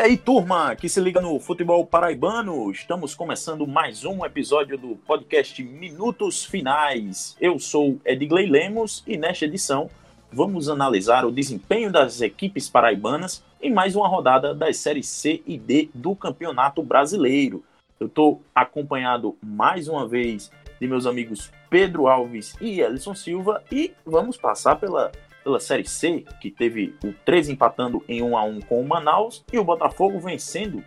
E 0.00 0.02
aí, 0.02 0.16
turma, 0.16 0.74
que 0.74 0.88
se 0.88 0.98
liga 0.98 1.20
no 1.20 1.38
futebol 1.38 1.84
paraibano, 1.84 2.70
estamos 2.70 3.14
começando 3.14 3.66
mais 3.66 4.02
um 4.02 4.24
episódio 4.24 4.78
do 4.78 4.96
podcast 4.96 5.62
Minutos 5.62 6.42
Finais. 6.42 7.36
Eu 7.38 7.58
sou 7.58 8.00
Edgley 8.02 8.46
Lemos 8.46 9.04
e 9.06 9.18
nesta 9.18 9.44
edição 9.44 9.90
vamos 10.32 10.70
analisar 10.70 11.26
o 11.26 11.30
desempenho 11.30 11.92
das 11.92 12.22
equipes 12.22 12.66
paraibanas 12.66 13.44
em 13.60 13.70
mais 13.70 13.94
uma 13.94 14.08
rodada 14.08 14.54
das 14.54 14.78
séries 14.78 15.06
C 15.06 15.42
e 15.46 15.58
D 15.58 15.90
do 15.94 16.16
Campeonato 16.16 16.82
Brasileiro. 16.82 17.62
Eu 18.00 18.06
estou 18.06 18.40
acompanhado 18.54 19.36
mais 19.42 19.86
uma 19.86 20.08
vez 20.08 20.50
de 20.80 20.88
meus 20.88 21.04
amigos 21.04 21.52
Pedro 21.68 22.06
Alves 22.08 22.56
e 22.58 22.80
Ellison 22.80 23.14
Silva 23.14 23.62
e 23.70 23.92
vamos 24.06 24.38
passar 24.38 24.76
pela 24.76 25.12
pela 25.42 25.60
Série 25.60 25.86
C, 25.86 26.24
que 26.40 26.50
teve 26.50 26.94
o 27.04 27.12
13 27.24 27.52
empatando 27.52 28.04
em 28.08 28.22
1 28.22 28.36
a 28.36 28.44
1 28.44 28.60
com 28.60 28.80
o 28.80 28.88
Manaus 28.88 29.44
e 29.52 29.58
o 29.58 29.64
Botafogo 29.64 30.18
vencendo 30.18 30.84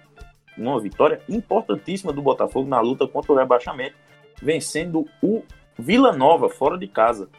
uma 0.57 0.80
vitória 0.80 1.21
importantíssima 1.27 2.13
do 2.13 2.21
Botafogo 2.21 2.67
na 2.67 2.80
luta 2.80 3.08
contra 3.08 3.31
o 3.31 3.35
rebaixamento, 3.35 3.95
vencendo 4.41 5.08
o 5.21 5.44
Vila 5.77 6.11
Nova 6.11 6.49
fora 6.49 6.77
de 6.77 6.88
casa. 6.88 7.30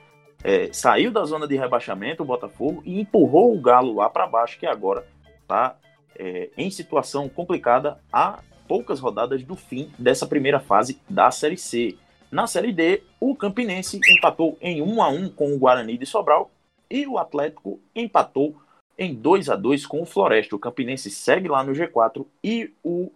É, 0.43 0.69
saiu 0.73 1.11
da 1.11 1.25
zona 1.25 1.47
de 1.47 1.57
rebaixamento 1.57 2.23
o 2.23 2.27
Botafogo 2.27 2.83
e 2.85 3.01
empurrou 3.01 3.55
o 3.55 3.61
Galo 3.61 3.95
lá 3.95 4.11
para 4.11 4.27
baixo, 4.27 4.59
que 4.59 4.67
agora 4.67 5.07
está 5.41 5.77
é, 6.17 6.51
em 6.57 6.71
situação 6.71 7.29
complicada 7.29 8.01
há 8.13 8.41
poucas 8.69 9.01
rodadas 9.01 9.43
do 9.43 9.57
fim 9.57 9.91
dessa 9.99 10.27
primeira 10.27 10.61
fase 10.61 11.01
da 11.09 11.31
Série 11.31 11.57
C. 11.57 11.97
Na 12.31 12.47
Série 12.47 12.73
D, 12.73 13.03
o 13.21 13.37
Campinense 13.37 14.01
empatou 14.17 14.59
em 14.61 14.83
1 14.83 15.03
a 15.03 15.09
1 15.09 15.29
com 15.31 15.55
o 15.55 15.59
Guarani 15.59 15.97
de 15.97 16.05
Sobral 16.05 16.51
e 16.95 17.09
o 17.09 17.19
Atlético 17.19 17.81
empatou 17.93 18.55
em 18.97 19.13
2 19.13 19.51
a 19.51 19.57
2 19.57 19.85
com 19.85 20.01
o 20.01 20.07
Floresta. 20.07 20.55
O 20.55 20.61
Campinense 20.61 21.11
segue 21.11 21.49
lá 21.49 21.65
no 21.65 21.73
G4 21.73 22.25
e 22.43 22.73
o 22.85 23.11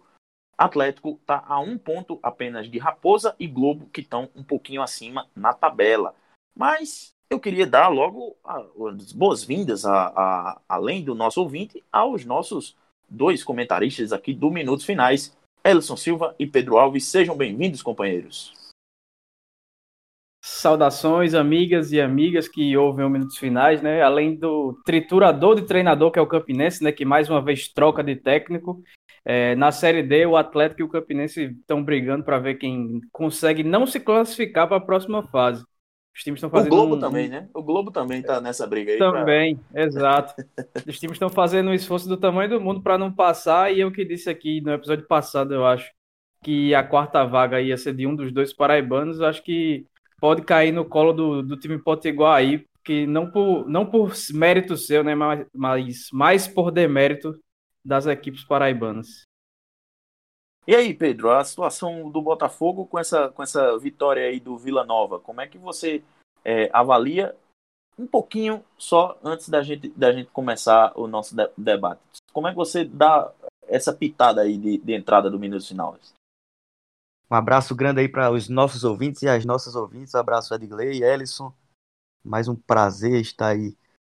Atlético 0.57 1.17
está 1.21 1.45
a 1.47 1.61
um 1.61 1.77
ponto 1.77 2.19
apenas 2.21 2.69
de 2.69 2.77
Raposa 2.77 3.33
e 3.39 3.47
Globo, 3.47 3.87
que 3.93 4.01
estão 4.01 4.27
um 4.35 4.43
pouquinho 4.43 4.81
acima 4.81 5.29
na 5.33 5.53
tabela. 5.53 6.13
Mas 6.53 7.13
eu 7.29 7.39
queria 7.39 7.65
dar 7.65 7.87
logo 7.87 8.35
as 8.43 9.13
boas-vindas, 9.13 9.85
além 10.67 11.01
do 11.01 11.15
nosso 11.15 11.41
ouvinte, 11.41 11.81
aos 11.89 12.25
nossos 12.25 12.75
dois 13.07 13.45
comentaristas 13.45 14.11
aqui 14.11 14.33
do 14.33 14.51
Minutos 14.51 14.85
Finais, 14.85 15.33
Elson 15.63 15.95
Silva 15.95 16.35
e 16.37 16.45
Pedro 16.45 16.77
Alves. 16.77 17.05
Sejam 17.05 17.37
bem-vindos, 17.37 17.81
companheiros. 17.81 18.58
Saudações, 20.51 21.33
amigas 21.33 21.91
e 21.91 22.01
amigas 22.01 22.47
que 22.47 22.75
ouvem 22.75 23.05
o 23.05 23.09
Minutos 23.09 23.37
Finais, 23.37 23.81
né? 23.81 24.01
Além 24.01 24.35
do 24.35 24.77
triturador 24.83 25.55
de 25.55 25.61
treinador, 25.61 26.11
que 26.11 26.19
é 26.19 26.21
o 26.21 26.27
Campinense, 26.27 26.83
né? 26.83 26.91
Que 26.91 27.05
mais 27.05 27.29
uma 27.29 27.41
vez 27.41 27.67
troca 27.67 28.03
de 28.03 28.15
técnico. 28.15 28.81
É, 29.23 29.55
na 29.55 29.71
Série 29.71 30.01
D, 30.01 30.25
o 30.25 30.35
Atlético 30.35 30.81
e 30.81 30.83
o 30.83 30.89
Campinense 30.89 31.43
estão 31.43 31.83
brigando 31.83 32.23
para 32.23 32.39
ver 32.39 32.55
quem 32.55 32.99
consegue 33.11 33.63
não 33.63 33.85
se 33.85 33.99
classificar 33.99 34.67
para 34.67 34.77
a 34.77 34.81
próxima 34.81 35.21
fase. 35.23 35.63
Os 36.15 36.23
times 36.23 36.39
estão 36.39 36.49
fazendo. 36.49 36.73
O 36.73 36.75
Globo 36.75 36.95
um... 36.95 36.99
também, 36.99 37.29
né? 37.29 37.47
O 37.53 37.61
Globo 37.61 37.91
também 37.91 38.19
está 38.19 38.41
nessa 38.41 38.65
briga 38.65 38.91
aí. 38.91 38.97
Também, 38.97 39.55
pra... 39.55 39.83
exato. 39.83 40.33
Os 40.87 40.99
times 40.99 41.15
estão 41.15 41.29
fazendo 41.29 41.69
um 41.69 41.73
esforço 41.73 42.09
do 42.09 42.17
tamanho 42.17 42.49
do 42.49 42.59
mundo 42.59 42.81
para 42.81 42.97
não 42.97 43.11
passar, 43.11 43.71
e 43.71 43.79
eu 43.79 43.91
que 43.91 44.03
disse 44.03 44.29
aqui 44.29 44.61
no 44.61 44.73
episódio 44.73 45.05
passado, 45.05 45.53
eu 45.53 45.65
acho, 45.65 45.89
que 46.43 46.73
a 46.73 46.83
quarta 46.83 47.23
vaga 47.23 47.61
ia 47.61 47.77
ser 47.77 47.93
de 47.93 48.07
um 48.07 48.15
dos 48.15 48.31
dois 48.31 48.51
paraibanos. 48.51 49.21
Acho 49.21 49.43
que 49.43 49.85
pode 50.19 50.41
cair 50.43 50.71
no 50.71 50.85
colo 50.85 51.13
do, 51.13 51.43
do 51.43 51.57
time 51.57 51.77
potiguar 51.77 52.37
aí, 52.37 52.65
que 52.83 53.05
não 53.05 53.29
por, 53.29 53.67
não 53.67 53.85
por 53.85 54.13
mérito 54.33 54.75
seu, 54.77 55.03
né, 55.03 55.15
mas, 55.15 55.45
mas 55.53 56.09
mais 56.11 56.47
por 56.47 56.71
demérito 56.71 57.39
das 57.83 58.05
equipes 58.05 58.43
paraibanas. 58.43 59.23
E 60.67 60.75
aí, 60.75 60.93
Pedro, 60.93 61.31
a 61.31 61.43
situação 61.43 62.11
do 62.11 62.21
Botafogo 62.21 62.85
com 62.85 62.99
essa, 62.99 63.29
com 63.29 63.41
essa 63.41 63.77
vitória 63.79 64.27
aí 64.27 64.39
do 64.39 64.57
Vila 64.57 64.85
Nova, 64.85 65.19
como 65.19 65.41
é 65.41 65.47
que 65.47 65.57
você 65.57 66.03
é, 66.45 66.69
avalia 66.71 67.35
um 67.97 68.05
pouquinho 68.05 68.63
só 68.77 69.17
antes 69.23 69.49
da 69.49 69.63
gente, 69.63 69.89
da 69.89 70.11
gente 70.11 70.29
começar 70.31 70.93
o 70.95 71.07
nosso 71.07 71.35
de 71.35 71.49
debate? 71.57 72.01
Como 72.31 72.47
é 72.47 72.51
que 72.51 72.55
você 72.55 72.85
dá 72.85 73.31
essa 73.67 73.93
pitada 73.93 74.41
aí 74.41 74.57
de, 74.57 74.77
de 74.77 74.93
entrada 74.93 75.29
do 75.29 75.39
Minuto 75.39 75.67
Final? 75.67 75.97
Um 77.31 77.35
abraço 77.35 77.75
grande 77.75 78.01
aí 78.01 78.09
para 78.09 78.31
os 78.31 78.49
nossos 78.49 78.83
ouvintes 78.83 79.21
e 79.21 79.27
as 79.27 79.45
nossas 79.45 79.75
ouvintes. 79.75 80.15
Um 80.15 80.17
abraço, 80.17 80.51
Edgley 80.55 80.97
e 80.97 81.03
Ellison. 81.03 81.53
Mais 82.23 82.47
um 82.47 82.55
prazer 82.55 83.21
estar 83.21 83.49
aí 83.49 83.77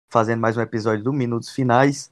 fazendo 0.09 0.39
mais 0.39 0.55
um 0.55 0.61
episódio 0.61 1.03
do 1.03 1.11
Minutos 1.11 1.49
Finais. 1.49 2.09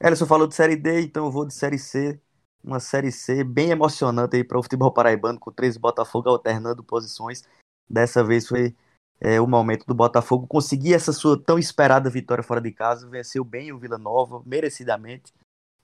Ellison 0.00 0.26
falou 0.26 0.48
de 0.48 0.56
Série 0.56 0.74
D, 0.74 1.02
então 1.02 1.26
eu 1.26 1.30
vou 1.30 1.46
de 1.46 1.54
Série 1.54 1.78
C. 1.78 2.20
Uma 2.64 2.80
Série 2.80 3.12
C 3.12 3.44
bem 3.44 3.70
emocionante 3.70 4.34
aí 4.34 4.42
para 4.42 4.58
o 4.58 4.62
futebol 4.62 4.92
paraibano, 4.92 5.38
com 5.38 5.52
três 5.52 5.76
Botafogo 5.76 6.28
alternando 6.28 6.82
posições. 6.82 7.44
Dessa 7.88 8.24
vez 8.24 8.48
foi 8.48 8.74
é, 9.20 9.40
o 9.40 9.46
momento 9.46 9.86
do 9.86 9.94
Botafogo 9.94 10.48
conseguir 10.48 10.94
essa 10.94 11.12
sua 11.12 11.40
tão 11.40 11.60
esperada 11.60 12.10
vitória 12.10 12.42
fora 12.42 12.60
de 12.60 12.72
casa. 12.72 13.08
Venceu 13.08 13.44
bem 13.44 13.70
o 13.70 13.78
Vila 13.78 13.98
Nova, 13.98 14.42
merecidamente. 14.44 15.32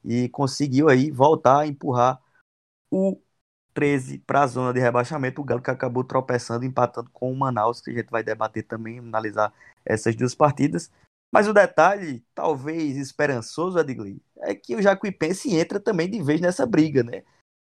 E 0.04 0.28
conseguiu 0.30 0.88
aí 0.88 1.08
voltar 1.08 1.60
a 1.60 1.66
empurrar 1.68 2.20
o 2.90 3.16
13 3.80 4.18
para 4.18 4.42
a 4.42 4.46
zona 4.46 4.74
de 4.74 4.78
rebaixamento. 4.78 5.40
O 5.40 5.44
Galo 5.44 5.62
que 5.62 5.70
acabou 5.70 6.04
tropeçando, 6.04 6.66
empatando 6.66 7.08
com 7.10 7.32
o 7.32 7.36
Manaus, 7.36 7.80
que 7.80 7.90
a 7.90 7.94
gente 7.94 8.10
vai 8.10 8.22
debater 8.22 8.62
também, 8.62 8.98
analisar 8.98 9.54
essas 9.86 10.14
duas 10.14 10.34
partidas. 10.34 10.90
Mas 11.32 11.48
o 11.48 11.54
detalhe, 11.54 12.22
talvez 12.34 12.98
esperançoso, 12.98 13.78
Edgley, 13.78 14.20
é 14.40 14.54
que 14.54 14.76
o 14.76 14.82
Jacuipense 14.82 15.56
entra 15.56 15.80
também 15.80 16.10
de 16.10 16.22
vez 16.22 16.42
nessa 16.42 16.66
briga, 16.66 17.02
né? 17.02 17.22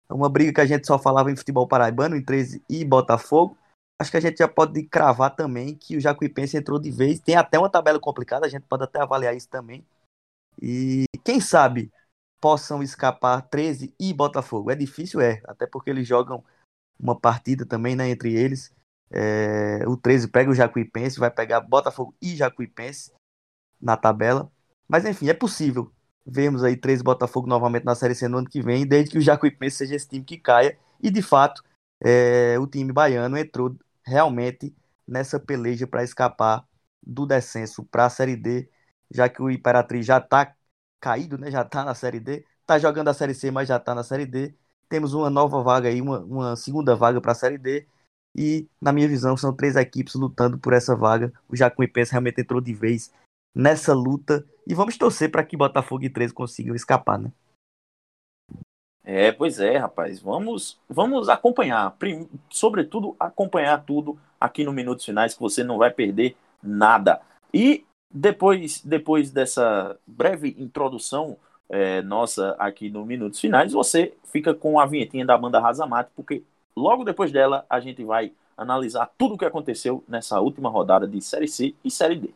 É 0.10 0.14
uma 0.14 0.30
briga 0.30 0.54
que 0.54 0.62
a 0.62 0.66
gente 0.66 0.88
só 0.88 0.98
falava 0.98 1.30
em 1.30 1.36
futebol 1.36 1.68
paraibano, 1.68 2.16
em 2.16 2.24
13 2.24 2.64
e 2.70 2.86
Botafogo. 2.86 3.58
Acho 4.00 4.12
que 4.12 4.18
a 4.18 4.22
gente 4.22 4.38
já 4.38 4.48
pode 4.48 4.82
cravar 4.84 5.36
também 5.36 5.76
que 5.76 5.98
o 5.98 6.00
Jacuipense 6.00 6.56
entrou 6.56 6.80
de 6.80 6.90
vez. 6.90 7.20
Tem 7.20 7.36
até 7.36 7.60
uma 7.60 7.70
tabela 7.70 8.00
complicada, 8.00 8.46
a 8.46 8.50
gente 8.50 8.64
pode 8.64 8.84
até 8.84 9.02
avaliar 9.02 9.36
isso 9.36 9.50
também. 9.50 9.86
E 10.62 11.04
quem 11.26 11.42
sabe 11.42 11.92
possam 12.40 12.82
escapar 12.84 13.42
13 13.42 13.94
e 14.00 14.14
Botafogo. 14.14 14.72
É 14.72 14.76
difícil, 14.76 15.22
é, 15.22 15.42
até 15.46 15.66
porque 15.68 15.90
eles 15.90 16.08
jogam 16.08 16.44
uma 17.00 17.20
partida 17.20 17.66
também 17.66 17.96
né, 17.96 18.10
entre 18.10 18.34
eles. 18.34 18.74
É, 19.10 19.84
o 19.88 19.96
13 19.96 20.28
pega 20.28 20.52
o 20.52 20.56
Jacuipense, 20.56 21.20
vai 21.20 21.32
pegar 21.32 21.62
Botafogo 21.62 22.16
e 22.22 22.36
Jacuipense 22.36 23.12
na 23.82 23.96
tabela. 23.96 24.52
Mas 24.88 25.06
enfim, 25.06 25.30
é 25.30 25.34
possível 25.34 25.92
vermos 26.26 26.64
aí 26.64 26.76
13 26.76 27.04
Botafogo 27.04 27.48
novamente 27.48 27.86
na 27.86 27.96
Série 27.96 28.16
C 28.16 28.28
no 28.28 28.40
ano 28.40 28.50
que 28.50 28.62
vem, 28.62 28.86
desde 28.86 29.12
que 29.12 29.18
o 29.18 29.22
Jacuipense 29.22 29.78
seja 29.78 29.96
esse 29.96 30.08
time 30.10 30.26
que 30.26 30.38
caia. 30.38 30.78
E 31.02 31.10
de 31.10 31.22
fato, 31.22 31.64
é, 32.04 32.58
o 32.60 32.68
time 32.68 32.92
baiano 32.92 33.38
entrou 33.38 33.76
realmente 34.04 34.76
nessa 35.08 35.40
peleja 35.40 35.88
para 35.88 36.04
escapar 36.04 36.66
do 37.02 37.26
descenso 37.26 37.86
para 37.86 38.06
a 38.06 38.10
Série 38.10 38.36
D, 38.36 38.70
já 39.10 39.30
que 39.30 39.42
o 39.42 39.50
Imperatriz 39.50 40.06
já 40.06 40.18
está 40.18 40.54
caído, 41.00 41.38
né? 41.38 41.52
Já 41.52 41.64
tá 41.64 41.84
na 41.84 41.96
Série 41.96 42.20
D. 42.20 42.46
Tá 42.66 42.78
jogando 42.78 43.08
a 43.10 43.14
Série 43.14 43.34
C, 43.34 43.52
mas 43.52 43.68
já 43.68 43.80
tá 43.80 43.96
na 43.96 44.04
Série 44.04 44.26
D. 44.26 44.54
Temos 44.90 45.14
uma 45.14 45.30
nova 45.30 45.62
vaga 45.62 45.90
aí, 45.90 46.02
uma, 46.02 46.20
uma 46.20 46.56
segunda 46.56 46.96
vaga 46.96 47.22
para 47.22 47.32
a 47.32 47.36
Série 47.36 47.58
D. 47.58 47.88
E, 48.36 48.68
na 48.80 48.92
minha 48.92 49.08
visão, 49.08 49.36
são 49.36 49.56
três 49.56 49.76
equipes 49.76 50.14
lutando 50.14 50.60
por 50.60 50.74
essa 50.74 50.96
vaga. 50.96 51.34
O 51.50 51.56
Jacuipense 51.56 52.12
realmente 52.12 52.42
entrou 52.42 52.62
de 52.62 52.74
vez 52.74 53.12
nessa 53.56 53.94
luta. 53.94 54.46
E 54.68 54.76
vamos 54.76 54.98
torcer 54.98 55.32
para 55.32 55.44
que 55.44 55.58
Botafogo 55.58 56.04
e 56.04 56.10
13 56.10 56.34
consigam 56.34 56.76
escapar, 56.76 57.18
né? 57.18 57.32
É, 59.04 59.32
pois 59.32 59.60
é, 59.60 59.78
rapaz. 59.78 60.20
Vamos, 60.20 60.78
vamos 60.88 61.30
acompanhar. 61.30 61.96
Sobretudo, 62.50 63.16
acompanhar 63.18 63.84
tudo 63.84 64.20
aqui 64.40 64.64
no 64.64 64.74
Minutos 64.74 65.06
Finais, 65.06 65.34
que 65.34 65.40
você 65.40 65.64
não 65.64 65.78
vai 65.78 65.90
perder 65.90 66.36
nada. 66.62 67.22
E 67.54 67.86
depois, 68.10 68.82
depois 68.84 69.32
dessa 69.32 69.98
breve 70.06 70.56
introdução 70.58 71.38
é, 71.70 72.02
nossa 72.02 72.56
aqui 72.58 72.90
no 72.90 73.06
Minutos 73.06 73.40
Finais, 73.40 73.74
você 73.74 74.14
fica 74.32 74.54
com 74.54 74.80
a 74.80 74.86
vinhetinha 74.86 75.26
da 75.26 75.38
banda 75.38 75.60
Razamate, 75.60 76.10
porque 76.16 76.44
logo 76.76 77.04
depois 77.04 77.32
dela 77.32 77.66
a 77.70 77.80
gente 77.80 78.04
vai 78.04 78.32
analisar 78.58 79.12
tudo 79.18 79.36
o 79.36 79.38
que 79.38 79.46
aconteceu 79.46 80.04
nessa 80.08 80.40
última 80.40 80.70
rodada 80.70 81.08
de 81.08 81.22
Série 81.22 81.48
C 81.48 81.76
e 81.84 81.92
Série 81.92 82.16
D. 82.16 82.30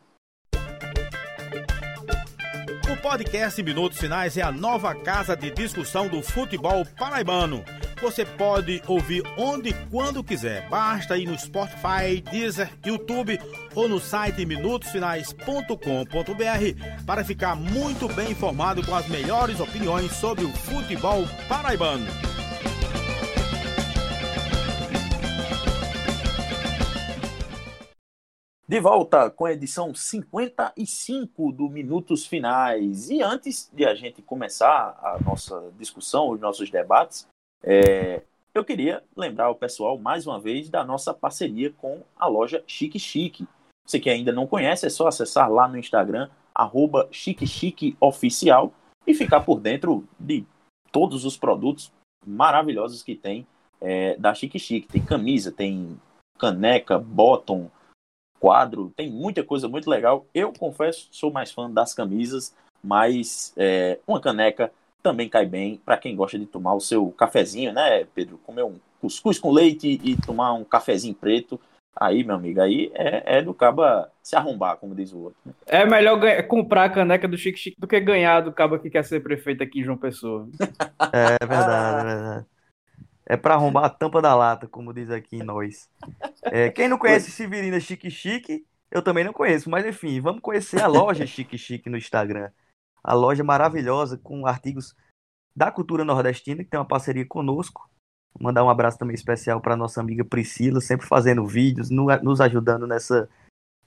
O 2.92 3.02
podcast 3.02 3.60
Minutos 3.62 3.98
Finais 3.98 4.36
é 4.36 4.42
a 4.42 4.52
nova 4.52 4.94
casa 4.94 5.34
de 5.34 5.50
discussão 5.50 6.08
do 6.08 6.22
futebol 6.22 6.84
paraibano 6.98 7.64
você 8.02 8.26
pode 8.26 8.82
ouvir 8.88 9.22
onde 9.38 9.70
e 9.70 9.74
quando 9.90 10.24
quiser. 10.24 10.68
Basta 10.68 11.16
ir 11.16 11.26
no 11.26 11.38
Spotify, 11.38 12.20
Deezer, 12.20 12.68
YouTube 12.84 13.38
ou 13.76 13.88
no 13.88 14.00
site 14.00 14.44
minutosfinais.com.br 14.44 17.04
para 17.06 17.24
ficar 17.24 17.54
muito 17.54 18.08
bem 18.08 18.32
informado 18.32 18.84
com 18.84 18.94
as 18.94 19.08
melhores 19.08 19.60
opiniões 19.60 20.10
sobre 20.12 20.44
o 20.44 20.52
futebol 20.52 21.24
paraibano. 21.48 22.06
De 28.72 28.80
volta 28.80 29.30
com 29.30 29.44
a 29.44 29.52
edição 29.52 29.94
55 29.94 31.52
do 31.52 31.68
Minutos 31.68 32.26
Finais. 32.26 33.10
E 33.10 33.22
antes 33.22 33.70
de 33.70 33.84
a 33.84 33.94
gente 33.94 34.22
começar 34.22 34.98
a 35.02 35.18
nossa 35.22 35.70
discussão, 35.78 36.30
os 36.30 36.40
nossos 36.40 36.70
debates, 36.70 37.28
é, 37.62 38.22
eu 38.54 38.64
queria 38.64 39.02
lembrar 39.16 39.50
o 39.50 39.54
pessoal 39.54 39.96
mais 39.98 40.26
uma 40.26 40.38
vez 40.38 40.68
da 40.68 40.84
nossa 40.84 41.14
parceria 41.14 41.72
com 41.72 42.02
a 42.16 42.26
loja 42.26 42.62
Chique 42.66 42.98
Chique. 42.98 43.46
Você 43.86 43.98
que 43.98 44.10
ainda 44.10 44.32
não 44.32 44.46
conhece, 44.46 44.86
é 44.86 44.90
só 44.90 45.06
acessar 45.06 45.50
lá 45.50 45.66
no 45.66 45.78
Instagram, 45.78 46.28
arroba 46.54 47.08
Chique 47.10 47.46
Chique 47.46 47.96
Oficial, 48.00 48.72
e 49.06 49.14
ficar 49.14 49.40
por 49.40 49.58
dentro 49.60 50.06
de 50.18 50.44
todos 50.90 51.24
os 51.24 51.36
produtos 51.36 51.90
maravilhosos 52.26 53.02
que 53.02 53.14
tem 53.14 53.46
é, 53.80 54.16
da 54.16 54.34
Chique 54.34 54.58
Chique. 54.58 54.86
Tem 54.86 55.04
camisa, 55.04 55.50
tem 55.50 55.98
caneca, 56.38 56.98
bottom, 56.98 57.70
quadro, 58.38 58.92
tem 58.96 59.10
muita 59.10 59.42
coisa 59.42 59.68
muito 59.68 59.88
legal. 59.88 60.26
Eu 60.34 60.52
confesso, 60.52 61.08
sou 61.10 61.32
mais 61.32 61.50
fã 61.50 61.70
das 61.70 61.94
camisas, 61.94 62.54
mas 62.82 63.52
é, 63.56 63.98
uma 64.06 64.20
caneca 64.20 64.72
também 65.02 65.28
cai 65.28 65.44
bem 65.44 65.80
para 65.84 65.96
quem 65.96 66.14
gosta 66.14 66.38
de 66.38 66.46
tomar 66.46 66.74
o 66.74 66.80
seu 66.80 67.10
cafezinho, 67.12 67.72
né, 67.72 68.06
Pedro? 68.14 68.38
Comer 68.38 68.62
um 68.62 68.78
cuscuz 69.00 69.38
com 69.38 69.50
leite 69.50 70.00
e 70.02 70.16
tomar 70.16 70.52
um 70.52 70.64
cafezinho 70.64 71.14
preto. 71.14 71.60
Aí, 71.94 72.24
meu 72.24 72.36
amigo, 72.36 72.60
aí 72.60 72.90
é, 72.94 73.38
é 73.38 73.42
do 73.42 73.52
caba 73.52 74.10
se 74.22 74.34
arrombar, 74.34 74.78
como 74.78 74.94
diz 74.94 75.12
o 75.12 75.18
outro. 75.18 75.38
Né? 75.44 75.52
É 75.66 75.84
melhor 75.84 76.18
comprar 76.46 76.84
a 76.84 76.88
caneca 76.88 77.28
do 77.28 77.36
Chique 77.36 77.58
Chique 77.58 77.78
do 77.78 77.86
que 77.86 78.00
ganhar 78.00 78.40
do 78.40 78.52
caba 78.52 78.78
que 78.78 78.88
quer 78.88 79.04
ser 79.04 79.22
prefeito 79.22 79.62
aqui 79.62 79.80
em 79.80 79.84
João 79.84 79.98
Pessoa. 79.98 80.48
é 81.12 81.46
verdade, 81.46 82.00
é 82.00 82.14
verdade. 82.14 82.46
É 83.26 83.36
para 83.36 83.54
arrombar 83.54 83.84
a 83.84 83.90
tampa 83.90 84.22
da 84.22 84.34
lata, 84.34 84.66
como 84.66 84.92
diz 84.92 85.10
aqui 85.10 85.36
em 85.36 85.42
nós. 85.42 85.88
É, 86.44 86.70
quem 86.70 86.88
não 86.88 86.98
conhece 86.98 87.30
Severina 87.30 87.78
Chique 87.78 88.10
Chique, 88.10 88.64
eu 88.90 89.02
também 89.02 89.24
não 89.24 89.32
conheço, 89.32 89.70
mas 89.70 89.86
enfim, 89.86 90.20
vamos 90.20 90.40
conhecer 90.40 90.80
a 90.80 90.86
loja 90.86 91.26
Chique 91.26 91.58
Chique 91.58 91.90
no 91.90 91.96
Instagram. 91.96 92.50
A 93.02 93.14
loja 93.14 93.42
maravilhosa 93.42 94.18
com 94.18 94.46
artigos 94.46 94.94
da 95.54 95.70
cultura 95.70 96.04
nordestina, 96.04 96.64
que 96.64 96.70
tem 96.70 96.78
uma 96.80 96.86
parceria 96.86 97.26
conosco. 97.26 97.88
Vou 98.34 98.44
mandar 98.44 98.64
um 98.64 98.70
abraço 98.70 98.98
também 98.98 99.14
especial 99.14 99.60
para 99.60 99.76
nossa 99.76 100.00
amiga 100.00 100.24
Priscila, 100.24 100.80
sempre 100.80 101.06
fazendo 101.06 101.46
vídeos, 101.46 101.90
nos 101.90 102.40
ajudando 102.40 102.86
nessa, 102.86 103.28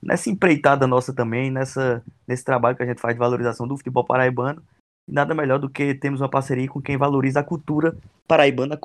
nessa 0.01 0.29
empreitada 0.29 0.85
nossa 0.85 1.13
também, 1.13 1.49
nessa, 1.49 2.03
nesse 2.27 2.43
trabalho 2.43 2.77
que 2.77 2.83
a 2.83 2.85
gente 2.85 3.01
faz 3.01 3.15
de 3.15 3.19
valorização 3.19 3.67
do 3.67 3.77
futebol 3.77 4.05
paraibano. 4.05 4.63
E 5.07 5.11
nada 5.11 5.33
melhor 5.33 5.59
do 5.59 5.69
que 5.69 5.95
termos 5.95 6.21
uma 6.21 6.29
parceria 6.29 6.67
com 6.67 6.81
quem 6.81 6.97
valoriza 6.97 7.39
a 7.39 7.43
cultura 7.43 7.97
paraibana, 8.27 8.79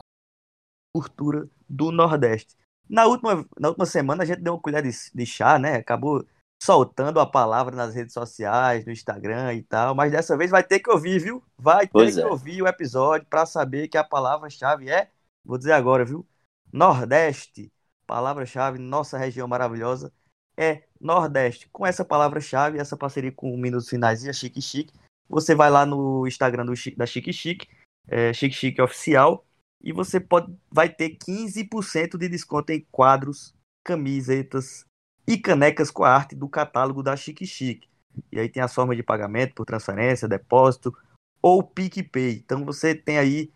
cultura 0.94 1.49
do 1.69 1.91
Nordeste. 1.91 2.56
Na 2.88 3.06
última, 3.06 3.47
na 3.59 3.69
última 3.69 3.87
semana 3.87 4.23
a 4.23 4.27
gente 4.27 4.41
deu 4.41 4.55
uma 4.55 4.61
colher 4.61 4.82
de, 4.82 4.91
de 5.15 5.27
chá, 5.27 5.59
né? 5.59 5.77
Acabou 5.77 6.27
soltando 6.62 7.19
a 7.21 7.27
palavra 7.27 7.75
nas 7.75 7.95
redes 7.95 8.12
sociais, 8.12 8.85
no 8.85 8.93
Instagram 8.93 9.55
e 9.55 9.62
tal, 9.62 9.95
mas 9.95 10.12
dessa 10.12 10.37
vez 10.37 10.51
vai 10.51 10.62
ter 10.62 10.81
que 10.81 10.91
ouvir, 10.91 11.19
viu? 11.19 11.43
Vai 11.59 11.87
ter 11.87 11.93
pois 11.93 12.15
que 12.15 12.21
é. 12.21 12.27
ouvir 12.27 12.62
o 12.62 12.67
episódio 12.67 13.27
para 13.29 13.47
saber 13.47 13.89
que 13.89 13.97
a 13.97 14.05
palavra-chave 14.05 14.91
é, 14.91 15.11
vou 15.45 15.57
dizer 15.57 15.73
agora, 15.73 16.05
viu? 16.05 16.27
Nordeste. 16.71 17.73
Palavra-chave, 18.07 18.79
nossa 18.79 19.17
região 19.17 19.49
maravilhosa 19.49 20.12
é 20.57 20.83
Nordeste. 21.01 21.69
Com 21.73 21.87
essa 21.87 22.05
palavra-chave, 22.05 22.79
essa 22.79 22.97
parceria 22.97 23.33
com 23.33 23.55
o 23.55 23.59
Minutos 23.59 23.89
Finais 23.89 24.23
e 24.25 24.29
a 24.29 24.33
Chique 24.33 24.61
Chique, 24.61 24.93
você 25.29 25.55
vai 25.55 25.71
lá 25.71 25.87
no 25.87 26.27
Instagram 26.27 26.67
do, 26.67 26.75
da 26.97 27.06
Chique 27.06 27.33
Chique, 27.33 27.69
é, 28.09 28.33
Chique 28.33 28.55
Chique 28.55 28.83
Oficial, 28.83 29.47
e 29.83 29.93
você 29.93 30.21
pode 30.21 30.55
vai 30.71 30.91
ter 30.91 31.17
15% 31.17 32.19
de 32.19 32.29
desconto 32.29 32.73
em 32.73 32.87
quadros, 32.91 33.55
camisetas 33.83 34.85
e 35.26 35.38
canecas 35.38 35.90
com 35.90 36.05
a 36.05 36.11
arte 36.11 36.34
do 36.34 36.49
catálogo 36.49 37.02
da 37.02 37.17
Chique 37.17 37.46
Chique. 37.46 37.88
E 38.32 38.38
aí 38.38 38.49
tem 38.49 38.62
as 38.62 38.75
formas 38.75 38.96
de 38.96 39.02
pagamento 39.02 39.55
por 39.55 39.64
transferência, 39.64 40.28
depósito 40.28 40.96
ou 41.43 41.62
PicPay. 41.62 42.43
Então 42.44 42.64
você 42.64 42.94
tem 42.94 43.19
aí 43.19 43.52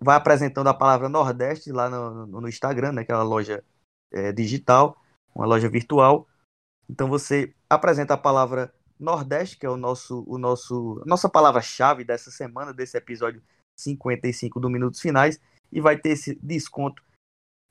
vai 0.00 0.16
apresentando 0.16 0.66
a 0.66 0.74
palavra 0.74 1.08
Nordeste 1.08 1.70
lá 1.70 1.88
no, 1.88 2.26
no 2.26 2.48
Instagram, 2.48 2.92
né, 2.92 3.04
que 3.04 3.12
é 3.12 3.16
loja 3.16 3.62
é, 4.12 4.32
digital, 4.32 5.00
uma 5.34 5.46
loja 5.46 5.68
virtual. 5.68 6.26
Então 6.90 7.08
você 7.08 7.54
apresenta 7.70 8.14
a 8.14 8.18
palavra 8.18 8.74
Nordeste, 8.98 9.58
que 9.58 9.66
é 9.66 9.70
o 9.70 9.76
nosso, 9.76 10.24
o 10.26 10.38
nosso, 10.38 11.02
nossa 11.06 11.28
palavra-chave 11.28 12.04
dessa 12.04 12.30
semana, 12.30 12.72
desse 12.72 12.96
episódio 12.96 13.42
55 13.76 14.60
do 14.60 14.70
Minutos 14.70 15.00
Finais 15.00 15.40
e 15.70 15.80
vai 15.80 15.96
ter 15.96 16.10
esse 16.10 16.38
desconto 16.42 17.02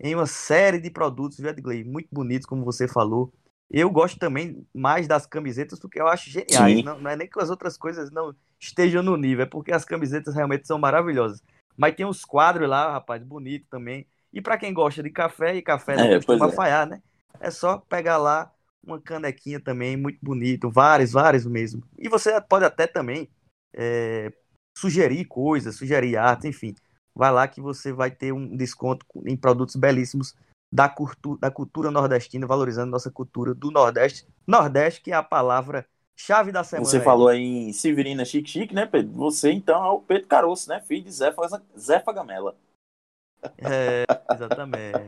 em 0.03 0.13
uma 0.13 0.27
série 0.27 0.79
de 0.79 0.91
produtos, 0.91 1.39
viu, 1.39 1.50
Edgley? 1.50 1.85
Muito 1.85 2.09
bonitos, 2.11 2.45
como 2.45 2.65
você 2.65 2.89
falou. 2.89 3.33
Eu 3.71 3.89
gosto 3.89 4.19
também 4.19 4.67
mais 4.73 5.07
das 5.07 5.25
camisetas 5.25 5.79
porque 5.79 6.00
eu 6.00 6.07
acho 6.07 6.29
geniais. 6.29 6.83
Não, 6.83 7.00
não, 7.00 7.09
é 7.09 7.15
nem 7.15 7.27
que 7.27 7.41
as 7.41 7.50
outras 7.50 7.77
coisas 7.77 8.11
não 8.11 8.35
estejam 8.59 9.01
no 9.01 9.15
nível, 9.15 9.44
é 9.44 9.47
porque 9.47 9.71
as 9.71 9.85
camisetas 9.85 10.35
realmente 10.35 10.67
são 10.67 10.77
maravilhosas. 10.77 11.41
Mas 11.77 11.95
tem 11.95 12.05
uns 12.05 12.25
quadros 12.25 12.69
lá, 12.69 12.91
rapaz, 12.91 13.23
bonito 13.23 13.65
também. 13.69 14.05
E 14.31 14.41
para 14.41 14.57
quem 14.57 14.73
gosta 14.73 15.01
de 15.01 15.09
café, 15.09 15.55
e 15.55 15.61
café 15.61 15.95
não 15.95 16.03
é, 16.03 16.15
costuma 16.15 16.47
é. 16.47 16.51
falhar, 16.51 16.88
né? 16.88 17.01
É 17.39 17.50
só 17.50 17.77
pegar 17.77 18.17
lá 18.17 18.51
uma 18.85 19.00
canequinha 19.00 19.59
também, 19.59 19.95
muito 19.95 20.19
bonito, 20.21 20.69
vários, 20.69 21.13
vários 21.13 21.45
mesmo. 21.45 21.81
E 21.97 22.09
você 22.09 22.39
pode 22.41 22.65
até 22.65 22.85
também 22.85 23.29
é, 23.73 24.31
sugerir 24.77 25.25
coisas, 25.25 25.77
sugerir 25.77 26.17
arte, 26.17 26.47
enfim. 26.47 26.75
Vai 27.15 27.31
lá 27.31 27.48
que 27.48 27.62
você 27.62 27.94
vai 27.94 28.10
ter 28.12 28.31
um 28.31 28.56
desconto 28.56 29.06
em 29.25 29.38
produtos 29.38 29.75
belíssimos 29.75 30.36
da, 30.71 30.89
cultu 30.89 31.38
da 31.38 31.51
cultura 31.51 31.92
nordestina, 31.92 32.48
valorizando 32.48 32.92
nossa 32.92 33.12
cultura 33.12 33.54
do 33.54 33.69
Nordeste. 33.69 34.27
Nordeste, 34.48 35.01
que 35.01 35.12
é 35.12 35.15
a 35.15 35.21
palavra 35.21 35.86
chave 36.15 36.51
da 36.51 36.63
semana. 36.63 36.89
Você 36.89 36.98
aí. 36.98 37.04
falou 37.04 37.27
aí 37.27 37.42
em 37.42 37.74
Severina 37.74 38.25
Chique 38.25 38.50
Chique, 38.50 38.74
né, 38.74 38.88
Pedro? 38.88 39.12
Você, 39.13 39.51
então, 39.51 39.86
é 39.86 39.89
o 39.89 40.00
Pedro 40.00 40.27
Caroço, 40.27 40.69
né? 40.69 40.81
Filho 40.81 41.04
de 41.04 41.12
Zé, 41.12 41.33
Zé 41.77 42.00
Fagamela. 42.00 42.56
É, 43.57 44.06
exatamente. 44.33 45.00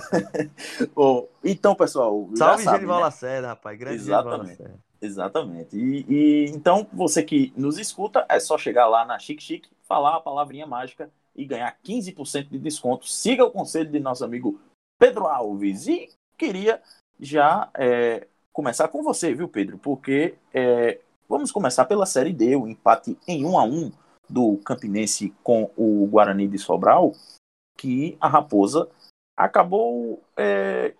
Bom, 0.94 1.28
então, 1.44 1.74
pessoal. 1.74 2.30
Salve 2.36 2.64
Genival 2.64 2.98
né? 2.98 3.04
Lacerda, 3.04 3.48
rapaz. 3.48 3.78
Grande 3.78 3.96
Exatamente. 3.96 4.62
Exatamente. 5.00 5.76
E, 5.76 6.04
e, 6.08 6.44
então, 6.50 6.86
você 6.92 7.22
que 7.22 7.52
nos 7.56 7.78
escuta, 7.78 8.26
é 8.28 8.38
só 8.38 8.58
chegar 8.58 8.86
lá 8.86 9.04
na 9.04 9.18
Chique 9.18 9.42
Chique, 9.42 9.70
falar 9.82 10.16
a 10.16 10.20
palavrinha 10.20 10.66
mágica 10.66 11.10
e 11.34 11.44
ganhar 11.44 11.76
15% 11.82 12.48
de 12.48 12.58
desconto. 12.58 13.08
Siga 13.08 13.44
o 13.44 13.50
conselho 13.50 13.90
de 13.90 13.98
nosso 13.98 14.24
amigo 14.24 14.60
Pedro 14.98 15.26
Alves. 15.26 15.86
E 15.86 16.10
queria 16.36 16.82
já 17.18 17.70
é, 17.74 18.26
começar 18.52 18.88
com 18.88 19.02
você, 19.02 19.34
viu, 19.34 19.48
Pedro? 19.48 19.78
Porque 19.78 20.34
é, 20.52 21.00
vamos 21.28 21.50
começar 21.50 21.86
pela 21.86 22.06
Série 22.06 22.32
D, 22.32 22.56
o 22.56 22.68
empate 22.68 23.16
em 23.26 23.44
1 23.44 23.58
a 23.58 23.64
1 23.64 23.92
do 24.28 24.58
Campinense 24.58 25.34
com 25.42 25.70
o 25.76 26.06
Guarani 26.06 26.46
de 26.46 26.58
Sobral, 26.58 27.12
que 27.76 28.16
a 28.20 28.28
Raposa 28.28 28.88
acabou 29.36 30.22
é, 30.36 30.94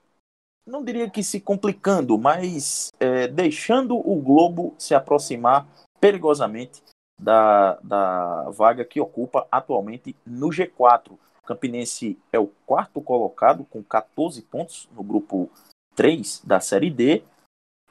não 0.70 0.84
diria 0.84 1.10
que 1.10 1.22
se 1.22 1.40
complicando, 1.40 2.16
mas 2.16 2.90
é, 2.98 3.26
deixando 3.26 3.96
o 3.96 4.16
Globo 4.16 4.74
se 4.78 4.94
aproximar 4.94 5.66
perigosamente 6.00 6.82
da, 7.20 7.74
da 7.82 8.50
vaga 8.50 8.84
que 8.84 9.00
ocupa 9.00 9.46
atualmente 9.50 10.16
no 10.24 10.48
G4. 10.48 11.12
O 11.42 11.46
Campinense 11.46 12.18
é 12.32 12.38
o 12.38 12.46
quarto 12.64 13.02
colocado, 13.02 13.64
com 13.64 13.82
14 13.82 14.40
pontos 14.42 14.88
no 14.96 15.02
grupo 15.02 15.50
3 15.94 16.42
da 16.44 16.60
Série 16.60 16.90
D. 16.90 17.22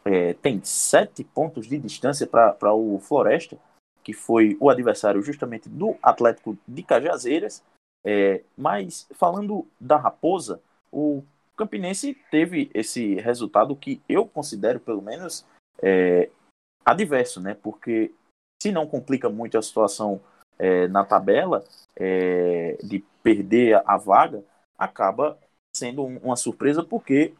É, 0.06 0.34
tem 0.34 0.64
7 0.64 1.24
pontos 1.24 1.68
de 1.68 1.78
distância 1.78 2.26
para 2.26 2.74
o 2.74 3.00
Floresta, 3.00 3.58
que 4.04 4.14
foi 4.14 4.58
o 4.60 4.70
adversário 4.70 5.22
justamente 5.22 5.70
do 5.70 5.96
Atlético 6.02 6.58
de 6.68 6.82
Cajazeiras. 6.82 7.62
É, 8.04 8.42
mas 8.58 9.08
falando 9.12 9.68
da 9.80 9.98
Raposa, 9.98 10.62
o 10.92 11.22
Campinense 11.60 12.18
teve 12.32 12.72
esse 12.74 13.16
resultado 13.16 13.76
que 13.76 14.02
eu 14.08 14.26
considero, 14.26 14.80
pelo 14.80 15.02
menos, 15.02 15.46
é, 15.82 16.30
adverso, 16.86 17.42
né? 17.42 17.54
Porque 17.62 18.14
se 18.62 18.72
não 18.72 18.88
complica 18.88 19.30
muito 19.30 19.58
a 19.58 19.62
situação 19.62 20.22
é, 20.58 20.88
na 20.88 21.04
tabela 21.04 21.64
é, 21.98 22.78
de 22.82 23.04
perder 23.22 23.82
a 23.86 23.98
vaga, 23.98 24.42
acaba 24.78 25.38
sendo 25.76 26.04
uma 26.04 26.38
surpresa 26.38 26.82
porque, 26.82 27.34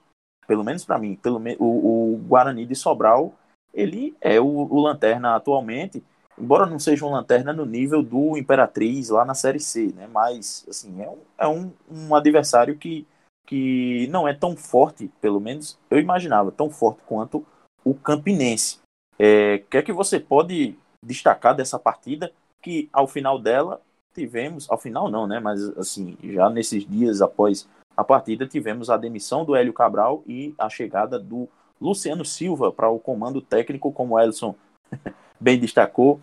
pelo 0.46 0.64
menos 0.66 0.84
para 0.84 1.00
mim, 1.00 1.16
pelo 1.16 1.42
o, 1.58 2.14
o, 2.14 2.18
Guarani 2.18 2.66
de 2.66 2.76
Sobral 2.76 3.34
ele 3.74 4.16
é 4.20 4.40
o, 4.40 4.46
o, 4.46 4.82
lanterna 4.82 5.36
atualmente, 5.36 6.04
embora 6.38 6.66
não 6.66 6.80
seja 6.80 7.06
um 7.06 7.12
lanterna 7.12 7.54
no 7.54 7.66
nível 7.66 8.02
do 8.04 8.38
Imperatriz 8.38 9.10
lá 9.10 9.24
na 9.24 9.34
Série 9.34 9.60
C, 9.60 9.94
né? 9.96 10.08
Mas 10.08 10.66
assim 10.68 11.02
é 11.02 11.10
um, 11.10 11.18
é 11.38 11.48
um, 11.48 11.72
um 11.90 12.16
adversário 12.16 12.78
que 12.78 13.08
que 13.50 14.06
não 14.12 14.28
é 14.28 14.34
tão 14.34 14.56
forte, 14.56 15.10
pelo 15.20 15.40
menos 15.40 15.76
eu 15.90 16.00
imaginava, 16.00 16.52
tão 16.52 16.70
forte 16.70 17.02
quanto 17.08 17.44
o 17.84 17.96
Campinense. 17.96 18.78
É, 19.18 19.56
o 19.56 19.70
que 19.72 19.78
é 19.78 19.82
que 19.82 19.92
você 19.92 20.20
pode 20.20 20.78
destacar 21.04 21.56
dessa 21.56 21.80
partida 21.80 22.32
que 22.62 22.88
ao 22.94 23.08
final 23.08 23.40
dela 23.40 23.82
tivemos, 24.14 24.70
ao 24.70 24.78
final 24.78 25.10
não, 25.10 25.26
né, 25.26 25.40
mas 25.40 25.68
assim, 25.80 26.16
já 26.22 26.48
nesses 26.48 26.88
dias 26.88 27.24
após 27.24 27.68
a 27.98 28.04
partida 28.04 28.46
tivemos 28.46 28.88
a 28.88 28.98
demissão 28.98 29.44
do 29.44 29.56
Hélio 29.56 29.74
Cabral 29.74 30.24
e 30.28 30.54
a 30.56 30.70
chegada 30.70 31.18
do 31.18 31.50
Luciano 31.82 32.24
Silva 32.24 32.72
para 32.72 32.88
o 32.88 33.00
comando 33.00 33.42
técnico, 33.42 33.92
como 33.92 34.14
o 34.14 34.20
Elson 34.20 34.54
bem 35.42 35.60
destacou, 35.60 36.22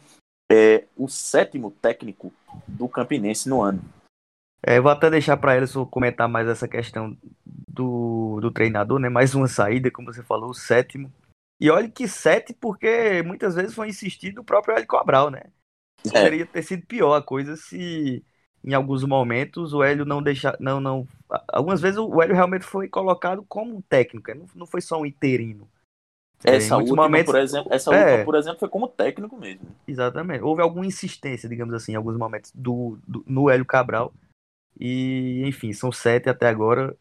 é 0.49 0.85
o 0.97 1.09
sétimo 1.09 1.73
técnico 1.83 2.33
do 2.69 2.89
Campinense 2.89 3.49
no 3.49 3.63
ano. 3.63 3.83
É, 4.69 4.81
vou 4.81 4.91
até 4.91 5.09
deixar 5.09 5.37
para 5.37 5.57
Elson 5.57 5.87
comentar 5.87 6.29
mais 6.29 6.49
essa 6.49 6.67
questão 6.67 7.17
do, 7.69 8.41
do 8.41 8.51
treinador, 8.51 8.99
né? 8.99 9.09
Mais 9.09 9.33
uma 9.33 9.47
saída, 9.47 9.93
como 9.93 10.13
você 10.13 10.25
falou, 10.25 10.51
o 10.51 10.55
sétimo. 10.55 11.13
E 11.61 11.71
olhe 11.71 11.89
que 11.89 12.09
sete, 12.09 12.53
porque 12.53 13.23
muitas 13.23 13.55
vezes 13.55 13.73
foi 13.73 13.89
insistido 13.89 14.41
o 14.41 14.45
próprio 14.45 14.75
Hélio 14.75 14.89
Cabral, 14.89 15.31
né? 15.31 15.45
É. 16.05 16.11
Poderia 16.11 16.45
ter 16.45 16.63
sido 16.63 16.85
pior 16.85 17.15
a 17.15 17.23
coisa 17.23 17.55
se 17.55 18.25
em 18.65 18.75
alguns 18.75 19.05
momentos 19.05 19.73
o 19.73 19.85
Hélio 19.85 20.05
não 20.05 20.21
deixar. 20.21 20.57
Não, 20.59 20.81
não. 20.81 21.07
Algumas 21.47 21.81
vezes 21.81 21.99
o 21.99 22.21
Hélio 22.21 22.35
realmente 22.35 22.65
foi 22.65 22.89
colocado 22.89 23.45
como 23.49 23.77
um 23.77 23.81
técnico, 23.81 24.35
não, 24.35 24.47
não 24.53 24.67
foi 24.67 24.81
só 24.81 25.01
um 25.01 25.07
interino. 25.07 25.69
Essa, 26.43 26.77
última, 26.77 27.05
momentos, 27.05 27.33
por 27.33 27.41
exemplo, 27.41 27.73
essa 27.73 27.95
é, 27.95 28.05
última, 28.05 28.25
por 28.25 28.35
exemplo, 28.35 28.59
foi 28.59 28.69
como 28.69 28.89
técnico 28.89 29.39
mesmo. 29.39 29.67
Exatamente. 29.87 30.43
Houve 30.43 30.61
alguma 30.61 30.85
insistência, 30.85 31.49
digamos 31.49 31.73
assim, 31.73 31.93
em 31.93 31.95
alguns 31.95 32.17
momentos 32.17 32.51
do, 32.53 32.99
do 33.07 33.25
no 33.27 33.49
Hélio 33.49 33.65
Cabral. 33.65 34.13
E, 34.79 35.43
enfim, 35.47 35.73
são 35.73 35.91
sete 35.91 36.29
até 36.29 36.49
agora. 36.49 36.97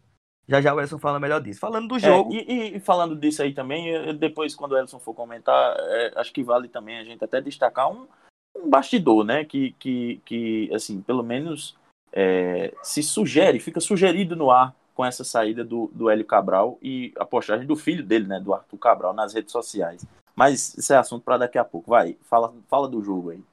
Já 0.47 0.61
já 0.61 0.73
o 0.73 0.79
Elson 0.79 0.99
fala 0.99 1.19
melhor 1.19 1.41
disso. 1.41 1.59
Falando 1.59 1.87
do 1.87 1.97
é, 1.97 1.99
jogo. 1.99 2.33
É, 2.33 2.37
e, 2.37 2.75
e, 2.75 2.79
falando 2.79 3.15
disso 3.15 3.41
aí 3.41 3.53
também, 3.53 4.15
depois, 4.17 4.53
quando 4.55 4.73
o 4.73 4.77
Elson 4.77 4.99
for 4.99 5.13
comentar, 5.13 5.75
é, 5.79 6.13
acho 6.15 6.31
que 6.31 6.43
vale 6.43 6.67
também 6.67 6.99
a 6.99 7.03
gente 7.03 7.23
até 7.23 7.41
destacar 7.41 7.91
um, 7.91 8.07
um 8.55 8.69
bastidor, 8.69 9.23
né? 9.23 9.43
Que, 9.43 9.71
que, 9.79 10.21
que 10.23 10.73
assim, 10.73 11.01
pelo 11.01 11.23
menos 11.23 11.75
é, 12.13 12.73
se 12.83 13.01
sugere, 13.01 13.59
fica 13.59 13.79
sugerido 13.79 14.35
no 14.35 14.51
ar 14.51 14.73
com 14.93 15.03
essa 15.03 15.23
saída 15.23 15.63
do, 15.63 15.91
do 15.93 16.09
Hélio 16.09 16.25
Cabral 16.25 16.77
e 16.81 17.11
a 17.17 17.25
postagem 17.25 17.67
do 17.67 17.75
filho 17.75 18.03
dele, 18.03 18.27
né? 18.27 18.39
Do 18.39 18.53
Arthur 18.53 18.77
Cabral, 18.77 19.13
nas 19.13 19.33
redes 19.33 19.51
sociais. 19.51 20.05
Mas 20.35 20.77
esse 20.77 20.93
é 20.93 20.97
assunto 20.97 21.23
para 21.23 21.39
daqui 21.39 21.57
a 21.57 21.65
pouco. 21.65 21.89
Vai, 21.89 22.17
fala, 22.23 22.53
fala 22.69 22.87
do 22.87 23.01
jogo 23.01 23.31
aí. 23.31 23.43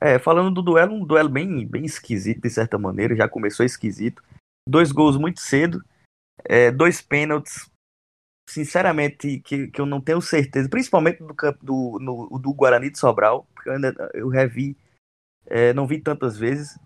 É, 0.00 0.18
falando 0.18 0.50
do 0.54 0.62
duelo, 0.62 0.94
um 0.94 1.04
duelo 1.04 1.28
bem, 1.28 1.66
bem 1.66 1.84
esquisito, 1.84 2.40
de 2.40 2.50
certa 2.50 2.78
maneira, 2.78 3.14
já 3.14 3.28
começou 3.28 3.66
esquisito. 3.66 4.22
Dois 4.66 4.92
gols 4.92 5.18
muito 5.18 5.40
cedo, 5.40 5.84
é, 6.44 6.70
dois 6.70 7.02
pênaltis, 7.02 7.70
sinceramente, 8.48 9.40
que, 9.40 9.68
que 9.68 9.80
eu 9.80 9.84
não 9.84 10.00
tenho 10.00 10.20
certeza, 10.22 10.68
principalmente 10.68 11.18
do 11.18 11.34
campo 11.34 11.64
do, 11.64 11.98
no, 12.00 12.38
do 12.38 12.52
Guarani 12.54 12.90
de 12.90 12.98
Sobral, 12.98 13.46
porque 13.54 13.68
eu, 13.68 13.74
ainda, 13.74 14.10
eu 14.14 14.28
revi, 14.28 14.76
é, 15.46 15.72
não 15.74 15.86
vi 15.86 16.00
tantas 16.00 16.38
vezes. 16.38 16.78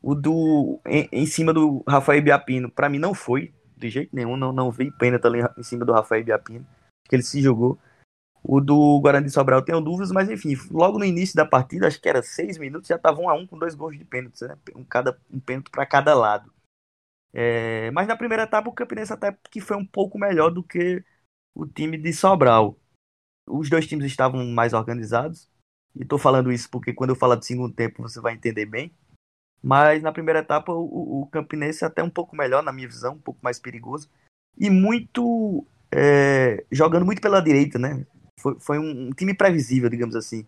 O 0.00 0.14
do 0.14 0.80
em, 0.86 1.08
em 1.12 1.26
cima 1.26 1.52
do 1.52 1.84
Rafael 1.86 2.22
Biapino, 2.22 2.70
para 2.70 2.88
mim 2.88 2.98
não 2.98 3.14
foi, 3.14 3.52
de 3.76 3.88
jeito 3.88 4.14
nenhum, 4.14 4.36
não, 4.36 4.52
não 4.52 4.70
vi 4.70 4.90
pênalti 4.90 5.26
ali 5.26 5.40
em 5.58 5.62
cima 5.62 5.84
do 5.84 5.92
Rafael 5.92 6.24
Biapino, 6.24 6.66
que 7.08 7.14
ele 7.14 7.22
se 7.22 7.40
jogou. 7.42 7.78
O 8.44 8.60
do 8.60 9.00
Guarani 9.00 9.30
Sobral 9.30 9.62
tenho 9.62 9.80
dúvidas, 9.80 10.10
mas 10.10 10.28
enfim, 10.28 10.56
logo 10.70 10.98
no 10.98 11.04
início 11.04 11.36
da 11.36 11.46
partida, 11.46 11.86
acho 11.86 12.00
que 12.00 12.08
era 12.08 12.22
seis 12.22 12.58
minutos, 12.58 12.88
já 12.88 12.96
estava 12.96 13.20
um 13.20 13.28
a 13.28 13.34
um 13.34 13.46
com 13.46 13.56
dois 13.56 13.74
gols 13.74 13.96
de 13.96 14.04
pênalti, 14.04 14.42
né? 14.42 14.58
um, 14.74 14.84
cada, 14.84 15.16
um 15.30 15.38
pênalti 15.38 15.70
para 15.70 15.86
cada 15.86 16.12
lado. 16.14 16.52
É, 17.32 17.90
mas 17.92 18.06
na 18.06 18.16
primeira 18.16 18.42
etapa 18.42 18.68
o 18.68 18.72
Campinense 18.72 19.12
até 19.12 19.36
que 19.50 19.60
foi 19.60 19.76
um 19.76 19.86
pouco 19.86 20.18
melhor 20.18 20.50
do 20.50 20.62
que 20.62 21.02
o 21.54 21.66
time 21.66 21.96
de 21.96 22.12
Sobral. 22.12 22.76
Os 23.46 23.70
dois 23.70 23.86
times 23.86 24.06
estavam 24.06 24.44
mais 24.46 24.72
organizados. 24.72 25.48
E 25.94 26.02
estou 26.02 26.18
falando 26.18 26.52
isso 26.52 26.70
porque 26.70 26.92
quando 26.92 27.10
eu 27.10 27.16
falar 27.16 27.36
do 27.36 27.44
segundo 27.44 27.74
tempo 27.74 28.02
você 28.02 28.20
vai 28.20 28.34
entender 28.34 28.66
bem. 28.66 28.92
Mas 29.62 30.02
na 30.02 30.12
primeira 30.12 30.40
etapa 30.40 30.72
o, 30.72 31.22
o 31.22 31.26
Campinense 31.28 31.84
até 31.84 32.02
um 32.02 32.10
pouco 32.10 32.36
melhor, 32.36 32.62
na 32.62 32.72
minha 32.72 32.88
visão, 32.88 33.14
um 33.14 33.20
pouco 33.20 33.40
mais 33.42 33.58
perigoso. 33.58 34.10
E 34.58 34.68
muito. 34.68 35.66
É, 35.94 36.64
jogando 36.70 37.04
muito 37.04 37.20
pela 37.20 37.40
direita, 37.40 37.78
né? 37.78 38.06
Foi, 38.42 38.56
foi 38.58 38.78
um, 38.78 39.10
time 39.10 39.34
previsível, 39.34 39.88
digamos 39.88 40.16
assim. 40.16 40.46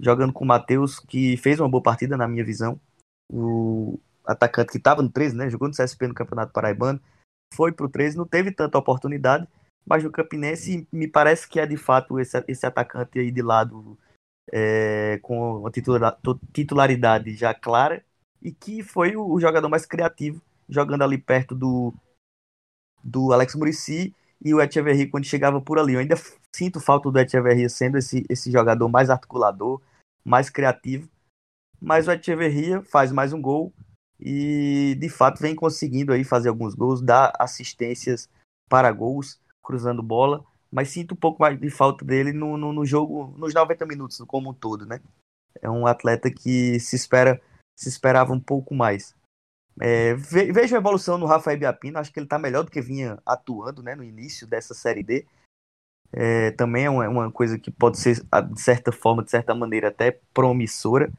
Jogando 0.00 0.32
com 0.32 0.44
o 0.44 0.48
Matheus, 0.48 0.98
que 0.98 1.36
fez 1.36 1.60
uma 1.60 1.68
boa 1.68 1.82
partida, 1.82 2.16
na 2.16 2.26
minha 2.26 2.44
visão. 2.44 2.80
O, 3.30 4.00
atacante 4.28 4.72
que 4.72 4.78
estava 4.78 5.02
no 5.02 5.08
13, 5.08 5.34
né? 5.34 5.48
Jogou 5.48 5.68
no 5.68 5.74
CSP 5.74 6.06
no 6.06 6.14
Campeonato 6.14 6.52
Paraibano, 6.52 7.00
foi 7.54 7.72
pro 7.72 7.88
13, 7.88 8.18
não 8.18 8.26
teve 8.26 8.52
tanta 8.52 8.76
oportunidade, 8.76 9.48
mas 9.86 10.04
no 10.04 10.12
Campinense 10.12 10.86
me 10.92 11.08
parece 11.08 11.48
que 11.48 11.58
é 11.58 11.66
de 11.66 11.78
fato 11.78 12.20
esse, 12.20 12.44
esse 12.46 12.66
atacante 12.66 13.18
aí 13.18 13.30
de 13.30 13.40
lado 13.40 13.98
é, 14.52 15.18
com 15.22 15.66
a 15.66 15.70
titularidade 16.52 17.34
já 17.34 17.54
clara 17.54 18.04
e 18.42 18.52
que 18.52 18.82
foi 18.82 19.16
o, 19.16 19.26
o, 19.26 19.40
jogador 19.40 19.68
mais 19.70 19.86
criativo, 19.86 20.42
jogando 20.68 21.02
ali 21.02 21.16
perto 21.16 21.54
do, 21.54 21.94
do 23.02 23.32
Alex 23.32 23.54
Murici 23.54 24.14
e 24.44 24.52
o 24.52 24.60
Echeverry 24.60 25.08
quando 25.08 25.24
chegava 25.24 25.60
por 25.60 25.78
ali. 25.78 25.94
Eu 25.94 26.00
ainda 26.00 26.16
sinto 26.54 26.80
falta 26.80 27.10
do 27.10 27.18
Echeverry 27.18 27.68
sendo 27.68 27.98
esse, 27.98 28.24
esse 28.28 28.50
jogador 28.50 28.88
mais 28.88 29.10
articulador, 29.10 29.80
mais 30.24 30.50
criativo, 30.50 31.08
mas 31.80 32.08
o 32.08 32.12
Echeverry 32.12 32.82
faz 32.84 33.12
mais 33.12 33.32
um 33.32 33.40
gol, 33.40 33.72
e 34.20 34.96
de 34.98 35.08
fato 35.08 35.40
vem 35.40 35.54
conseguindo 35.54 36.12
aí 36.12 36.24
fazer 36.24 36.48
alguns 36.48 36.74
gols, 36.74 37.00
dar 37.00 37.32
assistências 37.38 38.28
para 38.68 38.90
gols, 38.90 39.40
cruzando 39.62 40.02
bola, 40.02 40.44
mas 40.70 40.90
sinto 40.90 41.14
um 41.14 41.16
pouco 41.16 41.40
mais 41.40 41.58
de 41.58 41.70
falta 41.70 42.04
dele 42.04 42.32
no, 42.32 42.56
no, 42.56 42.72
no 42.72 42.84
jogo, 42.84 43.34
nos 43.38 43.54
90 43.54 43.86
minutos 43.86 44.18
como 44.26 44.50
um 44.50 44.54
todo, 44.54 44.84
né? 44.84 45.00
É 45.62 45.70
um 45.70 45.86
atleta 45.86 46.30
que 46.30 46.78
se 46.78 46.96
espera, 46.96 47.40
se 47.76 47.88
esperava 47.88 48.32
um 48.32 48.40
pouco 48.40 48.74
mais. 48.74 49.16
É, 49.80 50.14
vejo 50.14 50.74
a 50.74 50.78
evolução 50.78 51.16
no 51.16 51.26
Rafael 51.26 51.58
Biapino, 51.58 51.98
acho 51.98 52.12
que 52.12 52.18
ele 52.18 52.26
está 52.26 52.38
melhor 52.38 52.64
do 52.64 52.70
que 52.70 52.80
vinha 52.80 53.18
atuando 53.24 53.82
né, 53.82 53.94
no 53.94 54.02
início 54.02 54.46
dessa 54.46 54.74
Série 54.74 55.04
D. 55.04 55.26
É, 56.12 56.50
também 56.52 56.84
é 56.84 56.90
uma, 56.90 57.08
uma, 57.08 57.32
coisa 57.32 57.58
que 57.58 57.70
pode 57.70 57.98
ser, 57.98 58.22
de 58.52 58.60
certa 58.60 58.90
forma, 58.90 59.22
de 59.22 59.30
certa 59.30 59.54
maneira, 59.54 59.88
até 59.88 60.18
promissora. 60.32 61.12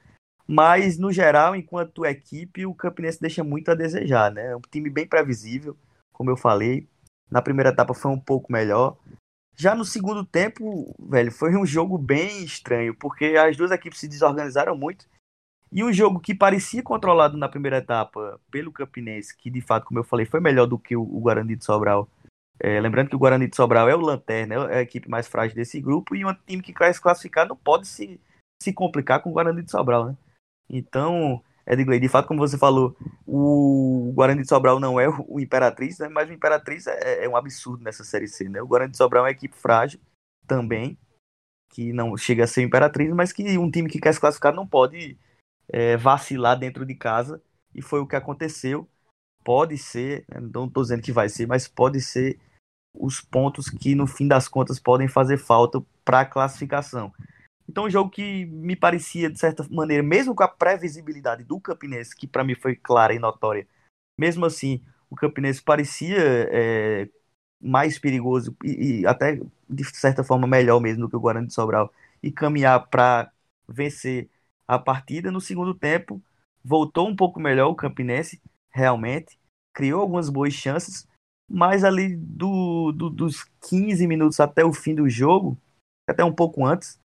Mas, 0.47 0.97
no 0.97 1.11
geral, 1.11 1.55
enquanto 1.55 2.05
equipe, 2.05 2.65
o 2.65 2.73
Campinense 2.73 3.21
deixa 3.21 3.43
muito 3.43 3.69
a 3.69 3.75
desejar, 3.75 4.31
né? 4.31 4.47
É 4.47 4.55
um 4.55 4.61
time 4.61 4.89
bem 4.89 5.07
previsível, 5.07 5.77
como 6.11 6.31
eu 6.31 6.37
falei. 6.37 6.87
Na 7.29 7.41
primeira 7.41 7.69
etapa 7.69 7.93
foi 7.93 8.11
um 8.11 8.19
pouco 8.19 8.51
melhor. 8.51 8.97
Já 9.55 9.75
no 9.75 9.85
segundo 9.85 10.25
tempo, 10.25 10.95
velho, 10.99 11.31
foi 11.31 11.55
um 11.55 11.65
jogo 11.65 11.97
bem 11.97 12.43
estranho, 12.43 12.95
porque 12.95 13.35
as 13.37 13.55
duas 13.55 13.71
equipes 13.71 13.99
se 13.99 14.07
desorganizaram 14.07 14.75
muito. 14.75 15.05
E 15.71 15.83
um 15.83 15.93
jogo 15.93 16.19
que 16.19 16.33
parecia 16.33 16.81
controlado 16.81 17.37
na 17.37 17.47
primeira 17.47 17.77
etapa 17.77 18.39
pelo 18.49 18.71
Campinense, 18.71 19.35
que 19.37 19.51
de 19.51 19.61
fato, 19.61 19.85
como 19.85 19.99
eu 19.99 20.03
falei, 20.03 20.25
foi 20.25 20.39
melhor 20.39 20.65
do 20.65 20.79
que 20.79 20.95
o 20.95 21.03
Guarani 21.03 21.55
de 21.55 21.63
Sobral. 21.63 22.09
É, 22.59 22.79
lembrando 22.79 23.09
que 23.09 23.15
o 23.15 23.19
Guarani 23.19 23.47
de 23.47 23.55
Sobral 23.55 23.87
é 23.87 23.95
o 23.95 24.01
lanterna, 24.01 24.55
é 24.69 24.79
a 24.79 24.81
equipe 24.81 25.09
mais 25.09 25.27
frágil 25.27 25.55
desse 25.55 25.79
grupo, 25.79 26.15
e 26.15 26.25
um 26.25 26.33
time 26.45 26.61
que 26.61 26.73
quer 26.73 26.93
se 26.93 27.01
classificar 27.01 27.47
não 27.47 27.55
pode 27.55 27.87
se, 27.87 28.19
se 28.61 28.73
complicar 28.73 29.21
com 29.21 29.29
o 29.29 29.33
Guarani 29.33 29.61
de 29.63 29.71
Sobral, 29.71 30.07
né? 30.07 30.17
Então, 30.69 31.41
Edgley, 31.69 31.99
de 31.99 32.09
fato, 32.09 32.27
como 32.27 32.39
você 32.39 32.57
falou, 32.57 32.95
o 33.27 34.11
Guarani 34.15 34.41
de 34.41 34.47
Sobral 34.47 34.79
não 34.79 34.99
é 34.99 35.07
o 35.07 35.39
Imperatriz, 35.39 35.99
né? 35.99 36.09
mas 36.09 36.27
o 36.27 36.33
Imperatriz 36.33 36.87
é, 36.87 37.25
é, 37.25 37.29
um 37.29 37.35
absurdo 37.35 37.83
nessa 37.83 38.03
Série 38.03 38.27
C. 38.27 38.49
Né? 38.49 38.59
O 38.59 38.67
Guarani 38.67 38.91
de 38.91 38.97
Sobral 38.97 39.23
é 39.23 39.27
uma 39.27 39.31
equipe 39.31 39.55
frágil 39.55 39.99
também, 40.47 40.97
que 41.69 41.93
não 41.93 42.17
chega 42.17 42.43
a 42.43 42.47
ser 42.47 42.63
Imperatriz, 42.63 43.13
mas 43.13 43.31
que 43.31 43.57
um 43.57 43.69
time 43.69 43.87
que 43.87 43.99
quer 43.99 44.13
se 44.13 44.19
classificar 44.19 44.53
não 44.53 44.65
pode 44.65 45.15
é, 45.67 45.95
vacilar 45.95 46.57
dentro 46.57 46.83
de 46.85 46.95
casa, 46.95 47.41
e 47.73 47.83
foi 47.83 47.99
o 47.99 48.07
que 48.07 48.15
aconteceu. 48.15 48.87
Pode 49.43 49.77
ser, 49.77 50.25
né? 50.27 50.39
não 50.39 50.65
estou 50.65 50.83
dizendo 50.83 51.03
que 51.03 51.11
vai 51.11 51.29
ser, 51.29 51.47
mas 51.47 51.67
pode 51.67 52.01
ser 52.01 52.39
os 52.99 53.21
pontos 53.21 53.69
que 53.69 53.95
no 53.95 54.05
fim 54.05 54.27
das 54.27 54.47
contas 54.47 54.79
podem 54.79 55.07
fazer 55.07 55.37
falta 55.37 55.81
para 56.03 56.21
a 56.21 56.25
classificação. 56.25 57.13
Então, 57.67 57.85
um 57.85 57.89
jogo 57.89 58.09
que 58.09 58.45
me 58.45 58.75
parecia, 58.75 59.29
de 59.29 59.39
certa 59.39 59.65
maneira, 59.69 60.03
mesmo 60.03 60.35
com 60.35 60.43
a 60.43 60.47
previsibilidade 60.47 61.43
do 61.43 61.59
Campinense, 61.59 62.15
que 62.15 62.27
para 62.27 62.43
mim 62.43 62.55
foi 62.55 62.75
clara 62.75 63.13
e 63.13 63.19
notória, 63.19 63.67
mesmo 64.17 64.45
assim, 64.45 64.81
o 65.09 65.15
Campinense 65.15 65.61
parecia 65.61 66.17
é, 66.51 67.07
mais 67.61 67.97
perigoso 67.97 68.55
e, 68.63 69.01
e, 69.01 69.07
até, 69.07 69.39
de 69.69 69.83
certa 69.95 70.23
forma, 70.23 70.47
melhor 70.47 70.79
mesmo 70.79 71.01
do 71.01 71.09
que 71.09 71.15
o 71.15 71.19
Guarani 71.19 71.47
de 71.47 71.53
Sobral, 71.53 71.93
e 72.21 72.31
caminhar 72.31 72.87
para 72.87 73.31
vencer 73.67 74.29
a 74.67 74.77
partida. 74.77 75.31
No 75.31 75.39
segundo 75.39 75.73
tempo, 75.73 76.21
voltou 76.63 77.07
um 77.07 77.15
pouco 77.15 77.39
melhor 77.39 77.69
o 77.69 77.75
Campinense, 77.75 78.41
realmente, 78.69 79.39
criou 79.73 80.01
algumas 80.01 80.29
boas 80.29 80.53
chances, 80.53 81.07
mas 81.49 81.83
ali 81.83 82.15
do, 82.15 82.91
do, 82.91 83.09
dos 83.09 83.43
15 83.67 84.05
minutos 84.07 84.39
até 84.39 84.63
o 84.63 84.73
fim 84.73 84.95
do 84.95 85.09
jogo, 85.09 85.57
até 86.07 86.23
um 86.23 86.33
pouco 86.33 86.65
antes, 86.65 86.99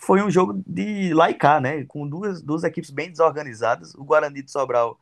foi 0.00 0.22
um 0.22 0.30
jogo 0.30 0.62
de 0.66 1.12
laicar, 1.12 1.60
né? 1.60 1.84
Com 1.84 2.08
duas, 2.08 2.40
duas 2.42 2.64
equipes 2.64 2.90
bem 2.90 3.10
desorganizadas. 3.10 3.94
O 3.94 4.04
Guarani 4.04 4.42
de 4.42 4.50
Sobral, 4.50 4.98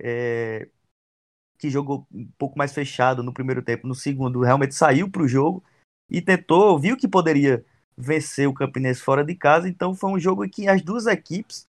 é, 0.00 0.68
que 1.58 1.70
jogou 1.70 2.06
um 2.12 2.26
pouco 2.38 2.58
mais 2.58 2.72
fechado 2.72 3.22
no 3.22 3.32
primeiro 3.32 3.62
tempo, 3.62 3.86
no 3.86 3.94
segundo 3.94 4.40
realmente 4.40 4.74
saiu 4.74 5.10
para 5.10 5.22
o 5.22 5.28
jogo 5.28 5.62
e 6.10 6.20
tentou, 6.20 6.78
viu 6.78 6.96
que 6.96 7.06
poderia 7.06 7.64
vencer 7.96 8.48
o 8.48 8.54
Campinense 8.54 9.00
fora 9.00 9.24
de 9.24 9.34
casa. 9.34 9.68
Então 9.68 9.94
foi 9.94 10.10
um 10.10 10.18
jogo 10.18 10.44
em 10.44 10.48
que 10.48 10.68
as 10.68 10.82
duas 10.82 11.06
equipes 11.06 11.66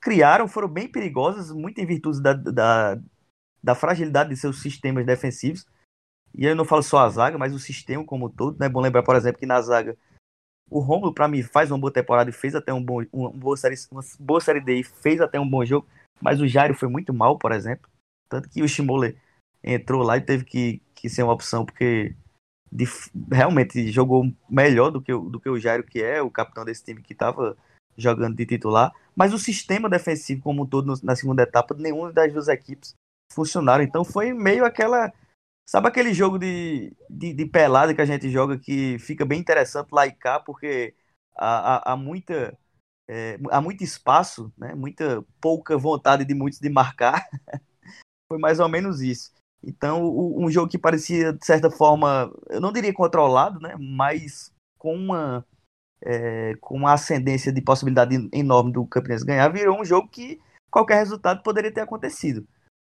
criaram, 0.00 0.48
foram 0.48 0.68
bem 0.68 0.88
perigosas, 0.88 1.52
muito 1.52 1.80
em 1.80 1.86
virtude 1.86 2.20
da, 2.20 2.32
da, 2.32 2.98
da 3.62 3.74
fragilidade 3.74 4.30
de 4.30 4.36
seus 4.36 4.62
sistemas 4.62 5.04
defensivos. 5.06 5.66
E 6.34 6.46
eu 6.46 6.56
não 6.56 6.64
falo 6.64 6.82
só 6.82 7.00
a 7.00 7.08
zaga, 7.08 7.38
mas 7.38 7.54
o 7.54 7.58
sistema 7.58 8.04
como 8.04 8.26
um 8.26 8.30
todo. 8.30 8.58
Né? 8.58 8.66
É 8.66 8.68
bom 8.68 8.80
lembrar, 8.80 9.02
por 9.02 9.16
exemplo, 9.16 9.38
que 9.38 9.46
na 9.46 9.60
zaga 9.60 9.96
o 10.70 10.80
Romulo, 10.80 11.12
para 11.12 11.28
mim, 11.28 11.42
faz 11.42 11.70
uma 11.70 11.78
boa 11.78 11.92
temporada 11.92 12.30
e 12.30 12.32
fez 12.32 12.54
até 12.54 12.72
um 12.72 12.82
bom, 12.82 13.04
uma, 13.12 13.30
boa 13.30 13.56
série, 13.56 13.74
uma 13.90 14.02
boa 14.18 14.40
série 14.40 14.60
D 14.60 14.80
e 14.80 14.84
fez 14.84 15.20
até 15.20 15.38
um 15.38 15.48
bom 15.48 15.64
jogo. 15.64 15.86
Mas 16.20 16.40
o 16.40 16.48
Jairo 16.48 16.74
foi 16.74 16.88
muito 16.88 17.12
mal, 17.12 17.38
por 17.38 17.52
exemplo. 17.52 17.90
Tanto 18.28 18.48
que 18.48 18.62
o 18.62 18.68
Shimoler 18.68 19.16
entrou 19.62 20.02
lá 20.02 20.16
e 20.16 20.22
teve 20.22 20.44
que, 20.44 20.80
que 20.94 21.10
ser 21.10 21.22
uma 21.22 21.34
opção, 21.34 21.66
porque 21.66 22.16
de, 22.70 22.86
realmente 23.30 23.92
jogou 23.92 24.32
melhor 24.48 24.90
do 24.90 25.02
que, 25.02 25.12
do 25.12 25.38
que 25.38 25.50
o 25.50 25.58
Jairo, 25.58 25.84
que 25.84 26.02
é 26.02 26.22
o 26.22 26.30
capitão 26.30 26.64
desse 26.64 26.82
time 26.82 27.02
que 27.02 27.12
estava 27.12 27.54
jogando 27.96 28.34
de 28.34 28.46
titular. 28.46 28.90
Mas 29.14 29.34
o 29.34 29.38
sistema 29.38 29.90
defensivo 29.90 30.42
como 30.42 30.62
um 30.62 30.66
todo 30.66 30.98
na 31.02 31.14
segunda 31.14 31.42
etapa, 31.42 31.74
nenhuma 31.74 32.10
das 32.10 32.32
duas 32.32 32.48
equipes 32.48 32.94
funcionaram. 33.30 33.84
Então 33.84 34.04
foi 34.04 34.32
meio 34.32 34.64
aquela. 34.64 35.12
Sabe 35.66 35.88
aquele 35.88 36.12
jogo 36.12 36.38
de, 36.38 36.94
de, 37.08 37.32
de 37.32 37.46
pelada 37.46 37.94
que 37.94 38.00
a 38.00 38.04
gente 38.04 38.28
joga 38.30 38.58
que 38.58 38.98
fica 38.98 39.24
bem 39.24 39.40
interessante 39.40 39.90
lá 39.92 40.06
e 40.06 40.12
cá, 40.12 40.40
porque 40.40 40.94
há, 41.36 41.90
há, 41.90 41.92
há 41.92 41.96
muita. 41.96 42.56
É, 43.08 43.38
há 43.50 43.60
muito 43.60 43.82
espaço, 43.82 44.52
né? 44.56 44.74
muita 44.74 45.24
pouca 45.40 45.76
vontade 45.76 46.24
de 46.24 46.34
muitos 46.34 46.60
de 46.60 46.70
marcar. 46.70 47.26
foi 48.28 48.38
mais 48.38 48.60
ou 48.60 48.68
menos 48.68 49.00
isso. 49.00 49.32
Então, 49.62 50.02
um 50.04 50.50
jogo 50.50 50.68
que 50.68 50.78
parecia, 50.78 51.32
de 51.32 51.44
certa 51.44 51.70
forma, 51.70 52.32
eu 52.48 52.60
não 52.60 52.72
diria 52.72 52.92
controlado, 52.92 53.60
né? 53.60 53.76
mas 53.78 54.50
com 54.76 54.94
uma, 54.94 55.46
é, 56.02 56.54
com 56.60 56.76
uma 56.76 56.94
ascendência 56.94 57.52
de 57.52 57.60
possibilidade 57.60 58.28
enorme 58.32 58.72
do 58.72 58.84
Campinense 58.86 59.24
ganhar, 59.24 59.48
virou 59.48 59.80
um 59.80 59.84
jogo 59.84 60.08
que 60.08 60.40
qualquer 60.70 60.96
resultado 60.96 61.42
poderia 61.42 61.72
ter 61.72 61.82
acontecido 61.82 62.46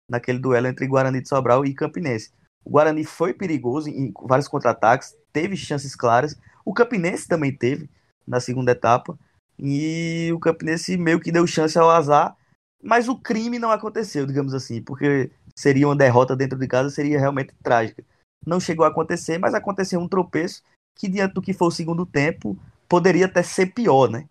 naquele 0.09 0.39
duelo 0.39 0.67
entre 0.67 0.87
Guarani 0.87 1.21
de 1.21 1.29
Sobral 1.29 1.65
e 1.65 1.73
Campinense. 1.73 2.33
O 2.65 2.71
Guarani 2.71 3.05
foi 3.05 3.33
perigoso 3.33 3.87
em 3.87 4.11
vários 4.23 4.47
contra-ataques, 4.47 5.15
teve 5.31 5.55
chances 5.55 5.95
claras. 5.95 6.35
O 6.65 6.73
Campinense 6.73 7.27
também 7.27 7.55
teve 7.55 7.87
na 8.27 8.39
segunda 8.39 8.71
etapa. 8.71 9.17
E 9.57 10.31
o 10.33 10.39
Campinense 10.39 10.97
meio 10.97 11.19
que 11.19 11.31
deu 11.31 11.45
chance 11.45 11.77
ao 11.77 11.89
azar, 11.89 12.35
mas 12.83 13.07
o 13.07 13.17
crime 13.17 13.59
não 13.59 13.71
aconteceu, 13.71 14.25
digamos 14.25 14.53
assim, 14.53 14.81
porque 14.81 15.31
seria 15.55 15.87
uma 15.87 15.95
derrota 15.95 16.35
dentro 16.35 16.57
de 16.57 16.67
casa, 16.67 16.89
seria 16.89 17.19
realmente 17.19 17.53
trágica. 17.63 18.03
Não 18.45 18.59
chegou 18.59 18.85
a 18.85 18.89
acontecer, 18.89 19.37
mas 19.37 19.53
aconteceu 19.53 19.99
um 19.99 20.07
tropeço 20.07 20.61
que, 20.95 21.07
diante 21.07 21.33
do 21.33 21.41
que 21.41 21.53
foi 21.53 21.67
o 21.67 21.71
segundo 21.71 22.05
tempo, 22.05 22.57
poderia 22.89 23.27
até 23.27 23.41
ser 23.43 23.67
pior, 23.67 24.09
né? 24.09 24.27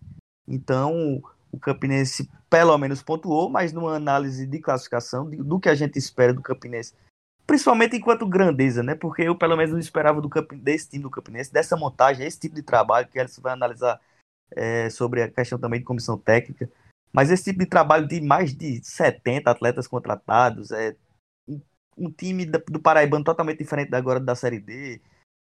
Então, 0.47 1.21
o 1.51 1.59
Campinense 1.59 2.29
pelo 2.49 2.77
menos 2.77 3.01
pontuou, 3.01 3.49
mas 3.49 3.73
numa 3.73 3.95
análise 3.95 4.45
de 4.45 4.59
classificação 4.59 5.29
do 5.29 5.59
que 5.59 5.67
a 5.67 5.75
gente 5.75 5.97
espera 5.97 6.33
do 6.33 6.41
Campinense, 6.41 6.93
principalmente 7.45 7.95
enquanto 7.95 8.27
grandeza, 8.27 8.83
né? 8.83 8.95
Porque 8.95 9.23
eu 9.23 9.37
pelo 9.37 9.55
menos 9.55 9.71
não 9.71 9.79
esperava 9.79 10.21
do 10.21 10.29
Camp... 10.29 10.51
desse 10.53 10.89
time 10.89 11.03
do 11.03 11.09
Campinense, 11.09 11.51
dessa 11.51 11.75
montagem, 11.77 12.25
esse 12.25 12.39
tipo 12.39 12.55
de 12.55 12.63
trabalho 12.63 13.07
que 13.07 13.27
você 13.27 13.41
vai 13.41 13.53
analisar 13.53 13.99
é, 14.51 14.89
sobre 14.89 15.21
a 15.21 15.31
questão 15.31 15.59
também 15.59 15.79
de 15.79 15.85
comissão 15.85 16.17
técnica. 16.17 16.69
Mas 17.13 17.31
esse 17.31 17.45
tipo 17.45 17.59
de 17.59 17.65
trabalho 17.65 18.07
de 18.07 18.19
mais 18.21 18.53
de 18.53 18.83
70 18.83 19.49
atletas 19.49 19.87
contratados, 19.87 20.71
é 20.71 20.95
um 21.97 22.11
time 22.11 22.45
do 22.45 22.79
Paraibano 22.81 23.23
totalmente 23.23 23.59
diferente 23.59 23.95
agora 23.95 24.19
da 24.19 24.35
Série 24.35 24.59
D, 24.59 25.01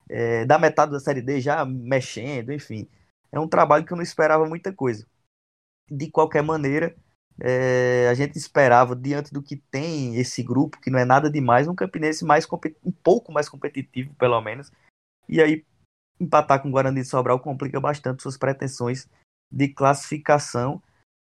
é, 0.08 0.44
da 0.44 0.58
metade 0.58 0.92
da 0.92 1.00
Série 1.00 1.22
D 1.22 1.40
já 1.40 1.64
mexendo, 1.64 2.52
enfim. 2.52 2.88
É 3.32 3.40
um 3.40 3.48
trabalho 3.48 3.84
que 3.84 3.92
eu 3.92 3.96
não 3.96 4.02
esperava 4.02 4.46
muita 4.46 4.72
coisa 4.72 5.06
de 5.90 6.10
qualquer 6.10 6.42
maneira, 6.42 6.94
é, 7.40 8.08
a 8.10 8.14
gente 8.14 8.36
esperava, 8.38 8.94
diante 8.94 9.32
do 9.32 9.42
que 9.42 9.56
tem 9.56 10.16
esse 10.16 10.42
grupo, 10.42 10.80
que 10.80 10.90
não 10.90 10.98
é 10.98 11.04
nada 11.04 11.30
demais, 11.30 11.66
um 11.66 11.74
Campinense 11.74 12.24
mais 12.24 12.46
um 12.84 12.92
pouco 12.92 13.32
mais 13.32 13.48
competitivo, 13.48 14.14
pelo 14.14 14.40
menos. 14.40 14.70
E 15.28 15.40
aí, 15.40 15.64
empatar 16.20 16.62
com 16.62 16.68
o 16.68 16.70
Guarani 16.70 17.02
de 17.02 17.08
Sobral 17.08 17.40
complica 17.40 17.80
bastante 17.80 18.22
suas 18.22 18.36
pretensões 18.36 19.08
de 19.50 19.68
classificação. 19.68 20.82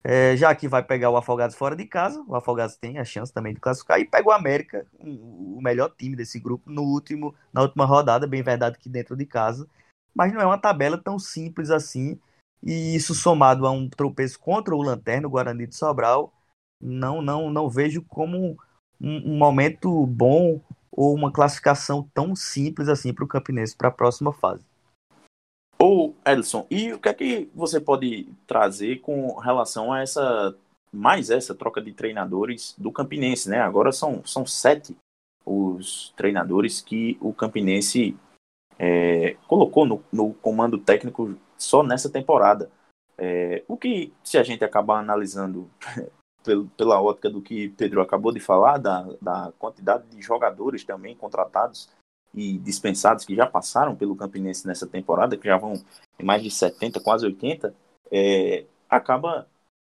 É, 0.06 0.36
já 0.36 0.54
que 0.54 0.68
vai 0.68 0.82
pegar 0.82 1.08
o 1.08 1.16
Afogados 1.16 1.56
fora 1.56 1.74
de 1.74 1.86
casa, 1.86 2.22
o 2.28 2.36
Afogados 2.36 2.76
tem 2.76 2.98
a 2.98 3.04
chance 3.06 3.32
também 3.32 3.54
de 3.54 3.60
classificar, 3.60 3.98
e 3.98 4.04
pega 4.04 4.28
o 4.28 4.32
América, 4.32 4.86
o 5.00 5.58
melhor 5.62 5.90
time 5.96 6.14
desse 6.14 6.38
grupo, 6.38 6.70
no 6.70 6.82
último, 6.82 7.34
na 7.50 7.62
última 7.62 7.86
rodada, 7.86 8.26
bem 8.26 8.42
verdade 8.42 8.78
que 8.78 8.90
dentro 8.90 9.16
de 9.16 9.24
casa. 9.24 9.66
Mas 10.14 10.30
não 10.30 10.42
é 10.42 10.44
uma 10.44 10.58
tabela 10.58 10.98
tão 10.98 11.18
simples 11.18 11.70
assim 11.70 12.20
e 12.64 12.96
isso 12.96 13.14
somado 13.14 13.66
a 13.66 13.70
um 13.70 13.88
tropeço 13.88 14.40
contra 14.40 14.74
o 14.74 14.82
Lanterna, 14.82 15.28
o 15.28 15.30
Guarani 15.30 15.66
de 15.66 15.76
Sobral, 15.76 16.32
não, 16.80 17.20
não, 17.20 17.50
não 17.50 17.68
vejo 17.68 18.02
como 18.02 18.56
um, 19.00 19.32
um 19.32 19.36
momento 19.36 20.06
bom 20.06 20.60
ou 20.90 21.14
uma 21.14 21.30
classificação 21.30 22.08
tão 22.14 22.34
simples 22.34 22.88
assim 22.88 23.12
para 23.12 23.24
o 23.24 23.28
Campinense 23.28 23.76
para 23.76 23.88
a 23.88 23.92
próxima 23.92 24.32
fase. 24.32 24.64
Ô, 25.78 26.14
Edson, 26.24 26.66
e 26.70 26.92
o 26.92 26.98
que 26.98 27.08
é 27.08 27.14
que 27.14 27.50
você 27.54 27.80
pode 27.80 28.28
trazer 28.46 29.00
com 29.00 29.34
relação 29.34 29.92
a 29.92 30.00
essa 30.00 30.56
mais 30.92 31.28
essa 31.28 31.54
troca 31.54 31.82
de 31.82 31.92
treinadores 31.92 32.74
do 32.78 32.92
Campinense, 32.92 33.50
né? 33.50 33.60
Agora 33.60 33.90
são, 33.90 34.24
são 34.24 34.46
sete 34.46 34.96
os 35.44 36.14
treinadores 36.16 36.80
que 36.80 37.18
o 37.20 37.32
Campinense 37.32 38.16
é, 38.78 39.36
colocou 39.46 39.84
no, 39.84 40.02
no 40.12 40.32
comando 40.34 40.78
técnico 40.78 41.34
só 41.58 41.82
nessa 41.82 42.10
temporada. 42.10 42.70
É, 43.16 43.62
o 43.68 43.76
que, 43.76 44.12
se 44.22 44.38
a 44.38 44.42
gente 44.42 44.64
acabar 44.64 44.98
analisando 44.98 45.70
pela 46.76 47.00
ótica 47.00 47.30
do 47.30 47.40
que 47.40 47.70
Pedro 47.70 48.00
acabou 48.00 48.32
de 48.32 48.40
falar, 48.40 48.78
da, 48.78 49.06
da 49.20 49.52
quantidade 49.58 50.04
de 50.08 50.20
jogadores 50.20 50.84
também 50.84 51.14
contratados 51.14 51.88
e 52.34 52.58
dispensados 52.58 53.24
que 53.24 53.34
já 53.34 53.46
passaram 53.46 53.94
pelo 53.94 54.16
Campinense 54.16 54.66
nessa 54.66 54.86
temporada, 54.86 55.36
que 55.36 55.46
já 55.46 55.56
vão 55.56 55.74
em 56.18 56.24
mais 56.24 56.42
de 56.42 56.50
70, 56.50 57.00
quase 57.00 57.24
80, 57.24 57.74
é, 58.10 58.64
acaba 58.88 59.46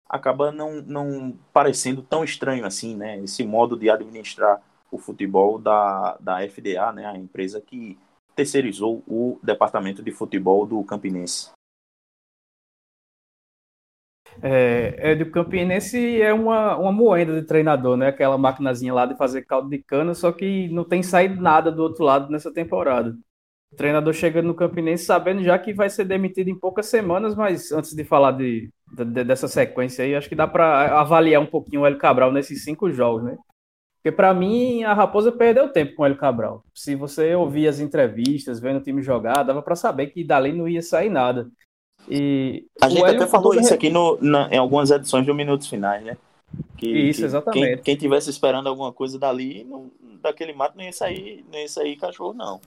acaba 0.08 0.52
não, 0.52 0.82
não 0.82 1.38
parecendo 1.54 2.02
tão 2.02 2.22
estranho 2.22 2.66
assim, 2.66 2.94
né? 2.94 3.18
Esse 3.20 3.44
modo 3.44 3.78
de 3.78 3.88
administrar 3.88 4.60
o 4.90 4.98
futebol 4.98 5.58
da, 5.58 6.18
da 6.20 6.46
FDA, 6.46 6.92
né? 6.92 7.06
A 7.06 7.16
empresa 7.16 7.62
que 7.62 7.98
terceirizou 8.34 9.02
o 9.06 9.38
departamento 9.42 10.02
de 10.02 10.10
futebol 10.10 10.66
do 10.66 10.82
Campinense. 10.84 11.50
É, 14.40 15.12
é 15.12 15.14
do 15.14 15.30
Campinense 15.30 16.20
é 16.20 16.32
uma, 16.32 16.76
uma 16.76 16.92
moeda 16.92 17.38
de 17.38 17.46
treinador, 17.46 17.96
né? 17.96 18.08
Aquela 18.08 18.38
maquinazinha 18.38 18.94
lá 18.94 19.04
de 19.04 19.16
fazer 19.16 19.42
caldo 19.44 19.68
de 19.68 19.78
cana, 19.82 20.14
só 20.14 20.32
que 20.32 20.68
não 20.68 20.84
tem 20.84 21.02
saído 21.02 21.40
nada 21.40 21.70
do 21.70 21.82
outro 21.82 22.04
lado 22.04 22.30
nessa 22.30 22.52
temporada. 22.52 23.16
O 23.72 23.76
treinador 23.76 24.12
chega 24.12 24.42
no 24.42 24.54
Campinense 24.54 25.04
sabendo 25.04 25.42
já 25.42 25.58
que 25.58 25.72
vai 25.72 25.88
ser 25.90 26.04
demitido 26.04 26.48
em 26.48 26.58
poucas 26.58 26.86
semanas, 26.86 27.34
mas 27.34 27.72
antes 27.72 27.94
de 27.94 28.04
falar 28.04 28.32
de, 28.32 28.70
de 28.92 29.24
dessa 29.24 29.48
sequência 29.48 30.04
aí, 30.04 30.14
acho 30.14 30.28
que 30.28 30.34
dá 30.34 30.46
para 30.46 31.00
avaliar 31.00 31.40
um 31.40 31.46
pouquinho 31.46 31.82
o 31.82 31.86
Hélio 31.86 31.98
Cabral 31.98 32.32
nesses 32.32 32.64
cinco 32.64 32.90
jogos, 32.90 33.24
né? 33.24 33.36
Porque 34.02 34.16
para 34.16 34.34
mim 34.34 34.82
a 34.82 34.92
Raposa 34.92 35.30
perdeu 35.30 35.68
tempo 35.68 35.94
com 35.94 36.02
o 36.02 36.06
Hélio 36.06 36.18
Cabral. 36.18 36.64
Se 36.74 36.96
você 36.96 37.36
ouvir 37.36 37.68
as 37.68 37.78
entrevistas, 37.78 38.58
vendo 38.58 38.78
o 38.78 38.82
time 38.82 39.00
jogar, 39.00 39.44
dava 39.44 39.62
para 39.62 39.76
saber 39.76 40.08
que 40.08 40.24
dali 40.24 40.52
não 40.52 40.68
ia 40.68 40.82
sair 40.82 41.08
nada. 41.08 41.48
E 42.08 42.66
a 42.80 42.88
gente 42.88 43.04
Hélio, 43.04 43.22
até 43.22 43.30
falou 43.30 43.54
isso 43.54 43.72
aqui 43.72 43.90
no, 43.90 44.18
na, 44.20 44.48
em 44.48 44.58
algumas 44.58 44.90
edições 44.90 45.24
do 45.24 45.32
Minutos 45.32 45.68
Finais, 45.68 46.04
né? 46.04 46.16
Que, 46.76 46.88
isso, 46.88 47.24
exatamente. 47.24 47.74
Quem, 47.76 47.82
quem 47.84 47.96
tivesse 47.96 48.28
esperando 48.28 48.68
alguma 48.68 48.92
coisa 48.92 49.16
dali, 49.20 49.62
não, 49.62 49.88
daquele 50.20 50.52
mato 50.52 50.76
não 50.76 50.82
ia 50.82 50.92
sair, 50.92 51.44
não 51.50 51.60
ia 51.60 51.68
sair 51.68 51.94
cachorro, 51.94 52.32
não. 52.32 52.60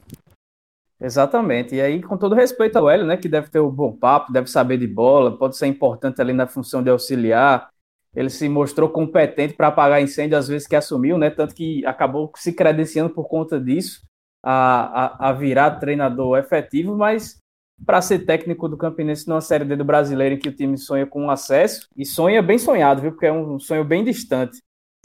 Exatamente. 1.02 1.76
E 1.76 1.82
aí, 1.82 2.02
com 2.02 2.16
todo 2.16 2.34
respeito 2.34 2.78
ao 2.78 2.90
Hélio, 2.90 3.06
né? 3.06 3.18
Que 3.18 3.28
deve 3.28 3.50
ter 3.50 3.60
um 3.60 3.70
bom 3.70 3.92
papo, 3.92 4.32
deve 4.32 4.50
saber 4.50 4.78
de 4.78 4.88
bola, 4.88 5.38
pode 5.38 5.58
ser 5.58 5.68
importante 5.68 6.22
ali 6.22 6.32
na 6.32 6.48
função 6.48 6.82
de 6.82 6.90
auxiliar. 6.90 7.70
Ele 8.16 8.30
se 8.30 8.48
mostrou 8.48 8.90
competente 8.90 9.54
para 9.54 9.68
apagar 9.68 10.02
incêndio 10.02 10.38
às 10.38 10.48
vezes 10.48 10.68
que 10.68 10.76
assumiu, 10.76 11.18
né? 11.18 11.30
Tanto 11.30 11.54
que 11.54 11.86
acabou 11.86 12.32
se 12.36 12.54
credenciando 12.54 13.10
por 13.10 13.28
conta 13.28 13.60
disso 13.60 14.02
a, 14.44 15.28
a, 15.28 15.30
a 15.30 15.34
virar 15.34 15.80
treinador 15.80 16.38
efetivo, 16.38 16.96
mas 16.96 17.38
para 17.84 18.02
ser 18.02 18.20
técnico 18.20 18.70
do 18.70 18.78
Campinense 18.78 19.28
numa 19.28 19.42
Série 19.42 19.66
D 19.66 19.76
do 19.76 19.84
Brasileiro 19.84 20.36
em 20.36 20.40
que 20.40 20.48
o 20.48 20.56
time 20.56 20.78
sonha 20.78 21.06
com 21.06 21.30
acesso, 21.30 21.90
e 21.98 22.06
sonha 22.06 22.42
bem 22.42 22.58
sonhado, 22.58 23.02
viu? 23.02 23.12
Porque 23.12 23.26
é 23.26 23.34
um 23.34 23.60
sonho 23.60 23.84
bem 23.84 24.04
distante. 24.04 24.62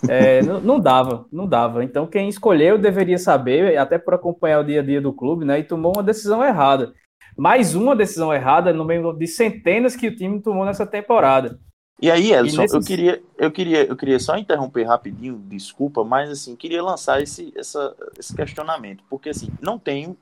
É, 0.08 0.42
não, 0.44 0.60
não, 0.60 0.80
dava, 0.80 1.26
não 1.32 1.48
dava. 1.48 1.82
Então 1.82 2.06
quem 2.06 2.28
escolheu 2.28 2.78
deveria 2.78 3.18
saber, 3.18 3.76
até 3.76 3.98
por 3.98 4.14
acompanhar 4.14 4.60
o 4.60 4.64
dia 4.64 4.80
a 4.80 4.84
dia 4.84 5.00
do 5.00 5.12
clube, 5.12 5.44
né? 5.44 5.58
E 5.58 5.64
tomou 5.64 5.92
uma 5.96 6.02
decisão 6.02 6.44
errada. 6.44 6.92
Mais 7.36 7.74
uma 7.74 7.96
decisão 7.96 8.32
errada 8.32 8.72
no 8.72 8.84
meio 8.84 9.12
de 9.12 9.26
centenas 9.26 9.96
que 9.96 10.08
o 10.08 10.14
time 10.14 10.40
tomou 10.40 10.64
nessa 10.64 10.86
temporada. 10.86 11.58
E 12.02 12.10
aí, 12.10 12.32
Edson, 12.32 12.64
eu, 12.64 12.80
queria, 12.80 13.22
eu, 13.36 13.52
queria, 13.52 13.84
eu 13.84 13.94
queria 13.94 14.18
só 14.18 14.38
interromper 14.38 14.84
rapidinho, 14.84 15.36
desculpa, 15.46 16.02
mas 16.02 16.30
assim, 16.30 16.56
queria 16.56 16.82
lançar 16.82 17.20
esse, 17.20 17.52
essa, 17.54 17.94
esse 18.18 18.34
questionamento, 18.34 19.04
porque 19.10 19.28
assim, 19.28 19.48
não 19.60 19.78
tenho 19.78 20.16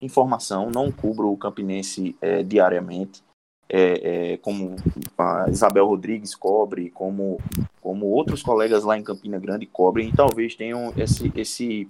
informação, 0.00 0.70
não 0.70 0.92
cubro 0.92 1.32
o 1.32 1.36
Campinense 1.36 2.16
é, 2.20 2.44
diariamente, 2.44 3.20
é, 3.68 4.32
é, 4.32 4.36
como 4.36 4.76
a 5.18 5.46
Isabel 5.48 5.86
Rodrigues 5.86 6.36
cobre, 6.36 6.90
como, 6.90 7.40
como 7.80 8.06
outros 8.06 8.40
colegas 8.40 8.84
lá 8.84 8.96
em 8.96 9.02
Campina 9.02 9.38
Grande 9.38 9.66
cobrem, 9.66 10.10
e 10.10 10.12
talvez 10.12 10.54
tenham 10.54 10.92
esse, 10.96 11.32
esse, 11.34 11.88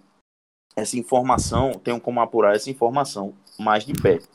essa 0.74 0.96
informação, 0.96 1.72
tenho 1.72 2.00
como 2.00 2.20
apurar 2.20 2.56
essa 2.56 2.70
informação 2.70 3.34
mais 3.58 3.84
de 3.84 3.92
perto. 3.92 4.28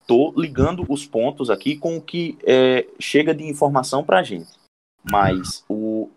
Estou 0.00 0.32
ligando 0.36 0.84
os 0.88 1.04
pontos 1.04 1.50
aqui 1.50 1.76
com 1.76 1.96
o 1.96 2.00
que 2.00 2.38
é, 2.44 2.86
chega 2.98 3.34
de 3.34 3.44
informação 3.44 4.04
para 4.04 4.20
a 4.20 4.22
gente. 4.22 4.55
Mas 5.10 5.64
o, 5.68 6.10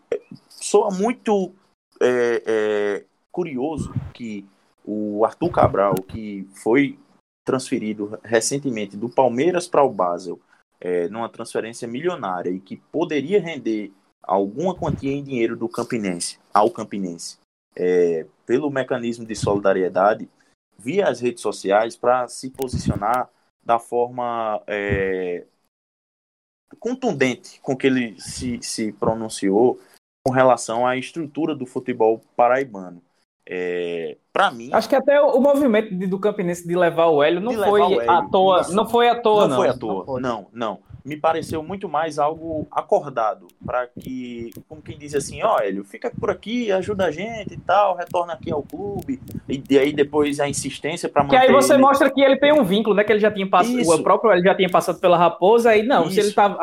soa 0.49 0.89
muito 0.91 1.54
é, 2.02 2.43
é, 2.45 3.06
curioso 3.32 3.93
que 4.13 4.45
o 4.84 5.23
Arthur 5.23 5.52
Cabral, 5.52 5.95
que 5.95 6.47
foi 6.63 6.97
transferido 7.45 8.19
recentemente 8.23 8.97
do 8.97 9.10
Palmeiras 9.10 9.67
para 9.67 9.84
o 9.84 9.91
Basel, 9.91 10.39
é, 10.80 11.08
numa 11.10 11.30
transferência 11.30 11.88
milionária 11.88 12.49
e 12.49 12.60
que 12.60 12.78
poderia 12.91 13.41
render 13.41 13.91
alguma 14.23 14.75
quantia 14.75 15.12
em 15.12 15.23
dinheiro 15.23 15.56
do 15.56 15.67
Campinense 15.67 16.39
ao 16.54 16.71
Campinense, 16.71 17.38
é, 17.75 18.25
pelo 18.45 18.69
mecanismo 18.69 19.25
de 19.25 19.36
solidariedade, 19.36 20.30
via 20.78 21.08
as 21.08 21.19
redes 21.19 21.41
sociais 21.41 21.95
para 21.95 22.28
se 22.28 22.49
posicionar 22.49 23.30
da 23.63 23.78
forma 23.78 24.62
é, 24.65 25.45
contundente 26.80 27.60
com 27.62 27.76
que 27.76 27.88
ele 27.88 28.20
se, 28.20 28.60
se 28.62 28.92
pronunciou 28.94 29.80
com 30.26 30.32
relação 30.32 30.86
à 30.86 30.98
estrutura 30.98 31.56
do 31.56 31.65
futebol 31.65 32.22
paraibano. 32.36 33.02
É, 33.52 34.15
para 34.32 34.52
mim. 34.52 34.70
Acho 34.72 34.88
que 34.88 34.96
até 34.96 35.20
o 35.20 35.39
movimento 35.39 35.96
do 36.08 36.20
Campinense 36.20 36.68
de 36.68 36.76
levar 36.76 37.08
o 37.08 37.24
Hélio 37.24 37.42
não 37.42 37.54
foi 37.54 37.82
Hélio, 37.82 38.12
à 38.12 38.30
toa. 38.30 38.68
Não 38.70 38.88
foi 38.88 39.10
à 39.10 39.20
toa, 39.20 39.42
não. 39.42 39.50
Não 39.50 39.58
foi 39.58 39.70
à 39.70 39.74
toa. 39.74 40.06
Não, 40.06 40.20
não, 40.20 40.48
não, 40.54 40.80
Me 41.06 41.18
pareceu 41.18 41.64
muito 41.64 41.88
mais 41.88 42.20
algo 42.20 42.68
acordado. 42.72 43.48
para 43.66 43.88
que, 43.88 44.52
como 44.68 44.82
quem 44.82 44.98
diz 44.98 45.16
assim, 45.16 45.42
ó, 45.42 45.56
oh, 45.56 45.62
Hélio, 45.62 45.84
fica 45.84 46.12
por 46.20 46.30
aqui, 46.30 46.72
ajuda 46.72 47.06
a 47.06 47.12
gente 47.12 47.54
e 47.54 47.58
tal, 47.58 47.96
retorna 47.96 48.34
aqui 48.34 48.52
ao 48.52 48.64
clube. 48.64 49.20
E, 49.48 49.64
e 49.70 49.78
aí 49.78 49.94
depois 49.94 50.40
a 50.40 50.48
insistência 50.48 51.10
para 51.10 51.24
manter. 51.24 51.40
Que 51.40 51.46
aí 51.46 51.52
você 51.52 51.74
ele... 51.74 51.82
mostra 51.82 52.10
que 52.10 52.22
ele 52.22 52.38
tem 52.38 52.54
um 52.54 52.64
vínculo, 52.64 52.96
né? 52.96 53.04
Que 53.04 53.12
ele 53.12 53.20
já 53.20 53.32
tinha 53.32 53.48
passado. 53.50 53.90
O 53.90 54.04
próprio 54.04 54.32
ele 54.32 54.44
já 54.44 54.56
tinha 54.56 54.70
passado 54.70 55.00
pela 55.00 55.18
Raposa, 55.18 55.72
aí 55.72 55.84
não. 55.84 56.06
Isso. 56.06 56.14
Se 56.14 56.20
ele 56.20 56.34
tá, 56.34 56.58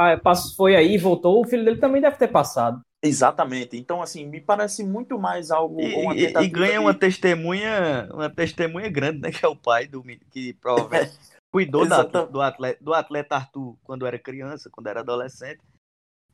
foi 0.57 0.77
aí 0.77 0.95
e 0.95 0.99
voltou, 0.99 1.41
o 1.41 1.47
filho 1.47 1.65
dele 1.65 1.79
também 1.79 2.01
deve 2.01 2.17
ter 2.17 2.29
passado. 2.29 2.81
Exatamente. 3.03 3.77
Então, 3.77 4.03
assim, 4.03 4.27
me 4.27 4.41
parece 4.41 4.83
muito 4.85 5.19
mais 5.19 5.51
algo. 5.51 5.81
E, 5.81 6.25
e 6.25 6.49
ganha 6.49 6.73
de... 6.73 6.79
uma 6.79 6.95
testemunha, 6.95 8.09
uma 8.13 8.31
testemunha 8.31 8.89
grande, 8.89 9.21
né? 9.21 9.31
Que 9.31 9.45
é 9.45 9.49
o 9.49 9.57
pai 9.57 9.87
do 9.87 10.03
que 10.31 10.55
provavelmente 10.55 11.13
cuidou 11.51 11.87
da, 11.87 12.03
do, 12.03 12.41
atleta, 12.41 12.79
do 12.83 12.95
atleta 12.95 13.37
Arthur 13.37 13.77
quando 13.83 14.07
era 14.07 14.19
criança, 14.19 14.71
quando 14.71 14.87
era 14.89 15.01
adolescente. 15.01 15.61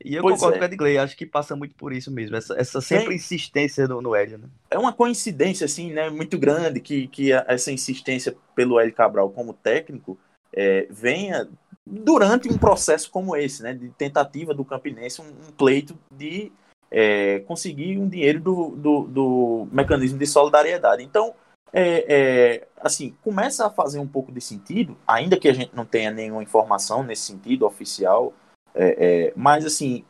E 0.05 0.15
eu 0.17 0.23
pois 0.23 0.35
concordo 0.35 0.57
é. 0.57 0.59
com 0.59 0.65
o 0.65 0.67
Edgley, 0.67 0.99
acho 0.99 1.17
que 1.17 1.25
passa 1.25 1.55
muito 1.55 1.77
por 1.77 1.93
isso 1.93 2.11
mesmo, 2.11 2.35
essa, 2.35 2.55
essa 2.59 2.81
sempre 2.81 3.13
é, 3.13 3.17
insistência 3.17 3.87
no, 3.87 4.03
no 4.03 4.15
Hélio, 4.15 4.39
né? 4.39 4.49
É 4.69 4.77
uma 4.77 4.93
coincidência, 4.93 5.65
assim, 5.65 5.93
né, 5.93 6.11
muito 6.11 6.37
grande 6.39 6.81
que, 6.81 7.07
que 7.07 7.33
essa 7.33 7.71
insistência 7.71 8.35
pelo 8.55 8.81
Hélio 8.81 8.95
Cabral 8.95 9.31
como 9.31 9.53
técnico 9.53 10.19
é, 10.53 10.89
venha 10.91 11.49
durante 11.87 12.49
um 12.49 12.59
processo 12.59 13.11
como 13.11 13.37
esse, 13.37 13.63
né, 13.63 13.75
de 13.75 13.91
tentativa 13.91 14.55
do 14.55 14.65
Campinense, 14.65 15.21
um, 15.21 15.27
um 15.27 15.53
pleito 15.53 15.97
de 16.11 16.51
é, 16.91 17.41
conseguir 17.41 17.99
um 17.99 18.09
dinheiro 18.09 18.41
do, 18.41 18.71
do, 18.77 19.03
do, 19.03 19.69
mecanismo 19.73 20.19
de 20.19 20.27
solidariedade. 20.27 21.03
Então, 21.03 21.35
é, 21.73 22.05
é, 22.09 22.69
assim, 22.81 23.17
começa 23.23 23.67
a 23.67 23.71
fazer 23.71 23.99
um 23.99 24.07
pouco 24.07 24.31
de 24.31 24.41
sentido, 24.41 24.97
ainda 25.07 25.39
que 25.39 25.49
a 25.49 25.53
gente 25.53 25.75
não 25.75 25.87
tenha 25.87 26.11
nenhuma 26.11 26.43
informação 26.43 27.03
nesse 27.03 27.23
sentido 27.23 27.67
oficial, 27.67 28.35
é, 28.75 29.29
é, 29.29 29.33
mas 29.35 29.65
assim, 29.65 30.05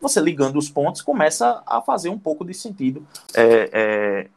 você 0.00 0.20
ligando 0.20 0.56
os 0.58 0.70
pontos 0.70 1.02
começa 1.02 1.62
a 1.66 1.82
fazer 1.82 2.08
um 2.08 2.18
pouco 2.18 2.44
de 2.44 2.54
sentido, 2.54 3.06
é, 3.34 4.28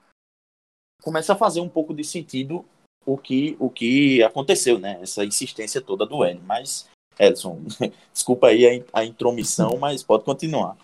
começa 1.01 1.33
a 1.33 1.37
fazer 1.37 1.61
um 1.61 1.69
pouco 1.69 1.93
de 1.93 2.03
sentido 2.03 2.65
o 3.05 3.17
que, 3.17 3.55
o 3.59 3.69
que 3.69 4.21
aconteceu, 4.23 4.77
né? 4.77 4.99
Essa 5.01 5.25
insistência 5.25 5.81
toda 5.81 6.05
do 6.05 6.25
N. 6.25 6.41
Mas, 6.45 6.89
Edson, 7.17 7.61
desculpa 8.13 8.47
aí 8.47 8.85
a, 8.93 8.99
a 8.99 9.05
intromissão, 9.05 9.77
mas 9.77 10.03
pode 10.03 10.23
continuar. 10.23 10.77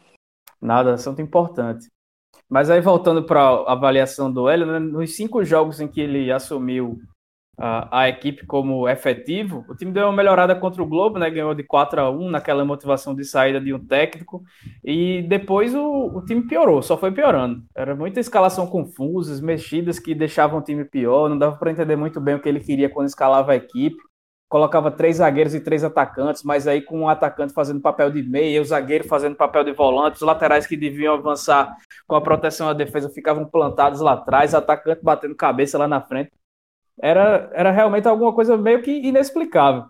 Nada, 0.62 0.94
assunto 0.94 1.22
importante. 1.22 1.88
Mas 2.50 2.70
aí, 2.70 2.82
voltando 2.82 3.24
para 3.24 3.42
a 3.42 3.74
avaliação 3.74 4.32
do 4.32 4.48
Hélio, 4.48 4.66
né, 4.66 4.80
nos 4.80 5.16
cinco 5.16 5.44
jogos 5.44 5.80
em 5.80 5.88
que 5.88 6.02
ele 6.02 6.32
assumiu 6.32 7.00
a, 7.58 8.10
equipe 8.10 8.46
como 8.46 8.88
efetivo, 8.88 9.66
o 9.70 9.76
time 9.76 9.92
deu 9.92 10.08
uma 10.08 10.14
melhorada 10.16 10.56
contra 10.56 10.84
o 10.84 10.86
Globo, 10.86 11.18
né? 11.18 11.30
Ganhou 11.30 11.54
de 11.56 11.64
4 11.64 12.02
a 12.02 12.10
1 12.10 12.30
naquela 12.30 12.66
motivação 12.66 13.16
de 13.16 13.24
saída 13.24 13.62
de 13.62 13.74
um 13.74 13.80
técnico. 13.80 14.44
E 14.84 15.22
depois 15.24 15.74
o, 15.74 16.18
o 16.18 16.26
time 16.26 16.42
piorou, 16.42 16.82
só 16.82 16.98
foi 16.98 17.12
piorando. 17.12 17.64
Era 17.74 17.96
muita 17.96 18.20
escalação 18.20 18.68
confusa, 18.68 19.42
mexidas 19.44 20.00
que 20.00 20.14
deixavam 20.14 20.60
o 20.60 20.64
time 20.64 20.84
pior, 20.84 21.30
não 21.30 21.38
dava 21.38 21.56
para 21.56 21.72
entender 21.72 21.96
muito 21.96 22.20
bem 22.20 22.36
o 22.36 22.42
que 22.42 22.50
ele 22.50 22.60
queria 22.60 22.90
quando 22.90 23.08
escalava 23.08 23.54
a 23.54 23.56
equipe. 23.56 23.98
Colocava 24.48 24.92
três 24.92 25.18
zagueiros 25.18 25.56
e 25.56 25.60
três 25.60 25.84
atacantes, 25.84 26.44
mas 26.44 26.68
aí 26.68 26.82
com 26.82 27.02
um 27.02 27.10
atacante 27.10 27.54
fazendo 27.54 27.82
papel 27.82 28.12
de 28.12 28.22
meia, 28.24 28.62
o 28.62 28.66
zagueiro 28.66 29.08
fazendo 29.08 29.36
papel 29.36 29.64
de 29.64 29.74
volante, 29.74 30.16
os 30.16 30.22
laterais 30.22 30.68
que 30.68 30.78
deviam 30.78 31.16
avançar 31.16 31.76
com 32.08 32.16
a 32.16 32.22
proteção 32.22 32.70
à 32.70 32.74
defesa 32.74 33.10
ficavam 33.10 33.46
plantados 33.46 34.00
lá 34.00 34.14
atrás, 34.14 34.54
atacante 34.54 35.02
batendo 35.04 35.36
cabeça 35.36 35.78
lá 35.78 35.88
na 35.88 36.02
frente 36.02 36.32
era, 37.00 37.50
era 37.54 37.72
realmente 37.72 38.08
alguma 38.08 38.34
coisa 38.34 38.58
meio 38.58 38.82
que 38.82 38.92
inexplicável. 38.92 39.86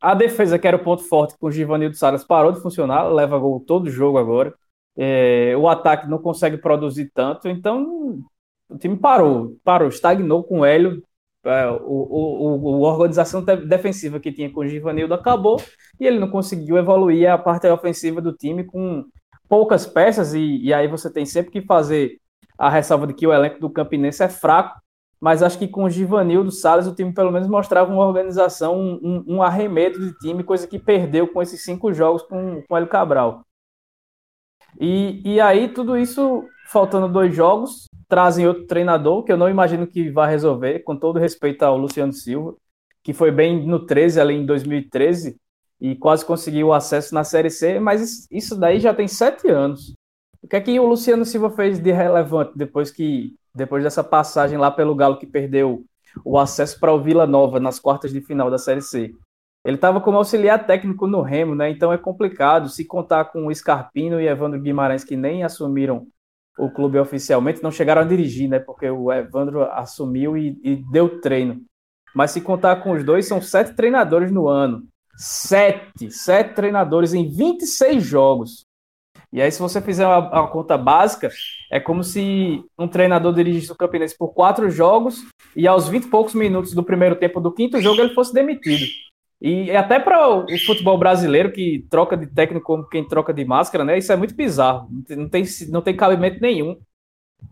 A 0.00 0.14
defesa, 0.14 0.58
que 0.58 0.66
era 0.66 0.76
o 0.76 0.82
ponto 0.82 1.04
forte 1.04 1.36
com 1.38 1.46
o 1.46 1.50
Givanildo 1.52 1.96
Saras, 1.96 2.24
parou 2.24 2.50
de 2.52 2.60
funcionar, 2.60 3.04
leva 3.04 3.38
gol 3.38 3.60
todo 3.60 3.90
jogo 3.90 4.18
agora. 4.18 4.54
É, 4.96 5.56
o 5.56 5.68
ataque 5.68 6.08
não 6.08 6.18
consegue 6.18 6.58
produzir 6.58 7.10
tanto, 7.14 7.48
então 7.48 8.22
o 8.68 8.76
time 8.78 8.96
parou, 8.96 9.56
parou, 9.64 9.88
estagnou 9.88 10.42
com 10.42 10.60
o 10.60 10.64
Hélio. 10.64 11.02
É, 11.44 11.68
o, 11.70 12.82
organização 12.82 13.42
defensiva 13.42 14.20
que 14.20 14.32
tinha 14.32 14.50
com 14.50 14.60
o 14.60 14.66
Givanildo 14.66 15.12
acabou 15.12 15.60
e 15.98 16.06
ele 16.06 16.20
não 16.20 16.30
conseguiu 16.30 16.78
evoluir 16.78 17.28
a 17.28 17.36
parte 17.36 17.66
ofensiva 17.66 18.20
do 18.20 18.32
time 18.32 18.64
com 18.64 19.04
poucas 19.48 19.86
peças. 19.86 20.34
E, 20.34 20.58
e 20.62 20.72
aí 20.72 20.86
você 20.86 21.12
tem 21.12 21.26
sempre 21.26 21.50
que 21.50 21.62
fazer 21.62 22.18
a 22.56 22.70
ressalva 22.70 23.06
de 23.06 23.14
que 23.14 23.26
o 23.26 23.32
elenco 23.32 23.58
do 23.58 23.70
Campinense 23.70 24.22
é 24.22 24.28
fraco 24.28 24.82
mas 25.22 25.40
acho 25.40 25.56
que 25.56 25.68
com 25.68 25.84
o 25.84 25.88
Givanildo 25.88 26.50
Salles 26.50 26.88
o 26.88 26.92
time 26.92 27.14
pelo 27.14 27.30
menos 27.30 27.46
mostrava 27.46 27.92
uma 27.92 28.04
organização, 28.04 28.76
um, 28.76 29.24
um 29.24 29.40
arremedo 29.40 30.00
de 30.00 30.18
time, 30.18 30.42
coisa 30.42 30.66
que 30.66 30.80
perdeu 30.80 31.28
com 31.28 31.40
esses 31.40 31.62
cinco 31.62 31.94
jogos 31.94 32.22
com, 32.22 32.60
com 32.62 32.74
o 32.74 32.76
Hélio 32.76 32.88
Cabral. 32.88 33.46
E, 34.80 35.22
e 35.24 35.40
aí 35.40 35.68
tudo 35.68 35.96
isso, 35.96 36.44
faltando 36.66 37.06
dois 37.06 37.32
jogos, 37.32 37.88
trazem 38.12 38.46
outro 38.46 38.66
treinador, 38.66 39.24
que 39.24 39.32
eu 39.32 39.38
não 39.38 39.48
imagino 39.48 39.86
que 39.86 40.10
vai 40.10 40.28
resolver, 40.28 40.80
com 40.80 40.94
todo 40.94 41.18
respeito 41.18 41.62
ao 41.62 41.78
Luciano 41.78 42.12
Silva, 42.12 42.54
que 43.02 43.14
foi 43.14 43.30
bem 43.30 43.66
no 43.66 43.86
13, 43.86 44.20
ali 44.20 44.34
em 44.34 44.44
2013, 44.44 45.40
e 45.80 45.96
quase 45.96 46.22
conseguiu 46.22 46.66
o 46.66 46.72
acesso 46.74 47.14
na 47.14 47.24
Série 47.24 47.48
C, 47.48 47.80
mas 47.80 48.26
isso 48.30 48.54
daí 48.54 48.78
já 48.80 48.92
tem 48.92 49.08
sete 49.08 49.48
anos. 49.48 49.94
O 50.42 50.46
que 50.46 50.56
é 50.56 50.60
que 50.60 50.78
o 50.78 50.84
Luciano 50.84 51.24
Silva 51.24 51.48
fez 51.52 51.78
de 51.78 51.90
relevante 51.90 52.52
depois 52.54 52.90
que 52.90 53.34
depois 53.54 53.82
dessa 53.82 54.04
passagem 54.04 54.58
lá 54.58 54.70
pelo 54.70 54.94
Galo 54.94 55.18
que 55.18 55.26
perdeu 55.26 55.82
o 56.22 56.38
acesso 56.38 56.78
para 56.78 56.92
o 56.92 57.00
Vila 57.00 57.26
Nova 57.26 57.58
nas 57.58 57.80
quartas 57.80 58.12
de 58.12 58.20
final 58.20 58.50
da 58.50 58.58
Série 58.58 58.82
C. 58.82 59.10
Ele 59.64 59.76
estava 59.76 60.02
como 60.02 60.18
auxiliar 60.18 60.66
técnico 60.66 61.06
no 61.06 61.22
Remo, 61.22 61.54
né? 61.54 61.70
Então 61.70 61.90
é 61.90 61.96
complicado 61.96 62.68
se 62.68 62.84
contar 62.84 63.24
com 63.26 63.46
o 63.46 63.54
Scarpino 63.54 64.20
e 64.20 64.28
Evandro 64.28 64.60
Guimarães 64.60 65.02
que 65.02 65.16
nem 65.16 65.44
assumiram 65.44 66.06
o 66.58 66.70
clube 66.70 66.98
oficialmente, 66.98 67.62
não 67.62 67.70
chegaram 67.70 68.02
a 68.02 68.06
dirigir, 68.06 68.48
né? 68.48 68.58
Porque 68.58 68.88
o 68.88 69.12
Evandro 69.12 69.62
assumiu 69.72 70.36
e, 70.36 70.58
e 70.62 70.76
deu 70.90 71.20
treino. 71.20 71.62
Mas 72.14 72.30
se 72.30 72.40
contar 72.40 72.76
com 72.76 72.92
os 72.92 73.04
dois, 73.04 73.26
são 73.26 73.40
sete 73.40 73.74
treinadores 73.74 74.30
no 74.30 74.48
ano. 74.48 74.86
Sete! 75.16 76.10
Sete 76.10 76.54
treinadores 76.54 77.14
em 77.14 77.28
26 77.28 78.02
jogos. 78.02 78.64
E 79.32 79.40
aí, 79.40 79.50
se 79.50 79.60
você 79.60 79.80
fizer 79.80 80.06
uma, 80.06 80.18
uma, 80.18 80.48
conta 80.48 80.76
básica, 80.76 81.30
é 81.70 81.80
como 81.80 82.04
se 82.04 82.62
um 82.78 82.86
treinador 82.86 83.32
dirigisse 83.32 83.72
o 83.72 83.76
Campinense 83.76 84.16
por 84.16 84.34
quatro 84.34 84.68
jogos 84.68 85.24
e 85.56 85.66
aos 85.66 85.88
20 85.88 86.04
e 86.04 86.08
poucos 86.08 86.34
minutos 86.34 86.74
do 86.74 86.84
primeiro 86.84 87.16
tempo 87.16 87.40
do 87.40 87.52
quinto 87.52 87.80
jogo 87.80 88.02
ele 88.02 88.12
fosse 88.14 88.34
demitido. 88.34 88.84
E 89.44 89.72
até 89.72 89.98
para 89.98 90.28
o 90.28 90.46
futebol 90.64 90.96
brasileiro, 90.96 91.50
que 91.50 91.84
troca 91.90 92.16
de 92.16 92.28
técnico 92.28 92.64
como 92.64 92.88
quem 92.88 93.04
troca 93.04 93.34
de 93.34 93.44
máscara, 93.44 93.84
né? 93.84 93.98
Isso 93.98 94.12
é 94.12 94.16
muito 94.16 94.36
bizarro. 94.36 94.88
Não 95.10 95.28
tem, 95.28 95.44
não 95.68 95.82
tem 95.82 95.96
cabimento 95.96 96.40
nenhum. 96.40 96.78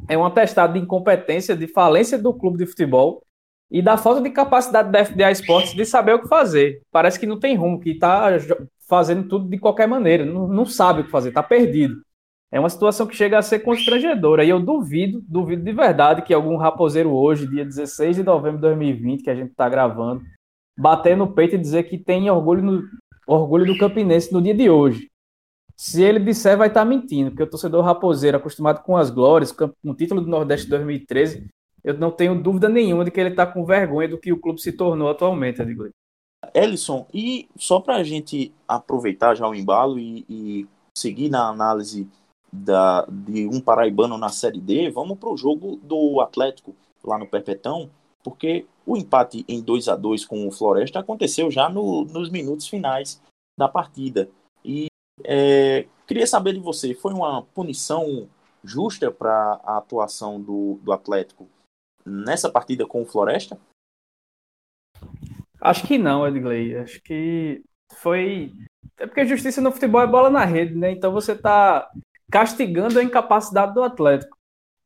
É 0.08 0.16
um 0.16 0.24
atestado 0.24 0.74
de 0.74 0.78
incompetência, 0.78 1.56
de 1.56 1.66
falência 1.66 2.16
do 2.16 2.32
clube 2.32 2.58
de 2.58 2.66
futebol 2.66 3.24
e 3.68 3.82
da 3.82 3.96
falta 3.96 4.20
de 4.20 4.30
capacidade 4.30 4.92
da 4.92 5.04
FDA 5.04 5.32
Esportes 5.32 5.74
de 5.74 5.84
saber 5.84 6.14
o 6.14 6.22
que 6.22 6.28
fazer. 6.28 6.80
Parece 6.92 7.18
que 7.18 7.26
não 7.26 7.40
tem 7.40 7.56
rumo, 7.56 7.80
que 7.80 7.90
está 7.90 8.28
fazendo 8.88 9.28
tudo 9.28 9.48
de 9.48 9.58
qualquer 9.58 9.88
maneira, 9.88 10.24
não, 10.24 10.46
não 10.46 10.66
sabe 10.66 11.00
o 11.00 11.04
que 11.04 11.10
fazer, 11.10 11.30
está 11.30 11.42
perdido. 11.42 12.02
É 12.52 12.60
uma 12.60 12.70
situação 12.70 13.06
que 13.06 13.16
chega 13.16 13.36
a 13.36 13.42
ser 13.42 13.60
constrangedora. 13.60 14.44
E 14.44 14.48
eu 14.48 14.60
duvido, 14.60 15.24
duvido 15.26 15.64
de 15.64 15.72
verdade 15.72 16.22
que 16.22 16.34
algum 16.34 16.56
raposeiro 16.56 17.10
hoje, 17.10 17.48
dia 17.48 17.64
16 17.64 18.16
de 18.16 18.22
novembro 18.22 18.58
de 18.58 18.62
2020, 18.62 19.24
que 19.24 19.30
a 19.30 19.34
gente 19.34 19.50
está 19.50 19.68
gravando, 19.68 20.22
bater 20.80 21.14
no 21.16 21.32
peito 21.32 21.54
e 21.54 21.58
dizer 21.58 21.82
que 21.84 21.98
tem 21.98 22.30
orgulho, 22.30 22.62
no, 22.62 22.88
orgulho 23.26 23.66
do 23.66 23.78
Campinense 23.78 24.32
no 24.32 24.40
dia 24.40 24.54
de 24.54 24.70
hoje. 24.70 25.10
Se 25.76 26.02
ele 26.02 26.18
disser, 26.18 26.56
vai 26.56 26.68
estar 26.68 26.80
tá 26.80 26.86
mentindo, 26.86 27.30
porque 27.30 27.42
o 27.42 27.50
torcedor 27.50 27.84
raposeiro, 27.84 28.36
acostumado 28.36 28.82
com 28.82 28.96
as 28.96 29.10
glórias, 29.10 29.52
com 29.52 29.70
o 29.84 29.94
título 29.94 30.20
do 30.20 30.26
Nordeste 30.26 30.68
2013, 30.68 31.48
eu 31.84 31.96
não 31.98 32.10
tenho 32.10 32.40
dúvida 32.40 32.68
nenhuma 32.68 33.04
de 33.04 33.10
que 33.10 33.20
ele 33.20 33.30
está 33.30 33.46
com 33.46 33.64
vergonha 33.64 34.08
do 34.08 34.18
que 34.18 34.32
o 34.32 34.40
clube 34.40 34.60
se 34.60 34.72
tornou 34.72 35.08
atualmente, 35.08 35.60
Edgley. 35.60 35.90
Ellison, 36.54 37.06
e 37.12 37.48
só 37.56 37.80
para 37.80 37.96
a 37.96 38.02
gente 38.02 38.52
aproveitar 38.66 39.34
já 39.34 39.46
o 39.46 39.54
embalo 39.54 39.98
e, 39.98 40.24
e 40.28 40.66
seguir 40.94 41.28
na 41.28 41.48
análise 41.48 42.08
da, 42.50 43.06
de 43.06 43.46
um 43.46 43.60
paraibano 43.60 44.16
na 44.16 44.30
Série 44.30 44.60
D, 44.60 44.90
vamos 44.90 45.18
para 45.18 45.30
o 45.30 45.36
jogo 45.36 45.78
do 45.82 46.20
Atlético 46.20 46.74
lá 47.04 47.18
no 47.18 47.26
Perpetão, 47.26 47.90
porque 48.22 48.66
o 48.90 48.96
empate 48.96 49.44
em 49.46 49.62
2 49.62 49.86
a 49.86 49.94
2 49.94 50.24
com 50.24 50.48
o 50.48 50.50
Floresta 50.50 50.98
aconteceu 50.98 51.48
já 51.48 51.68
no, 51.68 52.04
nos 52.06 52.28
minutos 52.28 52.66
finais 52.66 53.22
da 53.56 53.68
partida. 53.68 54.28
E 54.64 54.88
é, 55.22 55.86
queria 56.08 56.26
saber 56.26 56.54
de 56.54 56.58
você, 56.58 56.92
foi 56.92 57.12
uma 57.12 57.40
punição 57.54 58.28
justa 58.64 59.08
para 59.08 59.60
a 59.62 59.78
atuação 59.78 60.40
do, 60.40 60.80
do 60.82 60.92
Atlético 60.92 61.48
nessa 62.04 62.50
partida 62.50 62.84
com 62.84 63.02
o 63.02 63.06
Floresta? 63.06 63.56
Acho 65.60 65.86
que 65.86 65.96
não, 65.96 66.26
Edgley. 66.26 66.76
Acho 66.76 67.00
que 67.00 67.62
foi. 67.92 68.52
É 68.98 69.06
porque 69.06 69.20
a 69.20 69.24
justiça 69.24 69.60
no 69.60 69.70
futebol 69.70 70.00
é 70.00 70.06
bola 70.06 70.30
na 70.30 70.44
rede, 70.44 70.74
né? 70.74 70.90
Então 70.90 71.12
você 71.12 71.32
está 71.32 71.88
castigando 72.28 72.98
a 72.98 73.04
incapacidade 73.04 73.72
do 73.72 73.84
Atlético. 73.84 74.36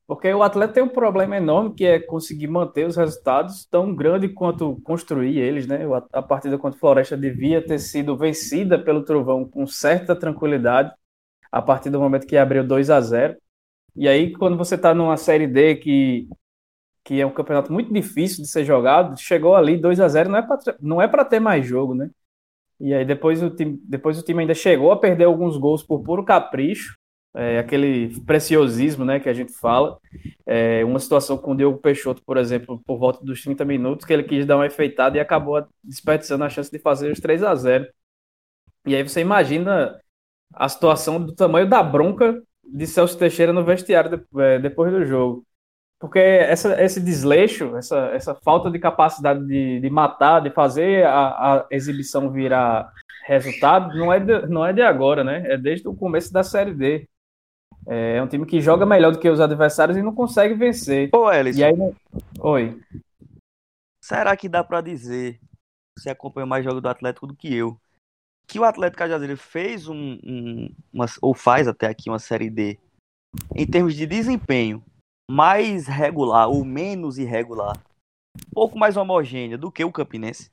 Porque 0.06 0.32
o 0.32 0.42
Atlético 0.42 0.74
tem 0.74 0.82
um 0.82 0.88
problema 0.88 1.36
enorme 1.36 1.74
que 1.74 1.84
é 1.86 1.98
conseguir 1.98 2.46
manter 2.46 2.86
os 2.86 2.96
resultados 2.96 3.64
tão 3.66 3.94
grande 3.94 4.28
quanto 4.28 4.78
construir 4.82 5.38
eles, 5.38 5.66
né? 5.66 5.80
A 6.12 6.22
partida 6.22 6.58
contra 6.58 6.76
o 6.76 6.80
Floresta 6.80 7.16
devia 7.16 7.64
ter 7.64 7.78
sido 7.78 8.16
vencida 8.16 8.78
pelo 8.78 9.02
Trovão 9.02 9.46
com 9.48 9.66
certa 9.66 10.14
tranquilidade 10.14 10.92
a 11.50 11.62
partir 11.62 11.88
do 11.90 12.00
momento 12.00 12.26
que 12.26 12.36
abriu 12.36 12.66
2 12.66 12.90
a 12.90 13.00
0. 13.00 13.36
E 13.96 14.08
aí, 14.08 14.32
quando 14.32 14.58
você 14.58 14.74
está 14.74 14.94
numa 14.94 15.16
Série 15.16 15.46
D 15.46 15.76
que 15.76 16.28
que 17.04 17.20
é 17.20 17.26
um 17.26 17.32
campeonato 17.32 17.72
muito 17.72 17.92
difícil 17.92 18.42
de 18.42 18.48
ser 18.50 18.64
jogado, 18.64 19.18
chegou 19.20 19.54
ali 19.54 19.76
2 19.76 20.00
a 20.00 20.08
0 20.08 20.30
não 20.30 20.38
é 20.38 20.42
para 20.42 20.58
não 20.80 21.02
é 21.02 21.08
para 21.08 21.24
ter 21.24 21.40
mais 21.40 21.66
jogo, 21.66 21.94
né? 21.94 22.10
E 22.80 22.94
aí 22.94 23.04
depois 23.04 23.42
o 23.42 23.50
time 23.50 23.78
depois 23.84 24.18
o 24.18 24.22
time 24.22 24.42
ainda 24.42 24.54
chegou 24.54 24.92
a 24.92 24.98
perder 24.98 25.24
alguns 25.24 25.56
gols 25.56 25.82
por 25.82 26.02
puro 26.02 26.24
capricho, 26.24 26.96
é, 27.34 27.58
aquele 27.58 28.20
preciosismo, 28.22 29.04
né, 29.04 29.18
que 29.18 29.28
a 29.28 29.34
gente 29.34 29.52
fala. 29.52 29.98
É, 30.46 30.84
uma 30.84 30.98
situação 30.98 31.36
com 31.36 31.52
o 31.52 31.56
Diogo 31.56 31.78
Peixoto, 31.78 32.22
por 32.24 32.36
exemplo, 32.36 32.80
por 32.86 32.98
volta 32.98 33.24
dos 33.24 33.42
30 33.42 33.64
minutos, 33.64 34.06
que 34.06 34.12
ele 34.12 34.22
quis 34.22 34.46
dar 34.46 34.56
uma 34.56 34.66
enfeitada 34.66 35.16
e 35.16 35.20
acabou 35.20 35.66
desperdiçando 35.82 36.44
a 36.44 36.50
chance 36.50 36.70
de 36.70 36.78
fazer 36.78 37.10
os 37.10 37.20
3 37.20 37.42
a 37.42 37.54
0 37.54 37.86
E 38.86 38.94
aí 38.94 39.02
você 39.02 39.20
imagina 39.20 39.98
a 40.52 40.68
situação 40.68 41.20
do 41.24 41.34
tamanho 41.34 41.68
da 41.68 41.82
bronca 41.82 42.40
de 42.62 42.86
Celso 42.86 43.18
Teixeira 43.18 43.52
no 43.52 43.64
vestiário 43.64 44.24
é, 44.38 44.58
depois 44.58 44.92
do 44.92 45.04
jogo. 45.04 45.44
Porque 45.98 46.18
essa, 46.18 46.82
esse 46.82 47.00
desleixo, 47.00 47.76
essa, 47.76 48.10
essa 48.12 48.34
falta 48.34 48.70
de 48.70 48.78
capacidade 48.78 49.44
de, 49.46 49.80
de 49.80 49.90
matar, 49.90 50.40
de 50.40 50.50
fazer 50.50 51.06
a, 51.06 51.62
a 51.62 51.66
exibição 51.70 52.30
virar 52.30 52.92
resultado, 53.24 53.96
não 53.96 54.12
é, 54.12 54.20
de, 54.20 54.46
não 54.48 54.66
é 54.66 54.72
de 54.72 54.82
agora, 54.82 55.24
né? 55.24 55.42
É 55.46 55.56
desde 55.56 55.88
o 55.88 55.94
começo 55.94 56.32
da 56.32 56.42
Série 56.42 56.74
D. 56.74 57.08
É 57.86 58.22
um 58.22 58.26
time 58.26 58.46
que 58.46 58.60
joga 58.60 58.86
melhor 58.86 59.12
do 59.12 59.18
que 59.18 59.28
os 59.28 59.40
adversários 59.40 59.96
e 59.96 60.02
não 60.02 60.14
consegue 60.14 60.54
vencer. 60.54 61.10
Ô, 61.12 61.30
Elis. 61.30 61.58
E 61.58 61.64
aí, 61.64 61.74
Oi. 62.40 62.80
Será 64.02 64.36
que 64.36 64.48
dá 64.48 64.62
para 64.62 64.80
dizer, 64.80 65.40
você 65.98 66.10
acompanha 66.10 66.46
mais 66.46 66.64
jogos 66.64 66.82
do 66.82 66.88
Atlético 66.88 67.26
do 67.26 67.36
que 67.36 67.54
eu, 67.54 67.78
que 68.46 68.58
o 68.58 68.64
Atlético 68.64 68.98
Cajazeiro 68.98 69.36
fez 69.36 69.88
um, 69.88 70.18
um 70.22 70.74
uma, 70.92 71.06
ou 71.20 71.34
faz 71.34 71.66
até 71.66 71.86
aqui 71.86 72.10
uma 72.10 72.18
Série 72.18 72.50
D 72.50 72.78
em 73.54 73.66
termos 73.66 73.94
de 73.94 74.06
desempenho 74.06 74.82
mais 75.30 75.86
regular 75.86 76.48
ou 76.48 76.64
menos 76.64 77.18
irregular, 77.18 77.76
um 78.36 78.50
pouco 78.52 78.78
mais 78.78 78.96
homogênea 78.96 79.56
do 79.56 79.72
que 79.72 79.84
o 79.84 79.92
Campinense? 79.92 80.50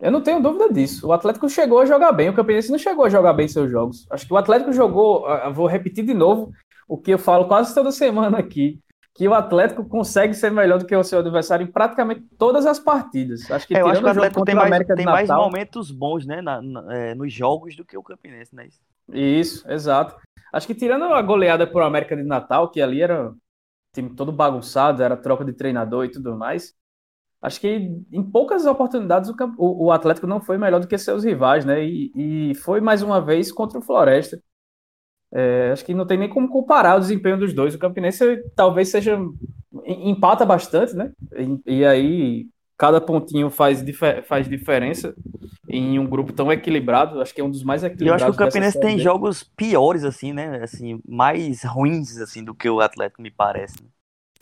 Eu 0.00 0.10
não 0.10 0.20
tenho 0.20 0.42
dúvida 0.42 0.72
disso. 0.72 1.06
O 1.06 1.12
Atlético 1.12 1.48
chegou 1.48 1.78
a 1.78 1.86
jogar 1.86 2.12
bem, 2.12 2.28
o 2.28 2.34
Campinense 2.34 2.70
não 2.70 2.78
chegou 2.78 3.04
a 3.04 3.08
jogar 3.08 3.32
bem 3.32 3.48
seus 3.48 3.70
jogos. 3.70 4.06
Acho 4.10 4.26
que 4.26 4.32
o 4.32 4.36
Atlético 4.36 4.72
jogou, 4.72 5.26
vou 5.54 5.66
repetir 5.66 6.04
de 6.04 6.12
novo 6.12 6.52
o 6.88 6.98
que 6.98 7.12
eu 7.12 7.18
falo 7.18 7.48
quase 7.48 7.74
toda 7.74 7.90
semana 7.90 8.38
aqui, 8.38 8.78
que 9.14 9.26
o 9.26 9.32
Atlético 9.32 9.88
consegue 9.88 10.34
ser 10.34 10.50
melhor 10.50 10.78
do 10.78 10.86
que 10.86 10.94
o 10.94 11.02
seu 11.02 11.20
adversário 11.20 11.64
em 11.64 11.72
praticamente 11.72 12.22
todas 12.38 12.66
as 12.66 12.78
partidas. 12.78 13.50
Acho 13.50 13.66
que, 13.66 13.74
é, 13.74 13.80
eu 13.80 13.86
acho 13.88 14.00
que 14.00 14.06
o 14.06 14.10
Atlético 14.10 14.44
tem, 14.44 14.54
mais, 14.54 14.86
tem 14.86 15.06
mais 15.06 15.28
momentos 15.28 15.90
bons 15.90 16.26
né, 16.26 16.42
na, 16.42 16.60
na, 16.60 16.94
é, 16.94 17.14
nos 17.14 17.32
jogos 17.32 17.74
do 17.74 17.84
que 17.84 17.96
o 17.96 18.02
Campinense, 18.02 18.54
né? 18.54 18.68
Isso, 19.12 19.68
exato. 19.70 20.16
Acho 20.52 20.66
que 20.66 20.74
tirando 20.74 21.04
a 21.04 21.22
goleada 21.22 21.66
por 21.66 21.82
América 21.82 22.14
de 22.14 22.22
Natal, 22.22 22.70
que 22.70 22.80
ali 22.80 23.00
era 23.00 23.32
time 23.94 24.10
todo 24.14 24.30
bagunçado, 24.30 25.02
era 25.02 25.16
troca 25.16 25.44
de 25.44 25.54
treinador 25.54 26.04
e 26.04 26.10
tudo 26.10 26.36
mais. 26.36 26.74
Acho 27.40 27.60
que 27.60 27.68
em 28.10 28.22
poucas 28.22 28.66
oportunidades 28.66 29.30
o, 29.58 29.86
o 29.86 29.92
Atlético 29.92 30.26
não 30.26 30.40
foi 30.40 30.58
melhor 30.58 30.80
do 30.80 30.88
que 30.88 30.98
seus 30.98 31.24
rivais, 31.24 31.64
né? 31.64 31.84
E, 31.84 32.12
e 32.50 32.54
foi 32.56 32.80
mais 32.80 33.02
uma 33.02 33.20
vez 33.20 33.52
contra 33.52 33.78
o 33.78 33.82
Floresta. 33.82 34.40
É, 35.32 35.70
acho 35.72 35.84
que 35.84 35.94
não 35.94 36.06
tem 36.06 36.18
nem 36.18 36.28
como 36.28 36.48
comparar 36.48 36.96
o 36.96 37.00
desempenho 37.00 37.38
dos 37.38 37.52
dois. 37.52 37.74
O 37.74 37.78
Campinense 37.78 38.42
talvez 38.54 38.88
seja 38.88 39.18
empata 39.84 40.46
bastante, 40.46 40.94
né? 40.94 41.12
E, 41.66 41.78
e 41.78 41.84
aí 41.84 42.46
cada 42.78 43.00
pontinho 43.00 43.50
faz, 43.50 43.84
faz 44.26 44.48
diferença 44.48 45.14
em 45.68 45.98
um 45.98 46.06
grupo 46.06 46.32
tão 46.32 46.52
equilibrado. 46.52 47.20
Acho 47.20 47.34
que 47.34 47.40
é 47.40 47.44
um 47.44 47.50
dos 47.50 47.62
mais 47.62 47.82
equilibrados. 47.82 48.22
Eu 48.22 48.28
acho 48.28 48.36
que 48.36 48.42
o 48.42 48.46
Campinense 48.46 48.80
tem 48.80 48.98
jogos 48.98 49.42
piores, 49.42 50.04
assim, 50.04 50.32
né? 50.32 50.62
Assim, 50.62 51.00
mais 51.06 51.62
ruins, 51.64 52.16
assim, 52.18 52.44
do 52.44 52.54
que 52.54 52.68
o 52.68 52.80
Atlético, 52.80 53.22
me 53.22 53.30
parece. 53.30 53.76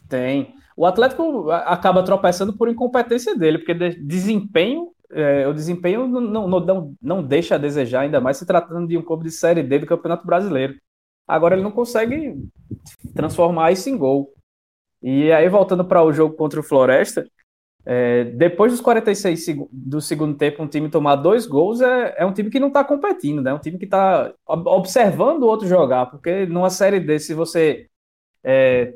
Tem. 0.09 0.54
O 0.76 0.87
Atlético 0.87 1.50
acaba 1.50 2.02
tropeçando 2.02 2.56
por 2.56 2.68
incompetência 2.68 3.37
dele, 3.37 3.58
porque 3.58 3.74
desempenho, 3.74 4.92
é, 5.10 5.46
o 5.46 5.52
desempenho 5.52 6.06
não, 6.08 6.48
não, 6.48 6.60
não, 6.60 6.94
não 7.00 7.22
deixa 7.22 7.54
a 7.54 7.58
desejar, 7.58 8.00
ainda 8.00 8.20
mais 8.20 8.37
se 8.38 8.46
tratando 8.46 8.88
de 8.88 8.98
um 8.98 9.02
clube 9.02 9.24
de 9.24 9.30
Série 9.30 9.62
D 9.62 9.78
do 9.78 9.87
Campeonato 9.87 10.26
Brasileiro. 10.26 10.74
Agora 11.26 11.54
ele 11.54 11.62
não 11.62 11.70
consegue 11.70 12.34
transformar 13.14 13.72
isso 13.72 13.88
em 13.88 13.96
gol. 13.96 14.32
E 15.02 15.30
aí, 15.32 15.48
voltando 15.48 15.84
para 15.84 16.02
o 16.02 16.12
jogo 16.12 16.34
contra 16.34 16.58
o 16.58 16.62
Floresta, 16.62 17.26
é, 17.87 18.24
depois 18.24 18.72
dos 18.72 18.80
46 18.80 19.46
do 19.70 20.00
segundo 20.00 20.37
tempo, 20.37 20.62
um 20.62 20.66
time 20.66 20.88
tomar 20.88 21.16
dois 21.16 21.46
gols 21.46 21.82
é, 21.82 22.14
é 22.18 22.24
um 22.24 22.32
time 22.32 22.50
que 22.50 22.58
não 22.58 22.68
está 22.68 22.82
competindo, 22.82 23.42
né? 23.42 23.50
É 23.50 23.54
um 23.54 23.58
time 23.58 23.78
que 23.78 23.84
está 23.84 24.32
observando 24.46 25.42
o 25.42 25.46
outro 25.46 25.68
jogar, 25.68 26.06
porque 26.06 26.46
numa 26.46 26.70
série 26.70 26.98
D, 26.98 27.18
se 27.18 27.34
você 27.34 27.87
é, 28.42 28.94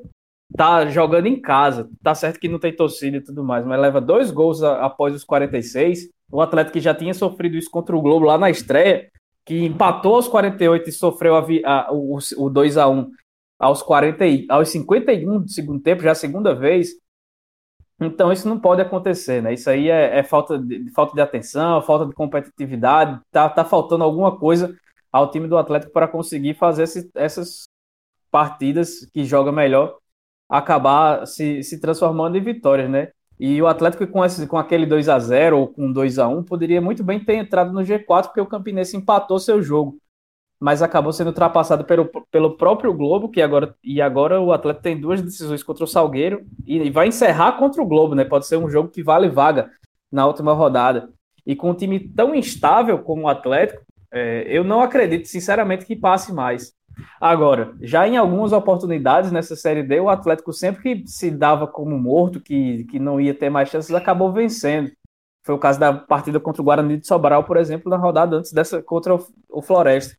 tá 0.56 0.86
jogando 0.86 1.26
em 1.26 1.40
casa, 1.40 1.88
tá 2.02 2.14
certo 2.14 2.40
que 2.40 2.48
não 2.48 2.58
tem 2.58 2.74
torcida 2.74 3.18
e 3.18 3.20
tudo 3.20 3.44
mais, 3.44 3.64
mas 3.64 3.80
leva 3.80 4.00
dois 4.00 4.30
gols 4.30 4.62
a, 4.62 4.84
após 4.84 5.14
os 5.14 5.24
46, 5.24 6.08
o 6.30 6.40
Atlético 6.40 6.74
que 6.74 6.80
já 6.80 6.94
tinha 6.94 7.14
sofrido 7.14 7.56
isso 7.56 7.70
contra 7.70 7.96
o 7.96 8.00
Globo 8.00 8.26
lá 8.26 8.38
na 8.38 8.50
estreia, 8.50 9.10
que 9.44 9.64
empatou 9.64 10.16
aos 10.16 10.28
48 10.28 10.88
e 10.88 10.92
sofreu 10.92 11.36
a, 11.36 11.46
a, 11.64 11.92
o, 11.92 12.18
o 12.36 12.50
2 12.50 12.76
a 12.76 12.88
1 12.88 13.10
aos 13.58 13.82
40 13.82 14.24
aos 14.48 14.68
51 14.68 15.40
do 15.40 15.50
segundo 15.50 15.82
tempo, 15.82 16.02
já 16.02 16.12
a 16.12 16.14
segunda 16.14 16.54
vez, 16.54 16.90
então 18.00 18.32
isso 18.32 18.48
não 18.48 18.58
pode 18.58 18.80
acontecer, 18.80 19.42
né? 19.42 19.54
Isso 19.54 19.68
aí 19.68 19.90
é, 19.90 20.18
é 20.18 20.22
falta, 20.22 20.58
de, 20.58 20.90
falta 20.92 21.14
de 21.14 21.20
atenção, 21.20 21.82
falta 21.82 22.06
de 22.06 22.14
competitividade, 22.14 23.20
tá, 23.30 23.48
tá 23.48 23.64
faltando 23.64 24.04
alguma 24.04 24.38
coisa 24.38 24.76
ao 25.10 25.30
time 25.30 25.48
do 25.48 25.58
Atlético 25.58 25.92
para 25.92 26.06
conseguir 26.06 26.54
fazer 26.54 26.84
esse, 26.84 27.10
essas 27.14 27.64
partidas 28.30 29.04
que 29.12 29.24
joga 29.24 29.50
melhor 29.50 29.96
acabar 30.48 31.26
se, 31.26 31.62
se 31.62 31.80
transformando 31.80 32.36
em 32.36 32.42
vitórias, 32.42 32.90
né? 32.90 33.08
E 33.38 33.60
o 33.62 33.66
Atlético 33.66 34.06
com, 34.06 34.24
esse, 34.24 34.46
com 34.46 34.58
aquele 34.58 34.86
2 34.86 35.08
a 35.08 35.18
0 35.18 35.58
ou 35.58 35.68
com 35.68 35.92
2 35.92 36.18
a 36.18 36.28
1 36.28 36.42
poderia 36.44 36.80
muito 36.80 37.04
bem 37.04 37.24
ter 37.24 37.34
entrado 37.34 37.72
no 37.72 37.80
G4 37.80 38.24
porque 38.24 38.40
o 38.40 38.46
Campinense 38.46 38.96
empatou 38.96 39.38
seu 39.38 39.62
jogo 39.62 39.98
mas 40.60 40.82
acabou 40.82 41.12
sendo 41.12 41.28
ultrapassado 41.28 41.84
pelo, 41.84 42.10
pelo 42.30 42.56
próprio 42.56 42.92
Globo, 42.92 43.28
que 43.28 43.40
agora 43.40 43.74
e 43.82 44.02
agora 44.02 44.40
o 44.40 44.52
Atlético 44.52 44.82
tem 44.82 45.00
duas 45.00 45.22
decisões 45.22 45.62
contra 45.62 45.84
o 45.84 45.86
Salgueiro 45.86 46.44
e, 46.66 46.78
e, 46.78 46.90
vai 46.90 47.06
encerrar 47.08 47.52
contra 47.52 47.80
o 47.80 47.86
Globo, 47.86 48.14
né? 48.14 48.24
Pode 48.24 48.46
ser 48.46 48.56
um 48.56 48.68
jogo 48.68 48.88
que 48.88 49.02
vale 49.02 49.28
vaga 49.28 49.70
na 50.10 50.26
última 50.26 50.52
rodada. 50.52 51.10
E 51.46 51.54
com 51.54 51.70
um 51.70 51.74
time 51.74 52.00
tão 52.00 52.34
instável 52.34 52.98
como 52.98 53.22
o 53.22 53.28
Atlético, 53.28 53.82
é, 54.12 54.44
eu 54.48 54.64
não 54.64 54.80
acredito, 54.80 55.26
sinceramente, 55.28 55.86
que 55.86 55.94
passe 55.94 56.32
mais. 56.32 56.72
Agora, 57.20 57.74
já 57.80 58.06
em 58.06 58.16
algumas 58.16 58.52
oportunidades 58.52 59.30
nessa 59.30 59.56
Série 59.56 59.82
D, 59.82 60.00
o 60.00 60.08
Atlético 60.08 60.52
sempre 60.52 60.82
que 60.82 61.08
se 61.08 61.30
dava 61.30 61.66
como 61.66 61.98
morto, 61.98 62.40
que, 62.40 62.84
que 62.84 62.98
não 62.98 63.20
ia 63.20 63.34
ter 63.34 63.50
mais 63.50 63.68
chances, 63.68 63.94
acabou 63.94 64.32
vencendo. 64.32 64.90
Foi 65.44 65.54
o 65.54 65.58
caso 65.58 65.80
da 65.80 65.92
partida 65.92 66.38
contra 66.38 66.60
o 66.60 66.64
Guarani 66.64 66.98
de 66.98 67.06
Sobral, 67.06 67.44
por 67.44 67.56
exemplo, 67.56 67.90
na 67.90 67.96
rodada 67.96 68.36
antes 68.36 68.52
dessa 68.52 68.82
contra 68.82 69.18
o, 69.48 69.62
Floresta. 69.62 70.16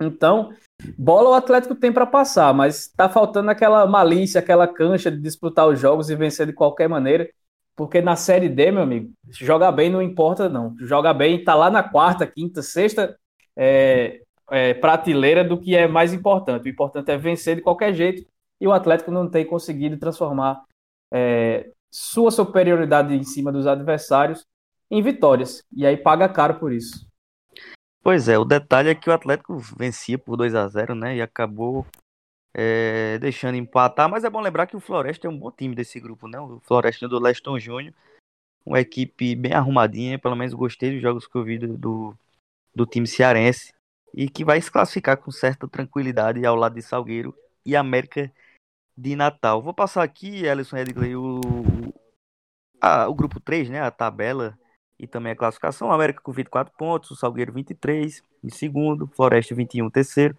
Então, 0.00 0.52
bola 0.96 1.30
o 1.30 1.34
Atlético 1.34 1.74
tem 1.74 1.92
para 1.92 2.06
passar, 2.06 2.52
mas 2.54 2.82
está 2.82 3.08
faltando 3.08 3.50
aquela 3.50 3.86
malícia, 3.86 4.38
aquela 4.38 4.68
cancha 4.68 5.10
de 5.10 5.20
disputar 5.20 5.66
os 5.66 5.80
jogos 5.80 6.10
e 6.10 6.16
vencer 6.16 6.46
de 6.46 6.52
qualquer 6.52 6.88
maneira. 6.88 7.28
Porque 7.74 8.00
na 8.00 8.16
Série 8.16 8.48
D, 8.48 8.70
meu 8.70 8.82
amigo, 8.82 9.10
jogar 9.30 9.72
bem 9.72 9.90
não 9.90 10.00
importa, 10.00 10.48
não. 10.48 10.74
Jogar 10.78 11.14
bem 11.14 11.38
está 11.38 11.54
lá 11.54 11.70
na 11.70 11.82
quarta, 11.82 12.26
quinta, 12.26 12.62
sexta 12.62 13.18
é, 13.56 14.20
é, 14.50 14.74
prateleira 14.74 15.44
do 15.44 15.58
que 15.58 15.74
é 15.74 15.86
mais 15.86 16.12
importante. 16.12 16.66
O 16.66 16.68
importante 16.68 17.10
é 17.10 17.16
vencer 17.16 17.56
de 17.56 17.62
qualquer 17.62 17.94
jeito 17.94 18.26
e 18.60 18.66
o 18.66 18.72
Atlético 18.72 19.10
não 19.10 19.28
tem 19.28 19.44
conseguido 19.44 19.98
transformar 19.98 20.64
é, 21.12 21.70
sua 21.90 22.30
superioridade 22.30 23.14
em 23.14 23.22
cima 23.22 23.52
dos 23.52 23.66
adversários 23.66 24.44
em 24.90 25.02
vitórias. 25.02 25.64
E 25.72 25.86
aí 25.86 25.96
paga 25.96 26.28
caro 26.28 26.58
por 26.58 26.72
isso. 26.72 27.06
Pois 28.02 28.28
é, 28.28 28.38
o 28.38 28.44
detalhe 28.44 28.90
é 28.90 28.94
que 28.94 29.10
o 29.10 29.12
Atlético 29.12 29.58
vencia 29.58 30.16
por 30.16 30.36
2 30.36 30.54
a 30.54 30.68
0 30.68 30.94
né? 30.94 31.16
E 31.16 31.22
acabou 31.22 31.84
é, 32.54 33.18
deixando 33.18 33.56
empatar. 33.56 34.08
Mas 34.08 34.24
é 34.24 34.30
bom 34.30 34.40
lembrar 34.40 34.66
que 34.66 34.76
o 34.76 34.80
Floresta 34.80 35.26
é 35.26 35.30
um 35.30 35.38
bom 35.38 35.50
time 35.50 35.74
desse 35.74 35.98
grupo, 35.98 36.28
né? 36.28 36.38
O 36.38 36.60
Floresta 36.60 37.08
do 37.08 37.18
Leston 37.18 37.58
Júnior. 37.58 37.92
Uma 38.64 38.80
equipe 38.80 39.34
bem 39.34 39.52
arrumadinha, 39.52 40.18
pelo 40.18 40.36
menos 40.36 40.54
gostei 40.54 40.92
dos 40.92 41.02
jogos 41.02 41.26
que 41.26 41.36
eu 41.36 41.44
vi 41.44 41.58
do, 41.58 41.76
do, 41.76 42.14
do 42.74 42.86
time 42.86 43.06
cearense. 43.06 43.72
E 44.16 44.28
que 44.30 44.44
vai 44.44 44.60
se 44.60 44.70
classificar 44.70 45.18
com 45.18 45.30
certa 45.30 45.68
tranquilidade 45.68 46.44
ao 46.46 46.56
lado 46.56 46.74
de 46.74 46.82
Salgueiro 46.82 47.34
e 47.64 47.76
América 47.76 48.32
de 48.96 49.14
Natal. 49.14 49.60
Vou 49.60 49.74
passar 49.74 50.02
aqui, 50.02 50.48
Alisson 50.48 50.78
Edgley, 50.78 51.14
o, 51.14 51.40
a, 52.80 53.06
o 53.08 53.14
grupo 53.14 53.38
3, 53.38 53.68
né? 53.68 53.80
A 53.80 53.90
tabela 53.90 54.58
e 54.98 55.06
também 55.06 55.32
a 55.32 55.36
classificação. 55.36 55.92
América 55.92 56.22
com 56.22 56.32
24 56.32 56.74
pontos, 56.76 57.10
o 57.10 57.16
Salgueiro 57.16 57.52
23 57.52 58.22
em 58.42 58.48
segundo, 58.48 59.06
Floresta 59.08 59.54
21 59.54 59.90
terceiro. 59.90 60.36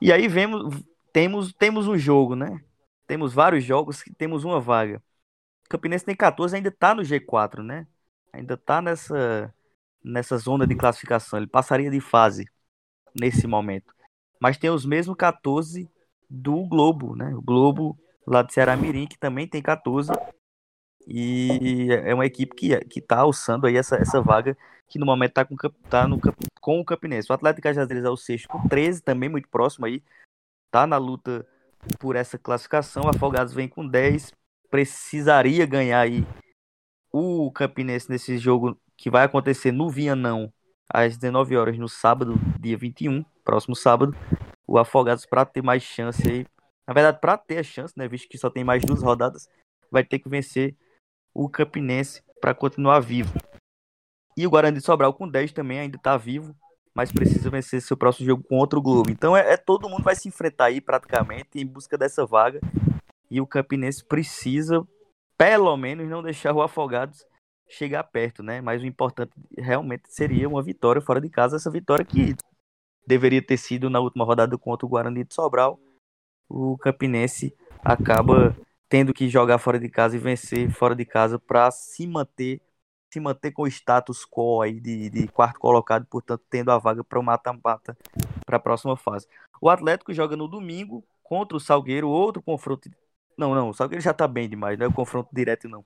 E 0.00 0.12
aí 0.12 0.28
vemos, 0.28 0.82
temos, 1.12 1.52
temos 1.54 1.88
um 1.88 1.98
jogo, 1.98 2.36
né? 2.36 2.62
Temos 3.06 3.32
vários 3.32 3.64
jogos 3.64 4.04
temos 4.16 4.44
uma 4.44 4.60
vaga. 4.60 5.02
Campinense 5.68 6.04
tem 6.04 6.14
14, 6.14 6.54
ainda 6.54 6.68
está 6.68 6.94
no 6.94 7.02
G4, 7.02 7.62
né? 7.62 7.86
Ainda 8.32 8.54
está 8.54 8.80
nessa, 8.80 9.52
nessa 10.04 10.36
zona 10.36 10.66
de 10.66 10.76
classificação. 10.76 11.38
Ele 11.38 11.48
passaria 11.48 11.90
de 11.90 12.00
fase 12.00 12.48
nesse 13.20 13.46
momento. 13.46 13.94
Mas 14.40 14.58
tem 14.58 14.70
os 14.70 14.84
mesmos 14.84 15.16
14 15.16 15.90
do 16.28 16.66
Globo, 16.66 17.16
né? 17.16 17.34
O 17.34 17.42
Globo 17.42 17.98
lá 18.26 18.42
de 18.42 18.52
Ceará 18.52 18.76
Mirim, 18.76 19.06
que 19.06 19.18
também 19.18 19.46
tem 19.46 19.62
14 19.62 20.12
e 21.06 21.88
é 22.04 22.12
uma 22.12 22.26
equipe 22.26 22.54
que, 22.54 22.76
que 22.86 23.00
tá 23.00 23.18
alçando 23.18 23.66
aí 23.66 23.76
essa, 23.76 23.96
essa 23.96 24.20
vaga, 24.20 24.56
que 24.88 24.98
no 24.98 25.06
momento 25.06 25.34
tá 25.34 25.44
com, 25.44 25.54
tá 25.88 26.08
no, 26.08 26.18
com 26.60 26.80
o 26.80 26.84
Campinense. 26.84 27.30
O 27.30 27.34
Atlético 27.34 27.62
Cajazeiras 27.62 28.04
é 28.04 28.10
o 28.10 28.16
sexto 28.16 28.48
com 28.48 28.66
13, 28.66 29.02
também 29.02 29.28
muito 29.28 29.48
próximo 29.48 29.86
aí. 29.86 30.02
Tá 30.70 30.86
na 30.86 30.96
luta 30.96 31.46
por 32.00 32.16
essa 32.16 32.36
classificação. 32.36 33.04
O 33.04 33.08
Afogados 33.08 33.54
vem 33.54 33.68
com 33.68 33.86
10. 33.86 34.32
Precisaria 34.68 35.64
ganhar 35.64 36.00
aí 36.00 36.26
o 37.12 37.52
Campinense 37.52 38.10
nesse 38.10 38.36
jogo 38.36 38.76
que 38.96 39.08
vai 39.08 39.24
acontecer 39.24 39.70
no 39.70 39.88
Vianão 39.88 40.52
às 40.88 41.16
19 41.16 41.56
horas 41.56 41.78
no 41.78 41.88
sábado, 41.88 42.34
dia 42.60 42.76
21, 42.76 43.24
próximo 43.44 43.74
sábado. 43.74 44.14
O 44.66 44.78
Afogados 44.78 45.26
para 45.26 45.44
ter 45.44 45.62
mais 45.62 45.82
chance 45.82 46.26
aí. 46.28 46.46
Na 46.86 46.94
verdade, 46.94 47.20
para 47.20 47.36
ter 47.36 47.58
a 47.58 47.62
chance, 47.62 47.94
né, 47.96 48.06
visto 48.06 48.28
que 48.28 48.38
só 48.38 48.48
tem 48.48 48.64
mais 48.64 48.84
duas 48.84 49.02
rodadas, 49.02 49.48
vai 49.90 50.04
ter 50.04 50.18
que 50.18 50.28
vencer 50.28 50.76
o 51.34 51.48
Campinense 51.48 52.22
para 52.40 52.54
continuar 52.54 53.00
vivo. 53.00 53.34
E 54.36 54.46
o 54.46 54.50
Guarani 54.50 54.78
de 54.78 54.84
Sobral 54.84 55.12
com 55.12 55.28
10 55.28 55.52
também 55.52 55.80
ainda 55.80 55.96
está 55.96 56.16
vivo, 56.16 56.54
mas 56.94 57.12
precisa 57.12 57.50
vencer 57.50 57.80
seu 57.82 57.96
próximo 57.96 58.26
jogo 58.26 58.44
com 58.44 58.56
outro 58.56 58.80
Globo. 58.80 59.10
Então 59.10 59.36
é, 59.36 59.52
é, 59.52 59.56
todo 59.56 59.88
mundo 59.88 60.02
vai 60.02 60.14
se 60.14 60.28
enfrentar 60.28 60.66
aí 60.66 60.80
praticamente 60.80 61.58
em 61.58 61.66
busca 61.66 61.96
dessa 61.98 62.24
vaga. 62.24 62.60
E 63.30 63.40
o 63.40 63.46
Campinense 63.46 64.04
precisa, 64.04 64.86
pelo 65.36 65.76
menos, 65.76 66.08
não 66.08 66.22
deixar 66.22 66.54
o 66.54 66.62
Afogados 66.62 67.24
chegar 67.68 68.04
perto, 68.04 68.42
né? 68.42 68.60
Mas 68.60 68.82
o 68.82 68.86
importante 68.86 69.32
realmente 69.56 70.04
seria 70.08 70.48
uma 70.48 70.62
vitória 70.62 71.00
fora 71.00 71.20
de 71.20 71.28
casa, 71.28 71.56
essa 71.56 71.70
vitória 71.70 72.04
que 72.04 72.34
deveria 73.06 73.44
ter 73.44 73.56
sido 73.56 73.88
na 73.88 74.00
última 74.00 74.24
rodada 74.24 74.56
contra 74.58 74.86
o 74.86 74.88
Guarani 74.88 75.24
de 75.24 75.34
Sobral. 75.34 75.78
O 76.48 76.76
Campinense 76.78 77.54
acaba 77.84 78.56
tendo 78.88 79.12
que 79.12 79.28
jogar 79.28 79.58
fora 79.58 79.78
de 79.78 79.88
casa 79.88 80.16
e 80.16 80.18
vencer 80.18 80.70
fora 80.70 80.94
de 80.94 81.04
casa 81.04 81.38
para 81.38 81.70
se 81.70 82.06
manter 82.06 82.60
se 83.12 83.20
manter 83.20 83.52
com 83.52 83.62
o 83.62 83.66
status 83.68 84.26
quo 84.26 84.60
aí 84.60 84.80
de, 84.80 85.08
de 85.08 85.28
quarto 85.28 85.58
colocado, 85.58 86.04
portanto 86.06 86.42
tendo 86.50 86.70
a 86.70 86.78
vaga 86.78 87.02
para 87.04 87.18
o 87.18 87.22
mata-mata 87.22 87.96
para 88.44 88.56
a 88.56 88.60
próxima 88.60 88.96
fase. 88.96 89.26
O 89.60 89.70
Atlético 89.70 90.12
joga 90.12 90.36
no 90.36 90.48
domingo 90.48 91.04
contra 91.22 91.56
o 91.56 91.60
Salgueiro, 91.60 92.08
outro 92.08 92.42
confronto. 92.42 92.90
Não, 93.38 93.54
não, 93.54 93.70
o 93.70 93.74
Salgueiro 93.74 94.02
já 94.02 94.10
está 94.10 94.26
bem 94.26 94.48
demais, 94.48 94.78
não 94.78 94.86
é 94.86 94.92
confronto 94.92 95.30
direto 95.32 95.68
não. 95.68 95.84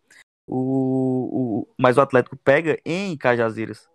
O, 0.53 1.63
o, 1.63 1.75
mas 1.79 1.97
o 1.97 2.01
Atlético 2.01 2.37
pega 2.37 2.77
em 2.85 3.17
Cajazeiras 3.17 3.89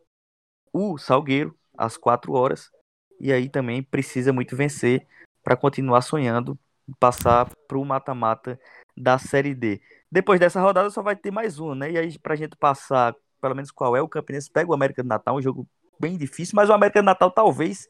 o 0.72 0.98
Salgueiro 0.98 1.54
às 1.78 1.98
4 1.98 2.32
horas 2.32 2.72
e 3.20 3.34
aí 3.34 3.50
também 3.50 3.84
precisa 3.84 4.32
muito 4.32 4.56
vencer 4.56 5.06
para 5.44 5.58
continuar 5.58 6.02
sonhando 6.02 6.58
passar 6.98 7.50
para 7.68 7.78
o 7.78 7.84
mata-mata 7.84 8.60
da 8.96 9.18
Série 9.18 9.54
D. 9.54 9.82
Depois 10.10 10.40
dessa 10.40 10.62
rodada 10.62 10.90
só 10.90 11.02
vai 11.02 11.16
ter 11.16 11.32
mais 11.32 11.60
um, 11.60 11.76
né? 11.76 11.92
E 11.92 11.98
aí, 11.98 12.18
pra 12.20 12.36
gente 12.36 12.56
passar, 12.56 13.14
pelo 13.42 13.56
menos 13.56 13.72
qual 13.72 13.96
é, 13.96 14.02
o 14.02 14.08
Campinense 14.08 14.50
pega 14.50 14.70
o 14.70 14.74
América 14.74 15.04
do 15.04 15.10
Natal, 15.10 15.36
um 15.36 15.42
jogo 15.42 15.68
bem 16.00 16.18
difícil, 16.18 16.56
mas 16.56 16.70
o 16.70 16.74
América 16.74 17.02
do 17.02 17.06
Natal 17.06 17.32
talvez 17.32 17.88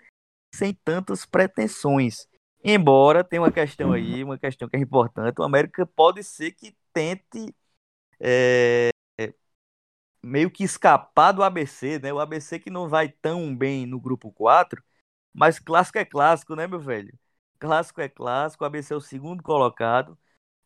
sem 0.54 0.74
tantas 0.74 1.26
pretensões. 1.26 2.28
Embora 2.64 3.24
tenha 3.24 3.42
uma 3.42 3.52
questão 3.52 3.92
aí, 3.92 4.24
uma 4.24 4.40
questão 4.40 4.68
que 4.68 4.76
é 4.76 4.80
importante, 4.80 5.40
o 5.40 5.44
América 5.44 5.86
pode 5.86 6.24
ser 6.24 6.52
que 6.52 6.76
tente 6.92 7.54
é, 8.20 8.92
meio 10.24 10.50
que 10.50 10.64
escapar 10.64 11.32
do 11.32 11.44
ABC, 11.44 12.00
né? 12.00 12.12
O 12.14 12.20
ABC 12.20 12.60
que 12.60 12.70
não 12.70 12.90
vai 12.90 13.10
tão 13.10 13.56
bem 13.56 13.86
no 13.86 14.00
grupo 14.00 14.32
4, 14.32 14.84
mas 15.34 15.60
clássico 15.60 16.00
é 16.00 16.06
clássico, 16.06 16.56
né, 16.56 16.68
meu 16.68 16.80
velho? 16.80 17.14
Clássico 17.60 18.02
é 18.02 18.10
clássico, 18.10 18.64
o 18.64 18.68
ABC 18.68 18.94
é 18.94 18.98
o 18.98 19.02
segundo 19.02 19.44
colocado. 19.44 20.18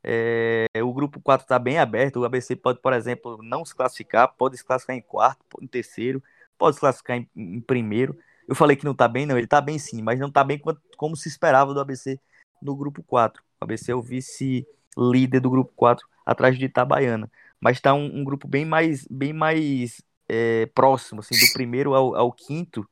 É, 0.03 0.67
o 0.83 0.93
grupo 0.93 1.21
4 1.21 1.45
está 1.45 1.59
bem 1.59 1.77
aberto. 1.79 2.17
O 2.21 2.25
ABC 2.25 2.55
pode, 2.55 2.79
por 2.81 2.93
exemplo, 2.93 3.39
não 3.43 3.65
se 3.65 3.75
classificar, 3.75 4.33
pode 4.35 4.57
se 4.57 4.65
classificar 4.65 4.95
em 4.95 5.01
quarto, 5.01 5.43
em 5.61 5.67
terceiro, 5.67 6.23
pode 6.57 6.75
se 6.75 6.79
classificar 6.79 7.17
em, 7.17 7.29
em 7.35 7.61
primeiro. 7.61 8.17
Eu 8.47 8.55
falei 8.55 8.75
que 8.77 8.85
não 8.85 8.93
está 8.93 9.07
bem, 9.07 9.25
não, 9.25 9.37
ele 9.37 9.45
está 9.45 9.61
bem 9.61 9.77
sim, 9.77 10.01
mas 10.01 10.19
não 10.19 10.29
está 10.29 10.43
bem 10.43 10.59
como 10.97 11.15
se 11.15 11.29
esperava 11.29 11.73
do 11.73 11.79
ABC 11.79 12.19
no 12.61 12.75
grupo 12.75 13.03
4. 13.03 13.43
O 13.61 13.63
ABC 13.65 13.91
é 13.91 13.95
o 13.95 14.01
vice-líder 14.01 15.39
do 15.41 15.49
grupo 15.49 15.71
4, 15.75 16.07
atrás 16.31 16.57
de 16.57 16.65
Itabaiana. 16.65 17.29
Mas 17.59 17.77
está 17.77 17.93
um, 17.93 18.19
um, 18.19 18.23
grupo 18.23 18.47
bem 18.47 18.65
mais, 18.65 19.05
bem 19.09 19.33
mais 19.33 20.01
é, 20.27 20.65
próximo, 20.67 21.21
assim, 21.21 21.35
do 21.35 21.53
primeiro 21.53 21.93
ao, 21.93 22.15
ao 22.15 22.31
quinto 22.31 22.87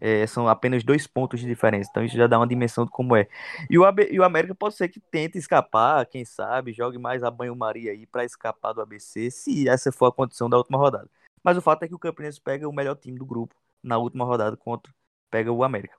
é, 0.00 0.26
são 0.26 0.46
apenas 0.46 0.84
dois 0.84 1.08
pontos 1.08 1.40
de 1.40 1.46
diferença, 1.46 1.90
então 1.90 2.04
isso 2.04 2.16
já 2.16 2.28
dá 2.28 2.38
uma 2.38 2.46
dimensão 2.46 2.84
de 2.84 2.90
como 2.90 3.16
é. 3.16 3.26
E 3.68 3.76
o, 3.76 3.84
AB, 3.84 4.08
e 4.12 4.20
o 4.20 4.22
América 4.22 4.54
pode 4.54 4.76
ser 4.76 4.88
que 4.88 5.00
tente 5.00 5.36
escapar, 5.36 6.06
quem 6.06 6.24
sabe, 6.24 6.72
jogue 6.72 6.98
mais 6.98 7.24
a 7.24 7.30
banho-maria 7.30 7.90
aí 7.90 8.06
para 8.06 8.24
escapar 8.24 8.72
do 8.72 8.80
ABC, 8.80 9.28
se 9.30 9.68
essa 9.68 9.90
for 9.90 10.06
a 10.06 10.12
condição 10.12 10.48
da 10.48 10.56
última 10.56 10.78
rodada. 10.78 11.10
Mas 11.42 11.56
o 11.56 11.60
fato 11.60 11.82
é 11.82 11.88
que 11.88 11.94
o 11.94 11.98
Campinense 11.98 12.40
pega 12.40 12.68
o 12.68 12.72
melhor 12.72 12.94
time 12.94 13.18
do 13.18 13.26
grupo 13.26 13.54
na 13.82 13.98
última 13.98 14.24
rodada 14.24 14.56
contra 14.56 14.92
pega 15.30 15.52
o 15.52 15.64
América. 15.64 15.96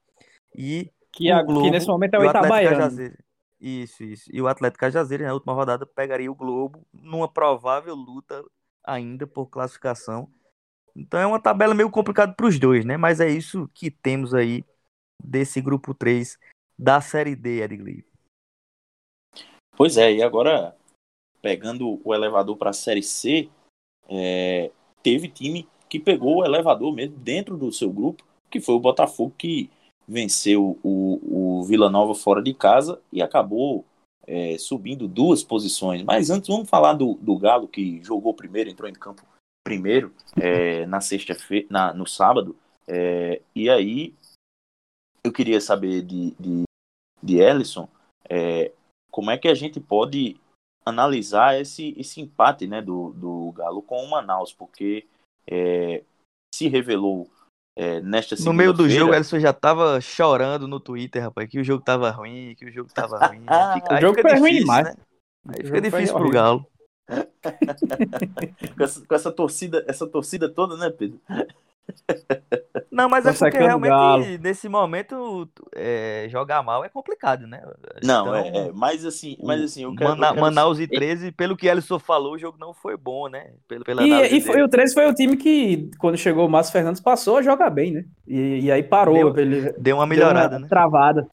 E 0.55 0.89
que, 1.11 1.31
a, 1.31 1.43
Globo, 1.43 1.63
que 1.63 1.71
nesse 1.71 1.87
momento 1.87 2.13
é 2.15 2.19
o, 2.19 2.21
o 2.21 2.25
Itabaiana. 2.25 2.89
Isso, 3.59 4.03
isso. 4.03 4.29
E 4.31 4.41
o 4.41 4.47
Atlético 4.47 4.79
Cajazeira 4.79 5.27
na 5.27 5.33
última 5.33 5.53
rodada 5.53 5.85
pegaria 5.85 6.31
o 6.31 6.35
Globo 6.35 6.85
numa 6.93 7.31
provável 7.31 7.93
luta 7.93 8.43
ainda 8.83 9.27
por 9.27 9.47
classificação 9.47 10.31
então 10.95 11.19
é 11.19 11.25
uma 11.25 11.41
tabela 11.41 11.73
meio 11.73 11.89
complicada 11.89 12.33
para 12.33 12.45
os 12.45 12.59
dois, 12.59 12.85
né? 12.85 12.97
Mas 12.97 13.19
é 13.19 13.29
isso 13.29 13.69
que 13.73 13.89
temos 13.89 14.33
aí 14.33 14.65
desse 15.23 15.61
grupo 15.61 15.93
3 15.93 16.37
da 16.77 17.01
Série 17.01 17.35
D, 17.35 17.61
Edgley. 17.61 18.05
Pois 19.75 19.97
é, 19.97 20.13
e 20.13 20.23
agora 20.23 20.75
pegando 21.41 22.01
o 22.03 22.13
elevador 22.13 22.57
para 22.57 22.71
a 22.71 22.73
Série 22.73 23.01
C, 23.01 23.49
é, 24.09 24.71
teve 25.01 25.29
time 25.29 25.67
que 25.87 25.99
pegou 25.99 26.37
o 26.37 26.45
elevador 26.45 26.93
mesmo 26.93 27.17
dentro 27.17 27.57
do 27.57 27.71
seu 27.71 27.91
grupo, 27.91 28.25
que 28.49 28.59
foi 28.59 28.75
o 28.75 28.79
Botafogo 28.79 29.33
que 29.37 29.69
venceu 30.05 30.77
o, 30.83 31.19
o 31.23 31.48
Vila 31.63 31.89
Nova 31.89 32.15
fora 32.15 32.41
de 32.41 32.53
casa 32.53 33.01
e 33.11 33.21
acabou 33.21 33.85
é, 34.27 34.57
subindo 34.57 35.07
duas 35.07 35.43
posições. 35.43 36.03
Mas 36.03 36.29
antes 36.29 36.47
vamos 36.47 36.69
falar 36.69 36.93
do, 36.93 37.15
do 37.15 37.37
Galo 37.37 37.67
que 37.67 38.01
jogou 38.03 38.33
primeiro, 38.33 38.69
entrou 38.69 38.89
em 38.89 38.93
campo 38.93 39.23
primeiro, 39.63 40.13
é, 40.39 40.85
na 40.85 41.01
sexta-feira, 41.01 41.93
no 41.93 42.07
sábado, 42.07 42.55
é, 42.87 43.41
e 43.53 43.69
aí 43.69 44.15
eu 45.23 45.31
queria 45.31 45.61
saber 45.61 46.01
de, 46.01 46.31
de, 46.39 46.63
de 47.21 47.37
Ellison 47.37 47.87
é, 48.27 48.71
como 49.11 49.29
é 49.29 49.37
que 49.37 49.47
a 49.47 49.53
gente 49.53 49.79
pode 49.79 50.39
analisar 50.85 51.59
esse, 51.59 51.93
esse 51.97 52.21
empate 52.21 52.65
né, 52.65 52.81
do, 52.81 53.11
do 53.13 53.51
Galo 53.51 53.81
com 53.81 54.03
o 54.03 54.09
Manaus, 54.09 54.53
porque 54.53 55.05
é, 55.45 56.03
se 56.53 56.67
revelou 56.67 57.29
é, 57.81 58.01
nesta 58.01 58.35
No 58.43 58.51
meio 58.51 58.73
do 58.73 58.89
jogo, 58.89 59.13
Ellison 59.13 59.39
já 59.39 59.53
tava 59.53 60.01
chorando 60.01 60.67
no 60.67 60.81
Twitter, 60.81 61.23
rapaz, 61.23 61.47
que 61.47 61.61
o 61.61 61.63
jogo 61.63 61.81
tava 61.81 62.11
ruim, 62.11 62.53
que 62.57 62.65
o 62.65 62.71
jogo 62.73 62.89
tava 62.93 63.17
ruim. 63.25 63.39
Fica, 63.73 63.95
o 63.95 64.01
jogo 64.01 64.21
foi 64.21 64.23
difícil, 64.23 64.39
ruim 64.39 64.59
demais. 64.59 64.85
Né? 64.85 64.95
Aí 65.47 65.63
fica 65.63 65.81
difícil 65.81 66.15
pro 66.17 66.29
Galo. 66.29 66.67
com, 68.75 68.83
essa, 68.83 69.07
com, 69.07 69.15
essa, 69.15 69.31
torcida, 69.31 69.85
essa 69.87 70.05
torcida 70.05 70.49
toda, 70.49 70.75
né, 70.75 70.89
Pedro? 70.89 71.21
Não, 72.91 73.07
mas 73.07 73.25
é 73.25 73.33
porque 73.33 73.57
realmente 73.57 73.91
Galo. 73.91 74.37
nesse 74.41 74.67
momento 74.67 75.49
é, 75.75 76.27
jogar 76.29 76.61
mal 76.63 76.83
é 76.83 76.89
complicado, 76.89 77.47
né? 77.47 77.61
Não, 78.03 78.21
então, 78.21 78.35
é, 78.35 78.57
é, 78.67 78.71
mas 78.73 79.05
assim, 79.05 79.37
mas 79.43 79.61
assim, 79.61 79.83
eu 79.83 79.95
quero, 79.95 80.11
Mana, 80.11 80.27
eu 80.27 80.29
quero... 80.31 80.41
Manaus 80.41 80.79
e 80.79 80.87
13, 80.87 81.31
pelo 81.31 81.55
que 81.55 81.69
Alisson 81.69 81.99
falou, 81.99 82.33
o 82.33 82.37
jogo 82.37 82.57
não 82.59 82.73
foi 82.73 82.97
bom, 82.97 83.27
né? 83.27 83.53
Pelo, 83.67 83.85
pela 83.85 84.03
e, 84.03 84.37
e 84.37 84.41
foi, 84.41 84.61
o 84.61 84.67
13 84.67 84.93
foi 84.93 85.07
o 85.07 85.13
time 85.13 85.37
que, 85.37 85.89
quando 85.99 86.17
chegou 86.17 86.45
o 86.45 86.49
Márcio 86.49 86.73
Fernandes, 86.73 87.01
passou 87.01 87.37
a 87.37 87.41
jogar 87.41 87.69
bem, 87.69 87.91
né? 87.91 88.05
E, 88.27 88.65
e 88.65 88.71
aí 88.71 88.83
parou. 88.83 89.33
Deu, 89.33 89.37
ele, 89.37 89.71
deu 89.77 89.97
uma 89.97 90.07
melhorada, 90.07 90.49
deu 90.49 90.57
uma 90.57 90.63
né? 90.63 90.67
Travada. 90.67 91.27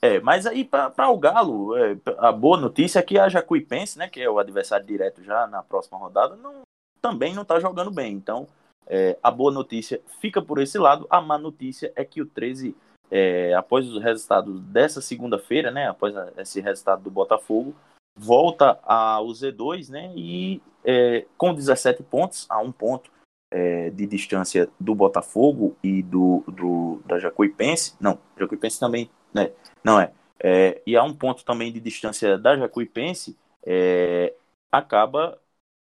É, 0.00 0.18
mas 0.18 0.46
aí 0.46 0.64
para 0.64 1.08
o 1.08 1.16
Galo, 1.16 1.76
é, 1.76 1.96
a 2.18 2.32
boa 2.32 2.58
notícia 2.58 2.98
é 2.98 3.02
que 3.02 3.16
a 3.16 3.28
Jacuipense, 3.28 3.96
né, 3.96 4.08
que 4.08 4.20
é 4.20 4.28
o 4.28 4.40
adversário 4.40 4.84
direto 4.84 5.22
já 5.22 5.46
na 5.46 5.62
próxima 5.62 5.96
rodada, 5.96 6.34
não, 6.34 6.62
também 7.00 7.32
não 7.32 7.42
está 7.42 7.60
jogando 7.60 7.90
bem. 7.90 8.12
Então, 8.12 8.48
é, 8.86 9.18
a 9.22 9.30
boa 9.30 9.52
notícia 9.52 10.00
fica 10.20 10.40
por 10.42 10.60
esse 10.60 10.78
lado. 10.78 11.06
A 11.10 11.20
má 11.20 11.38
notícia 11.38 11.92
é 11.96 12.04
que 12.04 12.20
o 12.20 12.26
13, 12.26 12.76
é, 13.10 13.54
após 13.54 13.88
os 13.88 14.02
resultados 14.02 14.60
dessa 14.60 15.00
segunda-feira, 15.00 15.70
né, 15.70 15.88
após 15.88 16.14
esse 16.36 16.60
resultado 16.60 17.02
do 17.02 17.10
Botafogo, 17.10 17.74
volta 18.16 18.78
ao 18.82 19.26
Z2, 19.28 19.90
né, 19.90 20.12
e 20.14 20.60
é, 20.84 21.24
com 21.36 21.54
17 21.54 22.02
pontos, 22.02 22.46
a 22.48 22.58
um 22.60 22.72
ponto 22.72 23.10
é, 23.50 23.90
de 23.90 24.06
distância 24.06 24.68
do 24.78 24.94
Botafogo 24.94 25.76
e 25.82 26.02
do, 26.02 26.44
do 26.46 27.02
da 27.06 27.18
Jacuipense. 27.18 27.94
Não, 28.00 28.18
Jacuipense 28.38 28.78
também, 28.78 29.10
né, 29.32 29.50
não 29.82 30.00
é. 30.00 30.12
é 30.42 30.82
e 30.86 30.96
a 30.96 31.02
um 31.02 31.14
ponto 31.14 31.44
também 31.44 31.72
de 31.72 31.80
distância 31.80 32.36
da 32.36 32.56
Jacuipense, 32.56 33.36
é, 33.64 34.34
acaba 34.70 35.38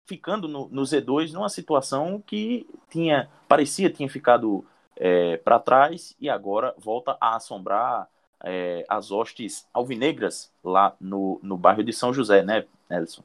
ficando 0.09 0.47
no, 0.47 0.67
no, 0.69 0.81
Z2 0.81 1.31
numa 1.31 1.49
situação 1.49 2.19
que 2.25 2.67
tinha 2.89 3.29
parecia 3.47 3.91
tinha 3.91 4.09
ficado 4.09 4.65
é, 4.95 5.37
para 5.37 5.59
trás 5.59 6.15
e 6.19 6.27
agora 6.27 6.73
volta 6.79 7.15
a 7.21 7.35
assombrar 7.35 8.09
é, 8.43 8.83
as 8.89 9.11
hostes 9.11 9.67
alvinegras 9.71 10.51
lá 10.63 10.95
no, 10.99 11.39
no 11.43 11.55
bairro 11.55 11.83
de 11.83 11.93
São 11.93 12.11
José, 12.11 12.41
né, 12.41 12.65
Nelson? 12.89 13.23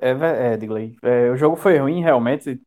É, 0.00 0.10
é 0.52 0.56
Digley. 0.56 0.96
É, 1.02 1.30
o 1.30 1.36
jogo 1.36 1.56
foi 1.56 1.78
ruim, 1.78 2.02
realmente. 2.02 2.60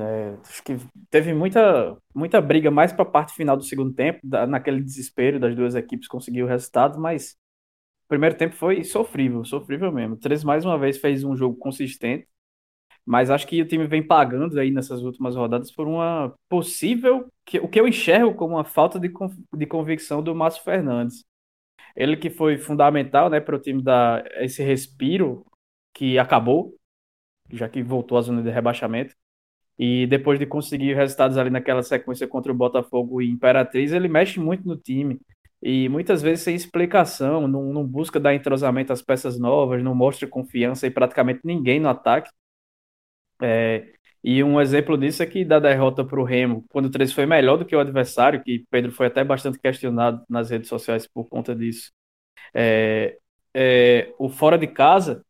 É, 0.00 0.36
acho 0.42 0.62
que 0.62 0.76
teve 1.08 1.32
muita, 1.32 1.96
muita 2.14 2.40
briga 2.40 2.70
mais 2.70 2.92
para 2.92 3.02
a 3.02 3.10
parte 3.10 3.34
final 3.34 3.56
do 3.56 3.62
segundo 3.62 3.94
tempo, 3.94 4.20
da, 4.22 4.46
naquele 4.46 4.82
desespero 4.82 5.38
das 5.38 5.54
duas 5.54 5.74
equipes 5.74 6.08
conseguir 6.08 6.42
o 6.42 6.46
resultado, 6.46 6.98
mas 6.98 7.36
o 8.06 8.08
primeiro 8.08 8.36
tempo 8.36 8.54
foi 8.54 8.84
sofrível, 8.84 9.44
sofrível 9.44 9.92
mesmo. 9.92 10.16
13 10.16 10.46
mais 10.46 10.64
uma 10.64 10.78
vez 10.78 10.96
fez 10.98 11.24
um 11.24 11.36
jogo 11.36 11.56
consistente, 11.56 12.28
mas 13.04 13.30
acho 13.30 13.46
que 13.46 13.60
o 13.62 13.66
time 13.66 13.86
vem 13.86 14.06
pagando 14.06 14.58
aí 14.60 14.70
nessas 14.70 15.02
últimas 15.02 15.36
rodadas 15.36 15.70
por 15.72 15.88
uma 15.88 16.34
possível, 16.48 17.30
que, 17.44 17.58
o 17.60 17.68
que 17.68 17.80
eu 17.80 17.88
enxergo 17.88 18.34
como 18.34 18.54
uma 18.56 18.64
falta 18.64 18.98
de, 19.00 19.12
de 19.54 19.66
convicção 19.66 20.22
do 20.22 20.34
Márcio 20.34 20.62
Fernandes. 20.64 21.24
Ele 21.96 22.16
que 22.16 22.30
foi 22.30 22.58
fundamental 22.58 23.30
né, 23.30 23.40
para 23.40 23.56
o 23.56 23.58
time 23.60 23.82
dar 23.82 24.24
esse 24.42 24.62
respiro 24.62 25.44
que 25.94 26.18
acabou, 26.18 26.76
já 27.50 27.68
que 27.68 27.82
voltou 27.82 28.18
à 28.18 28.22
zona 28.22 28.42
de 28.42 28.50
rebaixamento. 28.50 29.14
E 29.78 30.06
depois 30.06 30.38
de 30.38 30.46
conseguir 30.46 30.94
resultados 30.94 31.36
ali 31.38 31.50
naquela 31.50 31.82
sequência 31.82 32.28
contra 32.28 32.52
o 32.52 32.54
Botafogo 32.54 33.20
e 33.22 33.30
Imperatriz, 33.30 33.92
ele 33.92 34.08
mexe 34.08 34.40
muito 34.40 34.66
no 34.66 34.76
time. 34.76 35.20
E 35.68 35.88
muitas 35.88 36.22
vezes 36.22 36.44
sem 36.44 36.54
explicação, 36.54 37.48
não, 37.48 37.72
não 37.72 37.84
busca 37.84 38.20
dar 38.20 38.32
entrosamento 38.32 38.92
às 38.92 39.02
peças 39.02 39.36
novas, 39.36 39.82
não 39.82 39.96
mostra 39.96 40.28
confiança 40.28 40.86
em 40.86 40.92
praticamente 40.92 41.40
ninguém 41.42 41.80
no 41.80 41.88
ataque. 41.88 42.30
É, 43.42 43.92
e 44.22 44.44
um 44.44 44.60
exemplo 44.60 44.96
disso 44.96 45.24
é 45.24 45.26
que 45.26 45.44
da 45.44 45.58
derrota 45.58 46.04
para 46.04 46.20
o 46.20 46.24
Remo, 46.24 46.64
quando 46.70 46.86
o 46.86 46.90
13 46.90 47.12
foi 47.12 47.26
melhor 47.26 47.56
do 47.58 47.64
que 47.64 47.74
o 47.74 47.80
adversário, 47.80 48.44
que 48.44 48.64
Pedro 48.70 48.92
foi 48.92 49.08
até 49.08 49.24
bastante 49.24 49.58
questionado 49.58 50.22
nas 50.28 50.50
redes 50.50 50.68
sociais 50.68 51.04
por 51.08 51.28
conta 51.28 51.52
disso. 51.54 51.90
É, 52.54 53.18
é, 53.54 54.14
o 54.20 54.28
fora 54.28 54.58
de 54.58 54.68
casa, 54.68 55.24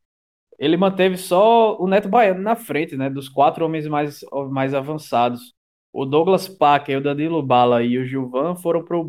ele 0.59 0.76
manteve 0.76 1.16
só 1.16 1.78
o 1.78 1.89
Neto 1.89 2.09
Baiano 2.11 2.43
na 2.43 2.57
frente, 2.57 2.97
né, 2.97 3.11
dos 3.11 3.28
quatro 3.28 3.64
homens 3.64 3.87
mais, 3.89 4.20
mais 4.51 4.74
avançados. 4.74 5.55
O 5.93 6.05
Douglas 6.05 6.49
Packer, 6.49 6.99
o 6.99 7.03
Danilo 7.03 7.43
Bala 7.43 7.82
e 7.82 7.99
o 7.99 8.05
Gilvan 8.05 8.57
foram 8.57 8.84
para 8.84 8.99
o 8.99 9.05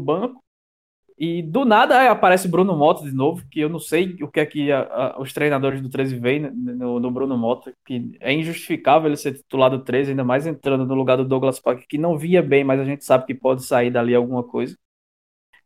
banco 0.00 0.42
e 1.18 1.42
do 1.42 1.64
nada 1.64 2.10
aparece 2.10 2.46
Bruno 2.46 2.76
Mota 2.76 3.02
de 3.02 3.12
novo, 3.12 3.44
que 3.50 3.58
eu 3.58 3.68
não 3.68 3.80
sei 3.80 4.16
o 4.22 4.28
que 4.28 4.38
é 4.38 4.46
que 4.46 4.70
a, 4.70 4.82
a, 4.82 5.20
os 5.20 5.32
treinadores 5.32 5.82
do 5.82 5.88
13 5.88 6.16
veem 6.16 6.48
no, 6.50 7.00
no, 7.00 7.10
Bruno 7.10 7.36
Mota, 7.36 7.74
que 7.84 8.16
é 8.20 8.32
injustificável 8.32 9.08
ele 9.08 9.16
ser 9.16 9.32
titular 9.34 9.68
do 9.68 9.82
13, 9.82 10.10
ainda 10.10 10.22
mais 10.22 10.46
entrando 10.46 10.86
no 10.86 10.94
lugar 10.94 11.16
do 11.16 11.24
Douglas 11.24 11.58
Park, 11.58 11.82
que 11.88 11.98
não 11.98 12.16
via 12.16 12.40
bem, 12.40 12.62
mas 12.62 12.78
a 12.78 12.84
gente 12.84 13.04
sabe 13.04 13.26
que 13.26 13.34
pode 13.34 13.64
sair 13.64 13.90
dali 13.90 14.14
alguma 14.14 14.44
coisa. 14.44 14.76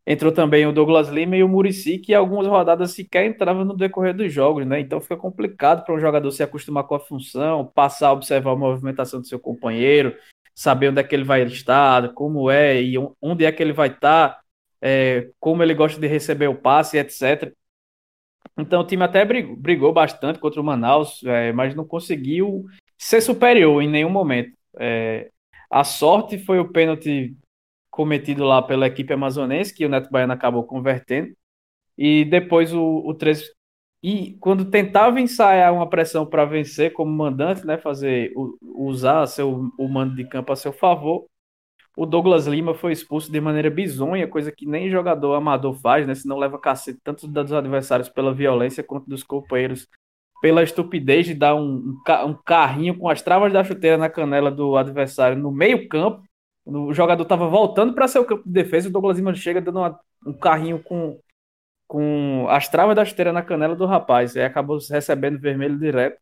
Entrou 0.06 0.32
também 0.32 0.66
o 0.66 0.72
Douglas 0.72 1.08
Lima 1.08 1.36
e 1.36 1.44
o 1.44 1.48
Murici, 1.48 1.98
que 1.98 2.14
algumas 2.14 2.46
rodadas 2.46 2.92
sequer 2.92 3.26
entravam 3.26 3.64
no 3.64 3.76
decorrer 3.76 4.16
dos 4.16 4.32
jogos, 4.32 4.66
né? 4.66 4.80
Então 4.80 5.00
fica 5.00 5.16
complicado 5.16 5.84
para 5.84 5.94
um 5.94 6.00
jogador 6.00 6.30
se 6.30 6.42
acostumar 6.42 6.84
com 6.84 6.94
a 6.94 7.00
função, 7.00 7.70
passar 7.74 8.08
a 8.08 8.12
observar 8.12 8.52
a 8.52 8.56
movimentação 8.56 9.20
do 9.20 9.26
seu 9.26 9.38
companheiro, 9.38 10.16
saber 10.54 10.88
onde 10.88 11.00
é 11.00 11.04
que 11.04 11.14
ele 11.14 11.24
vai 11.24 11.42
estar, 11.42 12.14
como 12.14 12.50
é 12.50 12.82
e 12.82 12.94
onde 13.20 13.44
é 13.44 13.52
que 13.52 13.62
ele 13.62 13.72
vai 13.72 13.88
estar 13.88 14.41
é, 14.82 15.30
como 15.38 15.62
ele 15.62 15.74
gosta 15.74 16.00
de 16.00 16.08
receber 16.08 16.48
o 16.48 16.56
passe, 16.56 16.98
etc. 16.98 17.54
Então 18.58 18.82
o 18.82 18.86
time 18.86 19.04
até 19.04 19.24
brigou, 19.24 19.56
brigou 19.56 19.92
bastante 19.92 20.40
contra 20.40 20.60
o 20.60 20.64
Manaus, 20.64 21.22
é, 21.24 21.52
mas 21.52 21.74
não 21.74 21.86
conseguiu 21.86 22.64
ser 22.98 23.20
superior 23.20 23.80
em 23.82 23.88
nenhum 23.88 24.10
momento. 24.10 24.52
É, 24.78 25.30
a 25.70 25.84
sorte 25.84 26.38
foi 26.38 26.58
o 26.58 26.70
pênalti 26.70 27.36
cometido 27.90 28.44
lá 28.44 28.60
pela 28.62 28.86
equipe 28.86 29.12
amazonense, 29.12 29.74
que 29.74 29.86
o 29.86 29.88
Neto 29.88 30.10
Baiano 30.10 30.32
acabou 30.32 30.64
convertendo. 30.64 31.34
E 31.96 32.24
depois 32.24 32.72
o, 32.74 32.82
o 33.06 33.14
13. 33.14 33.52
E 34.02 34.36
quando 34.40 34.70
tentava 34.70 35.20
ensaiar 35.20 35.72
uma 35.72 35.88
pressão 35.88 36.26
para 36.26 36.44
vencer 36.44 36.92
como 36.92 37.12
mandante, 37.12 37.64
né, 37.64 37.78
fazer 37.78 38.32
usar 38.62 39.26
seu, 39.26 39.70
o 39.78 39.88
mando 39.88 40.16
de 40.16 40.26
campo 40.28 40.52
a 40.52 40.56
seu 40.56 40.72
favor, 40.72 41.26
o 41.96 42.06
Douglas 42.06 42.46
Lima 42.46 42.74
foi 42.74 42.92
expulso 42.92 43.30
de 43.30 43.40
maneira 43.40 43.70
bizonha, 43.70 44.26
coisa 44.26 44.50
que 44.50 44.66
nem 44.66 44.90
jogador 44.90 45.34
amador 45.34 45.74
faz, 45.74 46.06
né? 46.06 46.14
Se 46.14 46.26
não 46.26 46.38
leva 46.38 46.58
cacete 46.58 46.98
tanto 47.04 47.28
dos 47.28 47.52
adversários 47.52 48.08
pela 48.08 48.32
violência 48.32 48.82
quanto 48.82 49.08
dos 49.08 49.22
companheiros 49.22 49.86
pela 50.40 50.62
estupidez 50.62 51.26
de 51.26 51.34
dar 51.34 51.54
um, 51.54 51.94
um 52.26 52.34
carrinho 52.44 52.98
com 52.98 53.08
as 53.08 53.22
travas 53.22 53.52
da 53.52 53.62
chuteira 53.62 53.96
na 53.96 54.08
canela 54.10 54.50
do 54.50 54.76
adversário 54.76 55.36
no 55.36 55.52
meio 55.52 55.88
campo. 55.88 56.22
O 56.64 56.92
jogador 56.94 57.22
estava 57.24 57.46
voltando 57.48 57.94
para 57.94 58.08
seu 58.08 58.24
campo 58.24 58.44
de 58.44 58.52
defesa, 58.52 58.88
o 58.88 58.92
Douglas 58.92 59.18
Lima 59.18 59.34
chega 59.34 59.60
dando 59.60 59.78
uma, 59.80 60.00
um 60.26 60.32
carrinho 60.32 60.82
com, 60.82 61.20
com 61.86 62.46
as 62.48 62.68
travas 62.68 62.96
da 62.96 63.04
chuteira 63.04 63.32
na 63.32 63.42
canela 63.42 63.76
do 63.76 63.86
rapaz. 63.86 64.36
Aí 64.36 64.44
acabou 64.44 64.78
recebendo 64.90 65.38
vermelho 65.38 65.78
direto. 65.78 66.21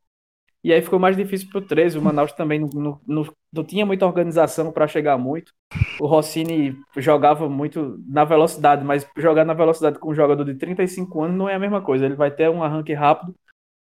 E 0.63 0.73
aí 0.73 0.83
ficou 0.83 0.99
mais 0.99 1.17
difícil 1.17 1.49
para 1.49 1.59
o 1.59 1.67
13. 1.67 1.99
O 1.99 2.03
Manaus 2.03 2.33
também 2.33 2.59
não, 2.61 2.69
não, 2.69 3.01
não, 3.07 3.35
não 3.53 3.65
tinha 3.65 3.87
muita 3.87 4.07
organização 4.07 4.71
para 4.71 4.87
chegar 4.87 5.17
muito. 5.17 5.53
O 6.01 6.07
Rossini 6.07 6.77
jogava 6.99 7.49
muito 7.49 7.99
na 8.07 8.25
velocidade, 8.25 8.85
mas 8.85 9.09
jogar 9.17 9.45
na 9.45 9.55
velocidade 9.55 9.99
com 9.99 10.11
um 10.11 10.15
jogador 10.15 10.45
de 10.45 10.55
35 10.55 11.23
anos 11.23 11.37
não 11.37 11.49
é 11.49 11.55
a 11.55 11.59
mesma 11.59 11.81
coisa. 11.81 12.05
Ele 12.05 12.15
vai 12.15 12.31
ter 12.31 12.51
um 12.51 12.63
arranque 12.63 12.93
rápido, 12.93 13.35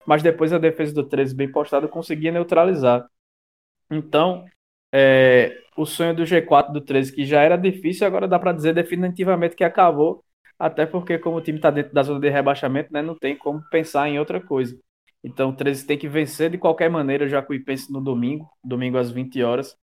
mas 0.07 0.23
depois 0.23 0.53
a 0.53 0.59
defesa 0.59 0.95
do 0.95 1.05
13 1.05 1.35
bem 1.35 1.51
postada 1.51 1.89
conseguia 1.89 2.33
neutralizar. 2.33 3.07
Então, 3.91 4.45
é, 4.93 5.59
o 5.77 5.87
sonho 5.87 6.15
do 6.15 6.25
G4 6.27 6.73
do 6.73 6.81
13, 6.81 7.13
que 7.15 7.25
já 7.25 7.43
era 7.43 7.57
difícil, 7.57 8.07
agora 8.07 8.29
dá 8.29 8.39
para 8.39 8.53
dizer 8.53 8.75
definitivamente 8.75 9.57
que 9.57 9.65
acabou. 9.65 10.25
Até 10.59 10.87
porque, 10.87 11.19
como 11.19 11.37
o 11.37 11.41
time 11.41 11.59
está 11.59 11.71
dentro 11.71 11.93
da 11.93 12.03
zona 12.03 12.21
de 12.21 12.31
rebaixamento, 12.31 12.93
né, 12.93 13.03
não 13.03 13.15
tem 13.15 13.37
como 13.37 13.63
pensar 13.71 14.09
em 14.09 14.19
outra 14.19 14.41
coisa. 14.41 14.79
Então 15.23 15.51
o 15.51 15.53
13 15.53 15.87
tem 15.87 15.99
que 15.99 16.09
vencer 16.09 16.51
de 16.51 16.59
qualquer 16.59 16.89
maneira 16.89 17.25
o 17.25 17.29
Jacuipense 17.29 17.93
no 17.93 18.01
domingo, 18.01 18.49
domingo 18.63 18.99
às 18.99 19.11
20 19.11 19.43
horas, 19.43 19.77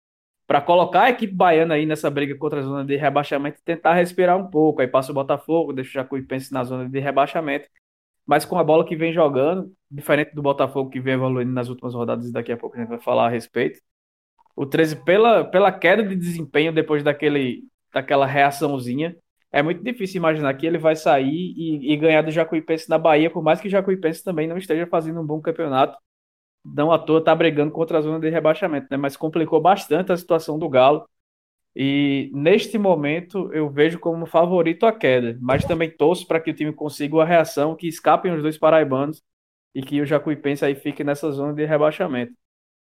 para 0.46 0.62
colocar 0.62 1.04
a 1.04 1.10
equipe 1.10 1.34
baiana 1.34 1.76
aí 1.76 1.86
nessa 1.86 2.10
briga 2.10 2.38
contra 2.38 2.60
a 2.60 2.64
zona 2.64 2.84
de 2.84 2.96
rebaixamento 2.98 3.60
e 3.60 3.64
tentar 3.64 3.94
respirar 3.94 4.38
um 4.38 4.50
pouco. 4.50 4.82
Aí 4.82 4.88
passa 4.88 5.12
o 5.12 5.16
Botafogo, 5.16 5.74
deixa 5.74 5.92
o 5.92 5.94
Jacuipense 5.94 6.52
na 6.52 6.64
zona 6.64 6.90
de 6.90 7.00
rebaixamento. 7.00 7.70
Mas 8.26 8.46
com 8.46 8.58
a 8.58 8.64
bola 8.64 8.86
que 8.86 8.96
vem 8.96 9.14
jogando, 9.14 9.72
diferente 9.90 10.34
do 10.36 10.42
Botafogo 10.42 10.90
que 10.90 11.00
vem 11.00 11.14
evoluindo 11.14 11.52
nas 11.52 11.70
últimas 11.70 11.94
rodadas, 11.94 12.28
e 12.28 12.34
daqui 12.34 12.52
a 12.52 12.58
pouco 12.58 12.76
a 12.76 12.80
gente 12.80 12.90
vai 12.90 13.00
falar 13.00 13.28
a 13.28 13.30
respeito. 13.30 13.80
O 14.56 14.66
13, 14.66 15.04
pela, 15.04 15.46
pela 15.46 15.72
queda 15.72 16.04
de 16.04 16.16
desempenho 16.16 16.74
depois 16.74 17.04
daquele, 17.04 17.64
daquela 17.94 18.26
reaçãozinha, 18.26 19.16
é 19.52 19.62
muito 19.62 19.84
difícil 19.84 20.18
imaginar 20.18 20.54
que 20.56 20.66
ele 20.66 20.78
vai 20.78 20.96
sair 20.96 21.54
e, 21.58 21.94
e, 21.94 21.98
ganhar 21.98 22.22
do 22.22 22.32
Jacuipense 22.32 22.90
na 22.90 22.98
Bahia, 22.98 23.30
por 23.30 23.44
mais 23.44 23.60
que 23.60 23.68
o 23.68 23.72
Jacuipense 23.72 24.24
também 24.24 24.48
não 24.48 24.58
esteja 24.58 24.88
fazendo 24.88 25.20
um 25.20 25.26
bom 25.26 25.42
campeonato. 25.42 25.98
Não 26.64 26.92
à 26.92 27.00
toa 27.00 27.20
está 27.20 27.36
brigando 27.36 27.72
contra 27.72 27.98
a 27.98 28.02
zona 28.02 28.20
de 28.20 28.30
rebaixamento, 28.30 28.88
né? 28.92 28.98
Mas 28.98 29.18
complicou 29.18 29.62
bastante 29.62 30.12
a 30.12 30.18
situação 30.18 30.60
do 30.60 30.70
Galo. 30.70 31.08
E 31.76 32.30
neste 32.34 32.78
momento 32.78 33.52
eu 33.54 33.70
vejo 33.70 34.00
como 34.00 34.26
favorito 34.26 34.86
a 34.86 34.92
queda, 34.94 35.38
mas 35.42 35.66
também 35.66 35.90
torço 35.90 36.28
para 36.28 36.40
que 36.40 36.52
o 36.52 36.54
time 36.54 36.74
consiga 36.74 37.16
uma 37.16 37.26
reação, 37.26 37.76
que 37.76 37.88
escapem 37.88 38.34
os 38.34 38.42
dois 38.42 38.58
paraibanos 38.58 39.24
e 39.74 39.82
que 39.82 40.02
o 40.02 40.06
Jacuipense 40.06 40.66
aí 40.66 40.76
fique 40.76 41.04
nessa 41.04 41.32
zona 41.32 41.54
de 41.54 41.66
rebaixamento. 41.66 42.34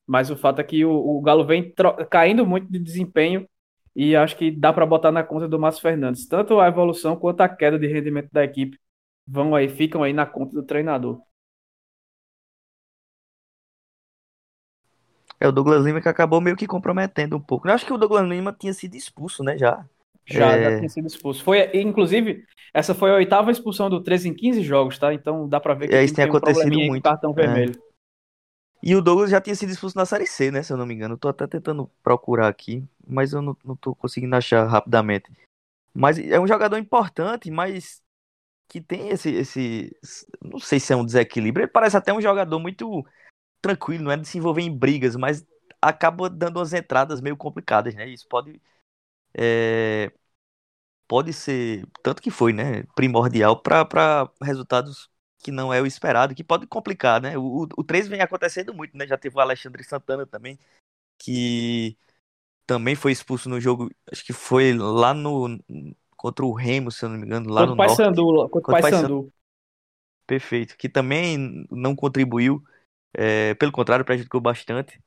Mas 0.07 0.29
o 0.31 0.37
fato 0.37 0.61
é 0.61 0.63
que 0.63 0.85
o, 0.85 0.91
o 0.91 1.21
Galo 1.21 1.45
vem 1.45 1.73
caindo 2.09 2.45
muito 2.45 2.71
de 2.71 2.79
desempenho 2.79 3.47
e 3.95 4.15
acho 4.15 4.35
que 4.35 4.51
dá 4.51 4.73
para 4.73 4.85
botar 4.85 5.11
na 5.11 5.23
conta 5.23 5.47
do 5.47 5.57
Márcio 5.57 5.81
Fernandes. 5.81 6.27
Tanto 6.27 6.59
a 6.59 6.67
evolução 6.67 7.15
quanto 7.15 7.41
a 7.41 7.49
queda 7.49 7.79
de 7.79 7.87
rendimento 7.87 8.29
da 8.31 8.43
equipe 8.43 8.77
vão 9.25 9.55
aí, 9.55 9.69
ficam 9.69 10.03
aí 10.03 10.11
na 10.11 10.25
conta 10.25 10.53
do 10.53 10.63
treinador. 10.63 11.21
É 15.39 15.47
o 15.47 15.51
Douglas 15.51 15.83
Lima 15.85 16.01
que 16.01 16.09
acabou 16.09 16.41
meio 16.41 16.55
que 16.55 16.67
comprometendo 16.67 17.35
um 17.35 17.41
pouco. 17.41 17.67
Eu 17.67 17.73
acho 17.73 17.85
que 17.85 17.93
o 17.93 17.97
Douglas 17.97 18.27
Lima 18.27 18.55
tinha 18.57 18.73
sido 18.73 18.95
expulso, 18.95 19.43
né, 19.43 19.57
já. 19.57 19.85
Já, 20.25 20.53
é... 20.53 20.63
já 20.63 20.77
tinha 20.77 20.89
sido 20.89 21.07
expulso. 21.07 21.43
Foi, 21.43 21.69
inclusive, 21.73 22.43
essa 22.73 22.95
foi 22.95 23.11
a 23.11 23.15
oitava 23.15 23.51
expulsão 23.51 23.89
do 23.89 24.01
13 24.01 24.29
em 24.29 24.33
15 24.33 24.63
jogos, 24.63 24.97
tá? 24.97 25.13
Então 25.13 25.47
dá 25.47 25.59
pra 25.59 25.73
ver 25.73 25.87
que 25.87 25.95
é, 25.95 26.03
isso 26.03 26.15
tem, 26.15 26.25
tem 26.25 26.29
acontecido 26.29 26.77
um 26.79 26.87
muito. 26.87 27.03
cartão 27.03 27.31
é. 27.31 27.33
vermelho. 27.33 27.79
E 28.85 28.95
o 28.95 29.01
Douglas 29.01 29.31
já 29.31 29.41
tinha 29.41 29.55
sido 29.55 29.71
expulso 29.71 29.97
na 29.97 30.05
Série 30.05 30.27
C, 30.27 30.51
né? 30.51 30.61
Se 30.61 30.71
eu 30.71 30.77
não 30.77 30.85
me 30.85 30.93
engano. 30.93 31.15
Eu 31.15 31.17
tô 31.17 31.27
até 31.27 31.47
tentando 31.47 31.89
procurar 32.03 32.47
aqui, 32.47 32.87
mas 33.07 33.33
eu 33.33 33.41
não, 33.41 33.57
não 33.65 33.75
tô 33.75 33.95
conseguindo 33.95 34.35
achar 34.35 34.67
rapidamente. 34.67 35.31
Mas 35.93 36.19
é 36.19 36.39
um 36.39 36.47
jogador 36.47 36.77
importante, 36.77 37.49
mas 37.51 38.03
que 38.69 38.81
tem 38.81 39.09
esse, 39.09 39.31
esse. 39.31 39.97
Não 40.41 40.59
sei 40.59 40.79
se 40.79 40.93
é 40.93 40.95
um 40.95 41.05
desequilíbrio. 41.05 41.65
Ele 41.65 41.71
parece 41.71 41.97
até 41.97 42.13
um 42.13 42.21
jogador 42.21 42.59
muito 42.59 43.05
tranquilo, 43.61 44.05
não 44.05 44.11
é 44.11 44.17
de 44.17 44.27
se 44.27 44.37
envolver 44.37 44.61
em 44.61 44.75
brigas, 44.77 45.15
mas 45.15 45.45
acaba 45.81 46.29
dando 46.29 46.57
umas 46.57 46.73
entradas 46.73 47.21
meio 47.21 47.37
complicadas, 47.37 47.95
né? 47.95 48.07
Isso 48.07 48.27
pode 48.27 48.61
é, 49.33 50.11
pode 51.07 51.33
ser, 51.33 51.87
tanto 52.03 52.21
que 52.21 52.31
foi, 52.31 52.53
né, 52.53 52.83
primordial 52.95 53.61
para 53.61 54.29
resultados 54.41 55.09
que 55.45 55.51
não 55.51 55.71
é 55.71 55.79
o 55.79 55.85
esperado, 55.85 56.33
que 56.33 56.43
pode 56.43 56.65
complicar, 56.65 57.21
né? 57.21 57.37
O, 57.37 57.67
o 57.77 57.83
3 57.83 58.07
vem 58.07 58.19
acontecendo 58.19 58.73
muito, 58.73 58.97
né? 58.97 59.05
Já 59.05 59.15
teve 59.15 59.37
o 59.37 59.39
Alexandre 59.39 59.83
Santana 59.83 60.25
também, 60.25 60.57
que 61.19 61.95
também 62.65 62.95
foi 62.95 63.11
expulso 63.11 63.47
no 63.47 63.61
jogo, 63.61 63.91
acho 64.11 64.25
que 64.25 64.33
foi 64.33 64.73
lá 64.73 65.13
no 65.13 65.59
contra 66.17 66.43
o 66.43 66.51
Remo, 66.51 66.89
se 66.91 67.05
eu 67.05 67.09
não 67.09 67.19
me 67.19 67.27
engano, 67.27 67.47
lá 67.51 67.61
contra 67.61 67.71
no 67.71 67.77
Pai 67.77 67.89
Sandu, 67.89 68.49
contra 68.49 68.71
o 68.71 68.81
Pai 68.81 68.91
Sandu. 68.91 69.33
Perfeito, 70.25 70.75
que 70.77 70.89
também 70.89 71.67
não 71.69 71.95
contribuiu, 71.95 72.63
é, 73.13 73.53
pelo 73.53 73.71
contrário, 73.71 74.03
prejudicou 74.03 74.41
bastante. 74.41 74.99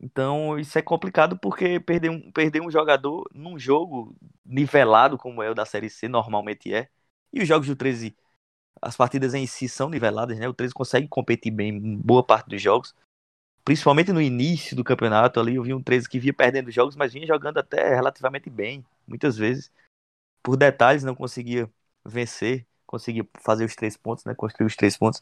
Então 0.00 0.58
isso 0.58 0.76
é 0.76 0.82
complicado 0.82 1.38
porque 1.38 1.78
perder 1.78 2.10
um, 2.10 2.32
perder 2.32 2.60
um 2.60 2.72
jogador 2.72 3.30
num 3.32 3.56
jogo 3.56 4.16
nivelado 4.44 5.16
como 5.16 5.40
é 5.44 5.48
o 5.48 5.54
da 5.54 5.64
Série 5.64 5.88
C, 5.88 6.08
normalmente 6.08 6.74
é. 6.74 6.88
E 7.32 7.40
os 7.40 7.46
jogos 7.46 7.68
do 7.68 7.76
13, 7.76 8.16
as 8.80 8.96
partidas 8.96 9.34
em 9.34 9.46
si 9.46 9.68
são 9.68 9.88
niveladas, 9.88 10.38
né? 10.38 10.48
O 10.48 10.54
13 10.54 10.74
consegue 10.74 11.08
competir 11.08 11.52
bem 11.52 11.70
em 11.70 11.96
boa 11.96 12.24
parte 12.24 12.48
dos 12.48 12.60
jogos. 12.60 12.94
Principalmente 13.64 14.12
no 14.12 14.20
início 14.20 14.76
do 14.76 14.84
campeonato 14.84 15.40
ali, 15.40 15.54
eu 15.54 15.62
vi 15.62 15.72
um 15.72 15.82
13 15.82 16.08
que 16.08 16.18
via 16.18 16.34
perdendo 16.34 16.70
jogos, 16.70 16.96
mas 16.96 17.12
vinha 17.12 17.26
jogando 17.26 17.58
até 17.58 17.94
relativamente 17.94 18.50
bem, 18.50 18.84
muitas 19.06 19.36
vezes. 19.36 19.72
Por 20.42 20.56
detalhes 20.56 21.02
não 21.02 21.14
conseguia 21.14 21.70
vencer, 22.04 22.66
conseguia 22.86 23.26
fazer 23.40 23.64
os 23.64 23.74
três 23.74 23.96
pontos, 23.96 24.24
né? 24.24 24.34
Construir 24.34 24.66
os 24.66 24.76
três 24.76 24.96
pontos. 24.96 25.20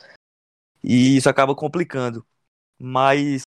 E 0.83 1.17
isso 1.17 1.29
acaba 1.29 1.55
complicando. 1.55 2.27
Mas 2.79 3.43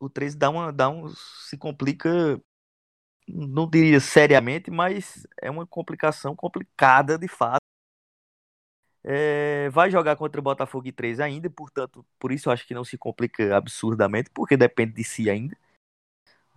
o 0.00 0.08
13 0.10 0.36
dá 0.36 0.50
uma, 0.50 0.72
dá 0.72 0.88
um, 0.88 1.08
se 1.08 1.56
complica, 1.56 2.40
não 3.26 3.68
diria 3.68 4.00
seriamente, 4.00 4.70
mas 4.70 5.26
é 5.40 5.50
uma 5.50 5.66
complicação 5.66 6.34
complicada 6.36 7.18
de 7.18 7.28
fato. 7.28 7.58
É, 9.06 9.68
vai 9.70 9.90
jogar 9.90 10.16
contra 10.16 10.40
o 10.40 10.44
Botafogo 10.44 10.86
e 10.88 10.92
3 10.92 11.20
ainda, 11.20 11.50
portanto, 11.50 12.06
por 12.18 12.32
isso 12.32 12.48
eu 12.48 12.52
acho 12.52 12.66
que 12.66 12.72
não 12.72 12.84
se 12.84 12.96
complica 12.96 13.54
absurdamente, 13.54 14.30
porque 14.32 14.56
depende 14.56 14.94
de 14.94 15.04
si 15.04 15.28
ainda. 15.28 15.56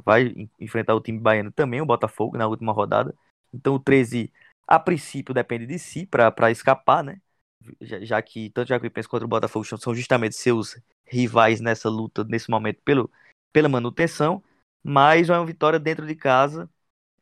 Vai 0.03 0.34
enfrentar 0.59 0.95
o 0.95 1.01
time 1.01 1.20
baiano 1.20 1.51
também, 1.51 1.82
o 1.82 1.86
Botafogo, 1.86 2.38
na 2.38 2.47
última 2.47 2.72
rodada. 2.72 3.13
Então 3.53 3.76
o 3.76 3.80
13, 3.80 4.32
a 4.65 4.80
princípio, 4.80 5.34
depende 5.34 5.65
de 5.65 5.78
si 5.78 6.05
para 6.05 6.51
escapar, 6.51 7.03
né? 7.03 7.20
Já, 7.82 7.99
já 7.99 8.22
que 8.22 8.49
tanto 8.51 8.70
Jacuipense 8.70 9.09
quanto 9.09 9.24
o 9.24 9.28
Botafogo 9.28 9.65
são 9.65 9.95
justamente 9.95 10.36
seus 10.36 10.80
rivais 11.05 11.59
nessa 11.59 11.89
luta, 11.89 12.24
nesse 12.24 12.49
momento, 12.49 12.80
pelo, 12.84 13.11
pela 13.51 13.68
manutenção, 13.68 14.41
mas 14.88 15.29
uma 15.29 15.45
vitória 15.45 15.79
dentro 15.79 16.07
de 16.07 16.15
casa 16.15 16.69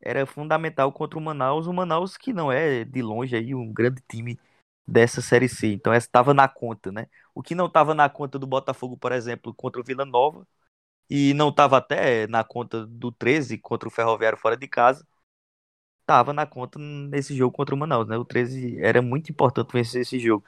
era 0.02 0.26
fundamental 0.26 0.92
contra 0.94 1.20
o 1.20 1.22
Manaus, 1.22 1.68
o 1.68 1.74
Manaus 1.74 2.18
que 2.18 2.34
não 2.34 2.52
é 2.52 2.86
de 2.86 3.02
longe 3.02 3.36
aí 3.36 3.56
um 3.56 3.74
grande 3.74 4.02
time 4.08 4.40
dessa 4.88 5.22
série 5.22 5.50
C. 5.50 5.68
Então 5.74 5.94
essa 5.94 6.08
estava 6.08 6.34
na 6.34 6.48
conta, 6.48 6.92
né? 6.92 7.08
O 7.34 7.42
que 7.42 7.56
não 7.56 7.68
estava 7.68 7.96
na 7.96 8.10
conta 8.10 8.40
do 8.40 8.48
Botafogo, 8.48 8.98
por 8.98 9.12
exemplo, 9.12 9.54
contra 9.54 9.82
o 9.82 9.84
Vila 9.84 10.06
Nova, 10.06 10.48
e 11.10 11.34
não 11.36 11.50
estava 11.50 11.78
até 11.78 12.28
na 12.28 12.44
conta 12.44 12.86
do 12.88 13.12
13 13.12 13.58
contra 13.58 13.88
o 13.90 13.92
Ferroviário 13.92 14.38
fora 14.40 14.58
de 14.58 14.68
casa, 14.68 15.08
estava 16.02 16.34
na 16.34 16.46
conta 16.46 16.80
nesse 16.80 17.36
jogo 17.36 17.56
contra 17.56 17.76
o 17.76 17.78
Manaus, 17.78 18.08
né? 18.08 18.18
O 18.18 18.26
13 18.26 18.80
era 18.82 19.02
muito 19.02 19.32
importante 19.32 19.74
vencer 19.74 20.02
esse 20.02 20.20
jogo. 20.20 20.46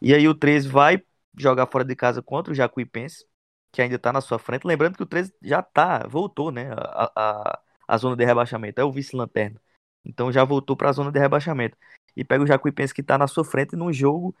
E 0.00 0.14
aí 0.14 0.28
o 0.28 0.34
13 0.34 0.68
vai 0.68 1.02
jogar 1.38 1.66
fora 1.66 1.84
de 1.84 1.96
casa 1.96 2.22
contra 2.22 2.52
o 2.52 2.56
Jacuipense, 2.56 3.26
que 3.72 3.82
ainda 3.82 3.96
está 3.96 4.12
na 4.12 4.20
sua 4.20 4.38
frente. 4.38 4.66
Lembrando 4.66 4.96
que 4.96 5.02
o 5.02 5.06
13 5.06 5.32
já 5.42 5.62
tá, 5.62 6.06
voltou, 6.06 6.50
né? 6.50 6.70
A, 6.72 7.12
a, 7.16 7.60
a 7.88 7.96
zona 7.96 8.16
de 8.16 8.24
rebaixamento, 8.24 8.80
é 8.80 8.84
o 8.84 8.92
vice-lanterna. 8.92 9.60
Então 10.04 10.32
já 10.32 10.44
voltou 10.44 10.76
para 10.76 10.90
a 10.90 10.92
zona 10.92 11.12
de 11.12 11.18
rebaixamento. 11.18 11.76
E 12.16 12.24
pega 12.24 12.42
o 12.42 12.46
Jacuipense 12.46 12.94
que 12.94 13.00
está 13.00 13.18
na 13.18 13.26
sua 13.26 13.44
frente 13.44 13.76
num 13.76 13.92
jogo, 13.92 14.34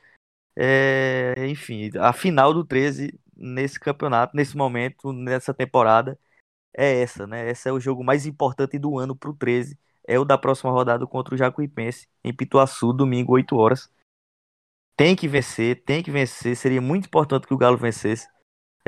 é, 0.56 1.34
enfim, 1.48 1.90
a 1.98 2.12
final 2.12 2.52
do 2.52 2.64
13 2.64 3.18
nesse 3.36 3.78
campeonato, 3.78 4.36
nesse 4.36 4.56
momento, 4.56 5.12
nessa 5.12 5.54
temporada, 5.54 6.18
é 6.76 7.00
essa, 7.02 7.26
né? 7.26 7.50
Esse 7.50 7.68
é 7.68 7.72
o 7.72 7.80
jogo 7.80 8.04
mais 8.04 8.26
importante 8.26 8.78
do 8.78 8.98
ano 8.98 9.16
para 9.16 9.30
o 9.30 9.34
13. 9.34 9.78
É 10.06 10.18
o 10.18 10.24
da 10.24 10.38
próxima 10.38 10.72
rodada 10.72 11.06
contra 11.06 11.34
o 11.34 11.38
Jacuipense, 11.38 12.08
em 12.24 12.34
Pituaçu, 12.34 12.92
domingo, 12.92 13.34
8 13.34 13.56
horas. 13.56 13.90
Tem 14.96 15.14
que 15.14 15.28
vencer, 15.28 15.82
tem 15.84 16.02
que 16.02 16.10
vencer. 16.10 16.56
Seria 16.56 16.80
muito 16.80 17.06
importante 17.06 17.46
que 17.46 17.54
o 17.54 17.58
Galo 17.58 17.76
vencesse 17.76 18.28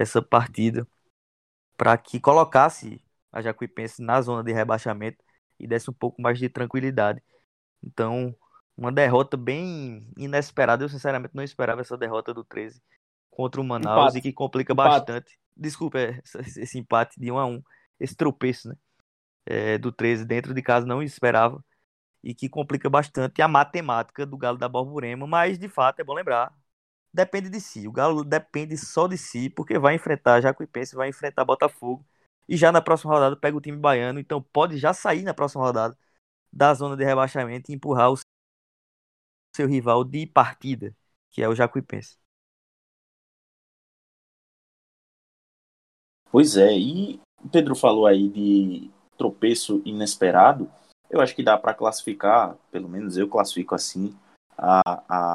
essa 0.01 0.23
partida 0.23 0.89
para 1.77 1.97
que 1.99 2.19
colocasse 2.19 3.05
a 3.31 3.43
Jacuipense 3.43 4.03
na 4.03 4.21
zona 4.23 4.43
de 4.43 4.51
rebaixamento 4.51 5.23
e 5.59 5.67
desse 5.67 5.91
um 5.91 5.93
pouco 5.93 6.23
mais 6.23 6.39
de 6.39 6.49
tranquilidade. 6.49 7.23
Então, 7.83 8.35
uma 8.75 8.91
derrota 8.91 9.37
bem 9.37 10.11
inesperada. 10.17 10.83
Eu, 10.83 10.89
sinceramente, 10.89 11.35
não 11.35 11.45
esperava 11.45 11.83
essa 11.83 11.99
derrota 11.99 12.33
do 12.33 12.43
13 12.43 12.83
contra 13.31 13.61
o 13.61 13.65
Manaus 13.65 14.15
empate. 14.15 14.19
e 14.19 14.23
que 14.23 14.33
complica 14.33 14.73
empate. 14.73 14.89
bastante. 14.89 15.39
Desculpa, 15.55 15.99
é, 15.99 16.21
esse 16.57 16.79
empate 16.79 17.21
de 17.21 17.31
1 17.31 17.39
a 17.39 17.47
1 17.47 17.63
esse 18.01 18.17
tropeço 18.17 18.71
né, 18.71 18.77
é, 19.45 19.77
do 19.77 19.93
13 19.93 20.25
dentro 20.25 20.55
de 20.55 20.63
casa, 20.63 20.87
não 20.87 21.03
esperava. 21.03 21.63
E 22.25 22.35
que 22.35 22.49
complica 22.49 22.89
bastante 22.89 23.43
a 23.43 23.49
matemática 23.49 24.25
do 24.25 24.39
Galo 24.39 24.57
da 24.57 24.69
Borborema. 24.69 25.27
Mas, 25.27 25.59
de 25.59 25.69
fato, 25.69 26.01
é 26.01 26.05
bom 26.05 26.15
lembrar: 26.15 26.55
depende 27.13 27.49
de 27.49 27.61
si. 27.61 27.87
O 27.87 27.93
Galo 27.93 28.25
depende 28.25 28.77
só 28.77 29.07
de 29.07 29.19
si, 29.19 29.51
porque 29.51 29.79
vai 29.79 29.95
enfrentar 29.95 30.41
Jacuipense, 30.41 30.95
vai 30.95 31.09
enfrentar 31.09 31.45
Botafogo. 31.45 32.05
E 32.49 32.57
já 32.57 32.73
na 32.73 32.81
próxima 32.81 33.13
rodada 33.13 33.37
pega 33.37 33.57
o 33.57 33.61
time 33.61 33.79
baiano, 33.79 34.19
então 34.19 34.43
pode 34.43 34.77
já 34.77 34.93
sair 34.93 35.23
na 35.23 35.35
próxima 35.35 35.63
rodada 35.65 35.97
da 36.53 36.75
zona 36.75 36.97
de 36.97 37.05
rebaixamento 37.05 37.71
e 37.71 37.75
empurrar 37.75 38.13
o 38.13 38.19
seu 39.55 39.69
rival 39.69 40.05
de 40.05 40.27
partida, 40.27 40.95
que 41.31 41.43
é 41.43 41.49
o 41.49 41.55
Jacuipense. 41.55 42.19
Pois 46.31 46.57
é, 46.57 46.77
e 46.77 47.21
o 47.43 47.49
Pedro 47.49 47.75
falou 47.75 48.07
aí 48.07 48.29
de 48.29 48.91
tropeço 49.19 49.83
inesperado. 49.85 50.71
Eu 51.09 51.21
acho 51.21 51.35
que 51.35 51.43
dá 51.43 51.59
para 51.59 51.75
classificar, 51.75 52.57
pelo 52.71 52.89
menos 52.89 53.17
eu 53.17 53.29
classifico 53.29 53.75
assim, 53.75 54.17
a, 54.57 54.81
a 55.09 55.35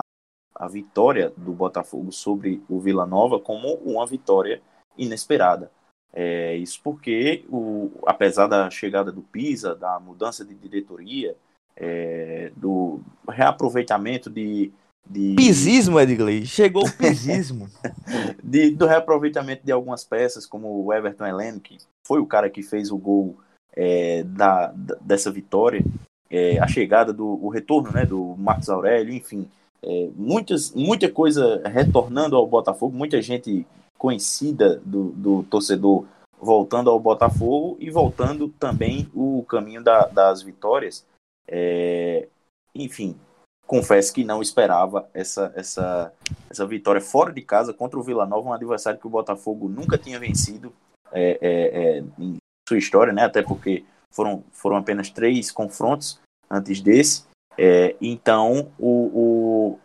a 0.56 0.68
vitória 0.68 1.34
do 1.36 1.52
Botafogo 1.52 2.12
sobre 2.12 2.64
o 2.70 2.80
Vila 2.80 3.06
Nova 3.06 3.40
como 3.40 3.74
uma 3.76 4.08
vitória 4.08 4.62
inesperada. 4.98 5.70
É, 6.14 6.56
isso 6.56 6.80
porque, 6.82 7.44
o, 7.50 7.92
apesar 8.06 8.48
da 8.48 8.70
chegada 8.70 9.12
do 9.12 9.22
Pisa, 9.22 9.76
da 9.76 10.00
mudança 10.00 10.46
de 10.46 10.56
diretoria, 10.56 11.36
é, 11.76 12.54
do 12.56 13.02
reaproveitamento 13.28 14.30
de, 14.30 14.72
de. 15.06 15.36
Pisismo, 15.36 16.00
Edgley. 16.00 16.46
Chegou 16.46 16.88
o 16.88 16.92
pisismo. 16.98 17.70
de, 18.42 18.72
do 18.72 18.86
reaproveitamento 18.86 19.66
de 19.66 19.74
algumas 19.74 20.06
peças, 20.06 20.46
como 20.46 20.86
o 20.86 20.94
Everton 20.94 21.26
Heleno, 21.26 21.60
que 21.60 21.78
foi 22.08 22.22
o 22.22 22.26
cara 22.26 22.50
que 22.50 22.64
fez 22.64 22.92
o 22.92 22.98
gol 22.98 23.38
é, 23.74 24.24
da, 24.24 24.68
da, 24.68 24.96
dessa 25.02 25.30
vitória, 25.30 25.84
é, 26.30 26.58
a 26.60 26.68
chegada 26.68 27.12
do 27.12 27.26
o 27.44 27.50
retorno 27.50 27.92
né, 27.92 28.06
do 28.06 28.38
Marcos 28.38 28.70
Aurélio, 28.70 29.14
enfim 29.14 29.50
é, 29.84 30.10
muitas, 30.16 30.72
muita 30.72 31.10
coisa 31.10 31.62
retornando 31.68 32.36
ao 32.36 32.48
Botafogo, 32.48 32.96
muita 32.96 33.22
gente 33.22 33.66
conhecida 33.98 34.82
do, 34.86 35.12
do 35.12 35.44
torcedor 35.44 36.06
voltando 36.40 36.90
ao 36.90 37.00
Botafogo 37.00 37.78
e 37.80 37.90
voltando 37.90 38.50
também 38.50 39.10
o 39.14 39.44
caminho 39.48 39.84
da, 39.84 40.06
das 40.06 40.42
vitórias. 40.42 41.06
É, 41.48 42.28
enfim, 42.74 43.18
confesso 43.66 44.14
que 44.14 44.24
não 44.24 44.42
esperava 44.42 45.10
essa, 45.14 45.52
essa, 45.56 46.14
essa 46.50 46.68
vitória 46.68 47.02
fora 47.02 47.32
de 47.32 47.42
casa 47.42 47.74
contra 47.74 48.00
o 48.00 48.04
Vila 48.04 48.26
Nova, 48.26 48.50
um 48.50 48.54
adversário 48.54 49.00
que 49.00 49.08
o 49.08 49.10
Botafogo 49.10 49.68
nunca 49.68 49.98
tinha 49.98 50.20
vencido 50.20 50.74
é, 51.12 51.38
é, 51.42 51.98
é, 51.98 52.04
em 52.20 52.38
sua 52.68 52.78
história, 52.78 53.14
né? 53.14 53.24
Até 53.24 53.42
porque 53.42 53.86
foram, 54.12 54.44
foram 54.52 54.78
apenas 54.78 55.10
três 55.10 55.52
confrontos 55.52 56.20
antes 56.50 56.82
desse. 56.82 57.26
É, 57.58 57.96
então, 58.02 58.72
o, 58.78 58.90
o, 58.90 59.80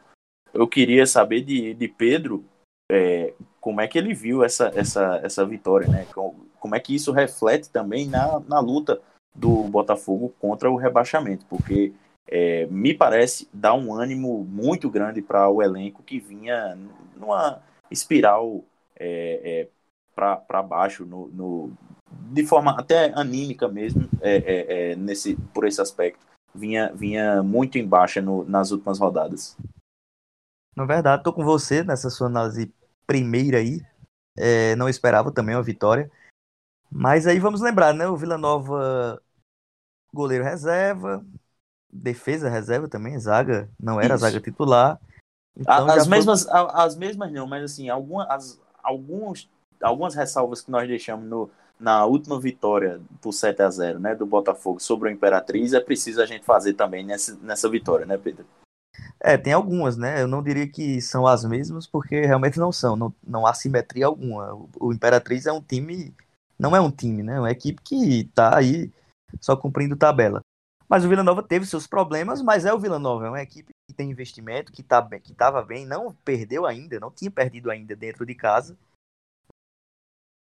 eu 0.52 0.66
queria 0.66 1.06
saber 1.06 1.42
de, 1.42 1.74
de 1.74 1.88
Pedro 1.88 2.44
é, 2.90 3.34
como 3.60 3.80
é 3.80 3.86
que 3.86 3.98
ele 3.98 4.14
viu 4.14 4.42
essa, 4.42 4.72
essa, 4.74 5.20
essa 5.22 5.44
vitória, 5.44 5.86
né? 5.88 6.06
Como 6.14 6.74
é 6.74 6.80
que 6.80 6.94
isso 6.94 7.12
reflete 7.12 7.70
também 7.70 8.06
na, 8.06 8.40
na 8.40 8.58
luta 8.58 9.00
do 9.34 9.64
Botafogo 9.64 10.34
contra 10.40 10.70
o 10.70 10.76
rebaixamento, 10.76 11.46
porque 11.46 11.92
é, 12.28 12.66
me 12.66 12.92
parece 12.94 13.48
dar 13.52 13.74
um 13.74 13.94
ânimo 13.94 14.44
muito 14.44 14.90
grande 14.90 15.22
para 15.22 15.48
o 15.48 15.62
elenco 15.62 16.02
que 16.02 16.18
vinha 16.18 16.76
numa 17.16 17.62
espiral 17.90 18.64
é, 18.96 19.40
é, 19.44 19.68
para 20.14 20.62
baixo, 20.62 21.06
no, 21.06 21.28
no, 21.28 21.72
de 22.32 22.44
forma 22.44 22.78
até 22.78 23.12
anímica 23.14 23.68
mesmo, 23.68 24.08
é, 24.20 24.36
é, 24.36 24.90
é, 24.92 24.96
nesse, 24.96 25.36
por 25.54 25.66
esse 25.66 25.80
aspecto. 25.80 26.24
Vinha, 26.54 26.92
vinha 26.94 27.42
muito 27.42 27.78
em 27.78 27.86
baixa 27.86 28.20
no, 28.20 28.44
nas 28.44 28.70
últimas 28.70 28.98
rodadas. 28.98 29.56
Na 30.76 30.84
verdade, 30.84 31.20
estou 31.20 31.32
com 31.32 31.44
você 31.44 31.82
nessa 31.84 32.10
sua 32.10 32.26
análise 32.26 32.72
primeira 33.06 33.58
aí. 33.58 33.80
não 34.76 34.88
esperava 34.88 35.30
também 35.30 35.54
uma 35.54 35.62
vitória. 35.62 36.10
Mas 36.90 37.26
aí 37.26 37.38
vamos 37.38 37.60
lembrar, 37.60 37.94
né? 37.94 38.08
O 38.08 38.16
Vila 38.16 38.36
Nova, 38.36 39.22
goleiro 40.12 40.42
reserva, 40.42 41.24
defesa 41.92 42.48
reserva 42.48 42.88
também, 42.88 43.18
zaga, 43.18 43.68
não 43.78 44.00
era 44.00 44.14
Isso. 44.14 44.24
zaga 44.24 44.40
titular. 44.40 45.00
Então 45.56 45.88
as, 45.88 46.06
mesmas, 46.06 46.44
foi... 46.44 46.52
as 46.72 46.96
mesmas 46.96 47.32
não, 47.32 47.46
mas 47.46 47.64
assim, 47.64 47.88
algumas, 47.88 48.60
alguns, 48.82 49.48
algumas 49.80 50.14
ressalvas 50.14 50.60
que 50.62 50.70
nós 50.70 50.88
deixamos 50.88 51.28
no, 51.28 51.50
na 51.80 52.04
última 52.04 52.38
vitória 52.38 53.00
por 53.20 53.32
7 53.32 53.62
a 53.62 53.70
0 53.70 53.98
né, 53.98 54.14
do 54.14 54.26
Botafogo 54.26 54.78
sobre 54.80 55.08
o 55.08 55.12
Imperatriz, 55.12 55.72
é 55.72 55.80
preciso 55.80 56.22
a 56.22 56.26
gente 56.26 56.44
fazer 56.44 56.74
também 56.74 57.04
nessa, 57.04 57.36
nessa 57.42 57.68
vitória, 57.68 58.06
né, 58.06 58.18
Pedro? 58.18 58.44
É, 59.18 59.36
tem 59.36 59.52
algumas, 59.52 59.96
né? 59.96 60.22
Eu 60.22 60.28
não 60.28 60.42
diria 60.42 60.66
que 60.66 61.00
são 61.00 61.26
as 61.26 61.44
mesmas, 61.44 61.86
porque 61.86 62.20
realmente 62.20 62.58
não 62.58 62.72
são, 62.72 62.96
não, 62.96 63.14
não 63.26 63.46
há 63.46 63.54
simetria 63.54 64.06
alguma. 64.06 64.54
O, 64.54 64.68
o 64.80 64.92
Imperatriz 64.92 65.46
é 65.46 65.52
um 65.52 65.60
time 65.60 66.14
não 66.60 66.76
é 66.76 66.80
um 66.80 66.90
time, 66.90 67.22
né? 67.22 67.36
É 67.36 67.40
uma 67.40 67.50
equipe 67.50 67.80
que 67.82 68.20
está 68.20 68.58
aí 68.58 68.92
só 69.40 69.56
cumprindo 69.56 69.96
tabela. 69.96 70.42
Mas 70.86 71.04
o 71.04 71.08
Vila 71.08 71.22
Nova 71.22 71.42
teve 71.42 71.64
seus 71.64 71.86
problemas, 71.86 72.42
mas 72.42 72.66
é 72.66 72.74
o 72.74 72.78
Vila 72.78 72.98
Nova, 72.98 73.26
é 73.26 73.30
uma 73.30 73.42
equipe 73.42 73.70
que 73.88 73.94
tem 73.94 74.10
investimento, 74.10 74.70
que 74.70 74.82
tá 74.82 75.02
que 75.20 75.32
estava 75.32 75.62
bem, 75.62 75.86
não 75.86 76.14
perdeu 76.24 76.66
ainda, 76.66 77.00
não 77.00 77.10
tinha 77.10 77.30
perdido 77.30 77.70
ainda 77.70 77.96
dentro 77.96 78.26
de 78.26 78.34
casa. 78.34 78.76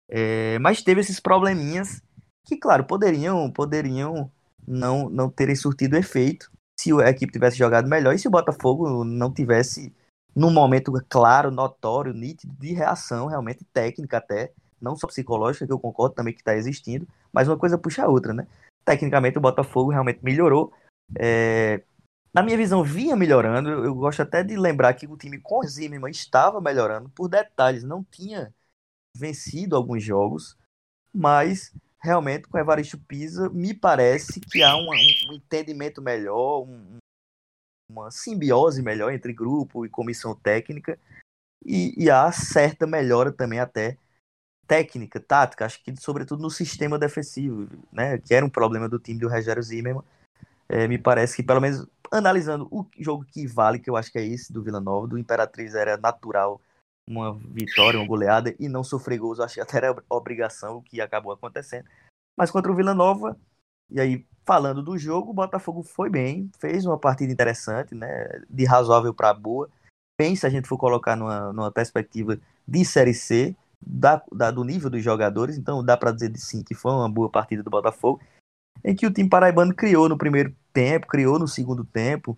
É, 0.10 0.60
mas 0.60 0.84
teve 0.84 1.02
esses 1.02 1.20
probleminhas 1.20 2.02
que, 2.46 2.58
claro, 2.58 2.84
poderiam, 2.86 3.50
poderiam 3.52 4.32
não, 4.68 5.10
não 5.10 5.30
terem 5.30 5.56
surtido 5.56 5.98
efeito 5.98 6.52
se 6.80 6.92
a 7.02 7.10
equipe 7.10 7.32
tivesse 7.32 7.58
jogado 7.58 7.88
melhor 7.88 8.14
e 8.14 8.20
se 8.20 8.28
o 8.28 8.32
Botafogo 8.32 9.04
não 9.04 9.34
tivesse 9.34 9.94
num 10.36 10.52
momento 10.52 10.92
claro, 11.08 11.50
notório, 11.50 12.14
nítido 12.14 12.54
de 12.60 12.74
reação, 12.74 13.28
realmente 13.28 13.64
técnica 13.74 14.18
até, 14.18 14.52
não 14.82 14.96
só 14.96 15.08
psicológica, 15.08 15.66
que 15.66 15.72
eu 15.72 15.80
concordo 15.80 16.14
também 16.14 16.34
que 16.34 16.42
está 16.42 16.56
existindo, 16.56 17.08
mas 17.32 17.48
uma 17.48 17.58
coisa 17.58 17.78
puxa 17.78 18.04
a 18.04 18.10
outra, 18.10 18.34
né? 18.34 18.46
Tecnicamente 18.84 19.38
o 19.38 19.42
Botafogo 19.42 19.92
realmente 19.92 20.20
melhorou. 20.22 20.74
É... 21.18 21.82
Na 22.34 22.44
minha 22.44 22.58
visão, 22.58 22.84
vinha 22.84 23.16
melhorando. 23.16 23.70
Eu, 23.70 23.96
gosto 23.96 24.22
até 24.22 24.44
de 24.44 24.58
lembrar 24.58 24.94
que 24.94 25.08
o 25.08 25.16
time 25.16 25.40
com 25.40 25.64
Zimmermann 25.64 26.12
estava 26.12 26.60
melhorando 26.60 27.10
por 27.10 27.30
detalhes. 27.30 27.84
Não 27.84 28.04
tinha 28.04 28.54
vencido 29.16 29.76
alguns 29.76 30.04
jogos, 30.04 30.58
mas 31.14 31.74
realmente 32.00 32.48
com 32.48 32.58
Evaristo 32.58 32.98
Pisa 32.98 33.50
me 33.50 33.74
parece 33.74 34.40
que 34.40 34.62
há 34.62 34.76
um, 34.76 34.90
um 34.90 35.34
entendimento 35.34 36.02
melhor, 36.02 36.64
um, 36.64 36.98
uma 37.90 38.12
simbiose 38.12 38.82
melhor 38.82 39.12
entre 39.12 39.34
grupo 39.34 39.86
e 39.86 39.90
comissão 39.90 40.36
técnica 40.36 41.00
e, 41.66 41.96
e 41.98 42.10
há 42.10 42.32
certa 42.32 42.86
melhora 42.86 43.32
também 43.32 43.60
até 43.60 43.98
técnica, 44.68 45.20
tática, 45.20 45.66
acho 45.66 45.84
que 45.84 45.96
sobretudo 46.00 46.42
no 46.42 46.50
sistema 46.50 46.98
defensivo, 46.98 47.68
né, 47.92 48.18
que 48.18 48.34
era 48.34 48.46
um 48.46 48.50
problema 48.50 48.90
do 48.90 49.00
time 49.00 49.20
do 49.20 49.30
Rogério 49.30 49.62
Zimmermann. 49.62 50.04
É, 50.68 50.88
me 50.88 50.98
parece 50.98 51.36
que, 51.36 51.44
pelo 51.44 51.62
menos, 51.62 51.88
analisando 52.12 52.68
o 52.72 52.88
jogo 52.98 53.24
que 53.24 53.46
vale, 53.46 53.78
que 53.78 53.90
eu 53.90 53.96
acho 53.96 54.12
que 54.12 54.18
é 54.18 54.26
esse 54.26 54.52
do 54.52 54.64
Vila 54.64 54.82
Nova, 54.82 55.08
do 55.08 55.18
Imperatriz 55.18 55.76
era 55.76 55.96
natural 55.96 56.60
uma 57.08 57.38
vitória, 57.38 58.00
uma 58.00 58.08
goleada, 58.08 58.56
e 58.60 58.68
não 58.68 58.84
sofrer 58.84 59.20
gols, 59.20 59.40
acho 59.40 59.56
que 59.56 59.62
até 59.62 59.78
era 59.78 59.96
obrigação, 60.10 60.78
o 60.78 60.82
que 60.82 61.00
acabou 61.00 61.32
acontecendo. 61.32 61.88
Mas 62.38 62.52
contra 62.52 62.72
o 62.72 62.76
Vila 62.76 62.94
Nova, 62.94 63.38
e 63.90 64.00
aí, 64.00 64.26
falando 64.46 64.82
do 64.82 64.98
jogo, 64.98 65.32
o 65.32 65.34
Botafogo 65.34 65.84
foi 65.84 66.10
bem, 66.10 66.50
fez 66.60 66.86
uma 66.86 66.98
partida 66.98 67.32
interessante, 67.32 67.94
né, 67.94 68.08
de 68.50 68.66
razoável 68.66 69.14
para 69.14 69.34
boa. 69.34 69.70
Bem, 70.20 70.36
se 70.36 70.46
a 70.48 70.50
gente 70.50 70.68
for 70.68 70.78
colocar 70.78 71.16
numa, 71.16 71.54
numa 71.54 71.72
perspectiva 71.72 72.40
de 72.68 72.84
Série 72.84 73.14
C, 73.14 73.56
da, 73.86 74.22
da, 74.32 74.50
do 74.50 74.64
nível 74.64 74.90
dos 74.90 75.04
jogadores, 75.04 75.58
então 75.58 75.84
dá 75.84 75.96
para 75.96 76.12
dizer 76.12 76.36
sim 76.38 76.64
que 76.64 76.74
foi 76.74 76.92
uma 76.92 77.10
boa 77.10 77.30
partida 77.30 77.62
do 77.62 77.70
Botafogo, 77.70 78.22
em 78.84 78.96
que 78.96 79.06
o 79.06 79.14
time 79.14 79.30
paraibano 79.30 79.74
criou 79.74 80.10
no 80.10 80.18
primeiro 80.18 80.56
tempo, 80.74 81.08
criou 81.08 81.38
no 81.38 81.48
segundo 81.48 81.84
tempo. 81.84 82.38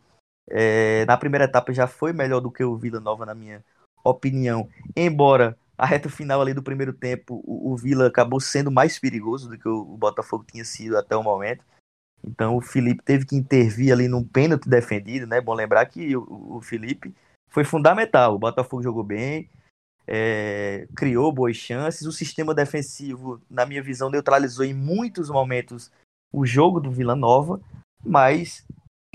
É, 0.49 1.05
na 1.05 1.17
primeira 1.17 1.45
etapa 1.45 1.73
já 1.73 1.87
foi 1.87 2.13
melhor 2.13 2.39
do 2.39 2.51
que 2.51 2.63
o 2.63 2.77
Vila 2.77 2.99
Nova, 2.99 3.25
na 3.25 3.35
minha 3.35 3.63
opinião, 4.03 4.69
embora 4.95 5.57
a 5.77 5.85
reta 5.85 6.09
final 6.09 6.41
ali 6.41 6.53
do 6.53 6.63
primeiro 6.63 6.91
tempo 6.91 7.41
o, 7.45 7.71
o 7.71 7.77
Vila 7.77 8.07
acabou 8.07 8.39
sendo 8.39 8.71
mais 8.71 8.97
perigoso 8.97 9.49
do 9.49 9.57
que 9.57 9.67
o, 9.67 9.81
o 9.81 9.97
Botafogo 9.97 10.45
tinha 10.49 10.65
sido 10.65 10.97
até 10.97 11.15
o 11.15 11.23
momento. 11.23 11.63
Então 12.23 12.55
o 12.57 12.61
Felipe 12.61 13.03
teve 13.03 13.25
que 13.25 13.35
intervir 13.35 13.93
ali 13.93 14.07
num 14.07 14.23
pênalti 14.23 14.67
defendido, 14.67 15.27
né? 15.27 15.39
Bom 15.39 15.53
lembrar 15.53 15.85
que 15.85 16.15
o, 16.15 16.55
o 16.57 16.61
Felipe 16.61 17.13
foi 17.49 17.63
fundamental. 17.63 18.35
O 18.35 18.39
Botafogo 18.39 18.81
jogou 18.81 19.03
bem, 19.03 19.49
é, 20.07 20.87
criou 20.95 21.31
boas 21.31 21.55
chances. 21.55 22.07
O 22.07 22.11
sistema 22.11 22.55
defensivo, 22.55 23.39
na 23.49 23.65
minha 23.65 23.83
visão, 23.83 24.09
neutralizou 24.09 24.65
em 24.65 24.73
muitos 24.73 25.29
momentos 25.29 25.91
o 26.31 26.45
jogo 26.45 26.79
do 26.79 26.91
Vila 26.91 27.15
Nova, 27.15 27.61
mas 28.03 28.65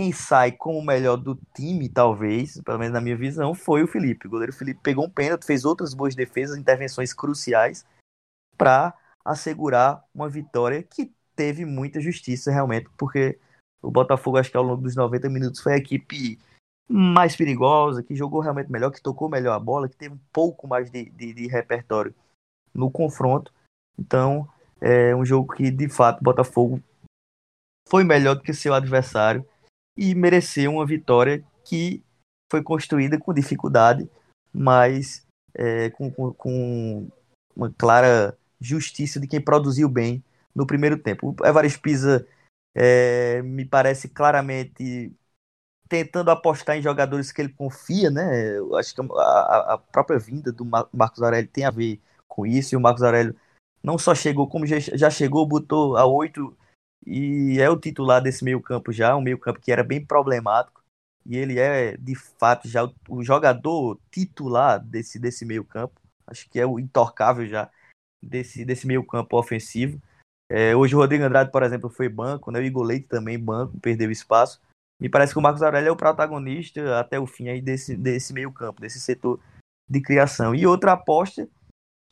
quem 0.02 0.10
sai 0.10 0.50
como 0.50 0.80
o 0.80 0.84
melhor 0.84 1.16
do 1.16 1.38
time, 1.54 1.88
talvez, 1.88 2.60
pelo 2.62 2.76
menos 2.76 2.92
na 2.92 3.00
minha 3.00 3.16
visão, 3.16 3.54
foi 3.54 3.84
o 3.84 3.86
Felipe. 3.86 4.26
O 4.26 4.30
goleiro 4.30 4.52
Felipe 4.52 4.80
pegou 4.82 5.04
um 5.04 5.10
pênalti, 5.10 5.44
fez 5.44 5.64
outras 5.64 5.94
boas 5.94 6.16
defesas, 6.16 6.58
intervenções 6.58 7.14
cruciais 7.14 7.86
para 8.58 8.92
assegurar 9.24 10.04
uma 10.12 10.28
vitória 10.28 10.82
que 10.82 11.12
teve 11.36 11.64
muita 11.64 12.00
justiça 12.00 12.50
realmente, 12.50 12.90
porque 12.98 13.38
o 13.80 13.92
Botafogo, 13.92 14.38
acho 14.38 14.50
que 14.50 14.56
ao 14.56 14.64
longo 14.64 14.82
dos 14.82 14.96
90 14.96 15.28
minutos, 15.28 15.60
foi 15.60 15.74
a 15.74 15.78
equipe 15.78 16.36
mais 16.88 17.36
perigosa, 17.36 18.02
que 18.02 18.16
jogou 18.16 18.40
realmente 18.40 18.72
melhor, 18.72 18.90
que 18.90 19.00
tocou 19.00 19.28
melhor 19.28 19.54
a 19.54 19.60
bola, 19.60 19.88
que 19.88 19.96
teve 19.96 20.16
um 20.16 20.20
pouco 20.32 20.66
mais 20.66 20.90
de, 20.90 21.10
de, 21.10 21.32
de 21.32 21.46
repertório 21.46 22.12
no 22.74 22.90
confronto. 22.90 23.54
Então, 23.96 24.48
é 24.80 25.14
um 25.14 25.24
jogo 25.24 25.54
que, 25.54 25.70
de 25.70 25.88
fato, 25.88 26.18
o 26.18 26.24
Botafogo 26.24 26.82
foi 27.88 28.02
melhor 28.02 28.34
do 28.34 28.42
que 28.42 28.52
seu 28.52 28.74
adversário 28.74 29.46
e 29.96 30.14
mereceu 30.14 30.72
uma 30.72 30.86
vitória 30.86 31.44
que 31.64 32.02
foi 32.50 32.62
construída 32.62 33.18
com 33.18 33.32
dificuldade, 33.32 34.08
mas 34.52 35.26
é, 35.54 35.90
com, 35.90 36.10
com, 36.10 36.32
com, 36.32 37.08
uma 37.54 37.72
clara 37.72 38.36
justiça 38.60 39.20
de 39.20 39.26
quem 39.26 39.40
produziu 39.40 39.88
bem 39.88 40.22
no 40.54 40.66
primeiro 40.66 40.98
tempo. 40.98 41.34
O 41.38 41.46
Evaristo 41.46 41.80
Pisa 41.80 42.26
é, 42.74 43.42
me 43.42 43.64
parece 43.64 44.08
claramente 44.08 45.12
tentando 45.88 46.30
apostar 46.30 46.76
em 46.76 46.82
jogadores 46.82 47.30
que 47.30 47.42
ele 47.42 47.52
confia, 47.52 48.10
né? 48.10 48.56
Eu 48.56 48.76
acho 48.76 48.94
que 48.94 49.00
a, 49.00 49.74
a 49.74 49.78
própria 49.78 50.18
vinda 50.18 50.50
do 50.50 50.64
Marcos 50.64 51.22
Aurélio 51.22 51.50
tem 51.50 51.64
a 51.64 51.70
ver 51.70 52.00
com 52.26 52.46
isso. 52.46 52.74
E 52.74 52.76
o 52.76 52.80
Marcos 52.80 53.02
Aurélio 53.02 53.36
não 53.82 53.98
só 53.98 54.14
chegou, 54.14 54.48
como 54.48 54.64
já, 54.66 55.10
chegou, 55.10 55.46
botou 55.46 55.96
a 55.98 56.06
oito 56.06 56.56
e 57.06 57.60
é 57.60 57.68
o 57.68 57.78
titular 57.78 58.22
desse 58.22 58.44
meio-campo 58.44 58.92
já, 58.92 59.16
um 59.16 59.20
meio-campo 59.20 59.60
que 59.60 59.72
era 59.72 59.82
bem 59.82 60.04
problemático. 60.04 60.82
E 61.24 61.36
ele 61.36 61.58
é, 61.58 61.96
de 61.96 62.14
fato, 62.14 62.68
já 62.68 62.84
o, 63.08 63.22
jogador 63.22 63.98
titular 64.10 64.80
desse, 64.84 65.18
desse 65.18 65.44
meio-campo. 65.44 66.00
Acho 66.26 66.48
que 66.48 66.58
é 66.58 66.66
o 66.66 66.78
intocável 66.78 67.46
já 67.46 67.70
desse, 68.22 68.64
desse 68.64 68.86
meio-campo 68.86 69.36
ofensivo. 69.38 70.00
É, 70.50 70.74
hoje 70.74 70.94
o 70.94 70.98
Rodrigo 70.98 71.24
Andrade, 71.24 71.50
por 71.50 71.62
exemplo, 71.62 71.88
foi 71.88 72.08
banco, 72.08 72.50
né? 72.50 72.58
O 72.58 72.62
Igor 72.62 72.82
Leite 72.82 73.06
também 73.08 73.38
banco, 73.38 73.78
perdeu 73.80 74.10
espaço. 74.10 74.60
Me 75.00 75.08
parece 75.08 75.32
que 75.32 75.38
o 75.38 75.42
Marcos 75.42 75.62
Aurélio 75.62 75.88
é 75.88 75.92
o 75.92 75.96
protagonista 75.96 76.98
até 76.98 77.18
o 77.18 77.26
fim 77.26 77.48
aí 77.48 77.60
desse, 77.60 77.96
desse 77.96 78.32
meio 78.32 78.52
campo, 78.52 78.80
desse 78.80 79.00
setor 79.00 79.40
de 79.88 80.00
criação. 80.00 80.54
E 80.54 80.66
outra 80.66 80.92
aposta 80.92 81.48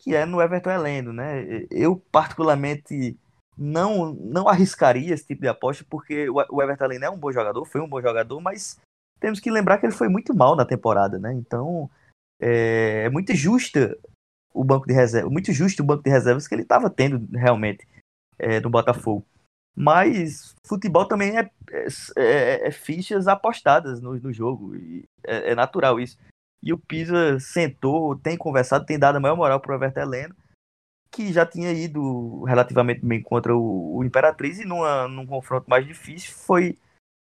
que 0.01 0.15
é 0.15 0.25
no 0.25 0.41
Everton 0.41 0.71
Heleno, 0.71 1.13
né? 1.13 1.67
Eu 1.71 2.03
particularmente 2.11 3.19
não 3.61 4.15
não 4.15 4.49
arriscaria 4.49 5.13
esse 5.13 5.27
tipo 5.27 5.43
de 5.43 5.49
aposta 5.49 5.85
porque 5.89 6.31
o 6.31 6.63
Everton 6.63 6.87
Heleno 6.87 7.05
é 7.05 7.11
um 7.11 7.19
bom 7.19 7.31
jogador, 7.31 7.63
foi 7.67 7.83
um 7.83 7.89
bom 7.89 8.01
jogador, 8.01 8.41
mas 8.41 8.81
temos 9.21 9.39
que 9.39 9.51
lembrar 9.51 9.77
que 9.77 9.85
ele 9.85 9.93
foi 9.93 10.09
muito 10.09 10.35
mal 10.35 10.57
na 10.57 10.65
temporada, 10.65 11.19
né? 11.19 11.35
Então, 11.35 11.91
é, 12.41 13.05
é 13.05 13.11
muito 13.11 13.35
justa 13.35 13.97
o 14.55 14.65
banco 14.65 14.87
de 14.87 14.95
reserva, 14.95 15.29
muito 15.29 15.53
justo 15.53 15.83
o 15.83 15.87
banco 15.87 16.03
de 16.03 16.11
reservas 16.11 16.49
que 16.49 16.55
ele 16.55 16.63
estava 16.63 16.89
tendo 16.89 17.29
realmente 17.37 17.87
é, 18.39 18.59
no 18.61 18.71
Botafogo. 18.71 19.25
Mas 19.77 20.55
futebol 20.67 21.07
também 21.07 21.39
é, 21.39 21.51
é, 21.71 21.87
é, 22.17 22.69
é 22.69 22.71
fichas 22.71 23.29
apostadas 23.29 24.01
no, 24.01 24.15
no 24.15 24.33
jogo, 24.33 24.75
é, 25.23 25.53
é, 25.53 25.55
natural 25.55 26.01
isso. 26.01 26.19
E 26.63 26.73
o 26.73 26.79
Pisa 26.79 27.39
sentou, 27.39 28.17
tem 28.17 28.37
conversado, 28.37 28.87
tem 28.87 28.99
dado 28.99 29.17
a 29.17 29.21
maior 29.21 29.37
moral 29.37 29.61
para 29.61 29.73
o 29.73 29.75
Everton 29.75 30.01
Heleno, 30.01 30.35
que 31.11 31.33
já 31.33 31.45
tinha 31.45 31.73
ido 31.73 32.45
relativamente 32.45 33.05
bem 33.05 33.23
contra 33.23 33.55
o, 33.55 33.97
o 33.97 34.05
Imperatriz 34.05 34.61
e 34.61 34.65
numa, 34.65 35.09
num 35.09 35.27
confronto 35.27 35.69
mais 35.69 35.87
difícil 35.87 36.33
foi. 36.33 36.79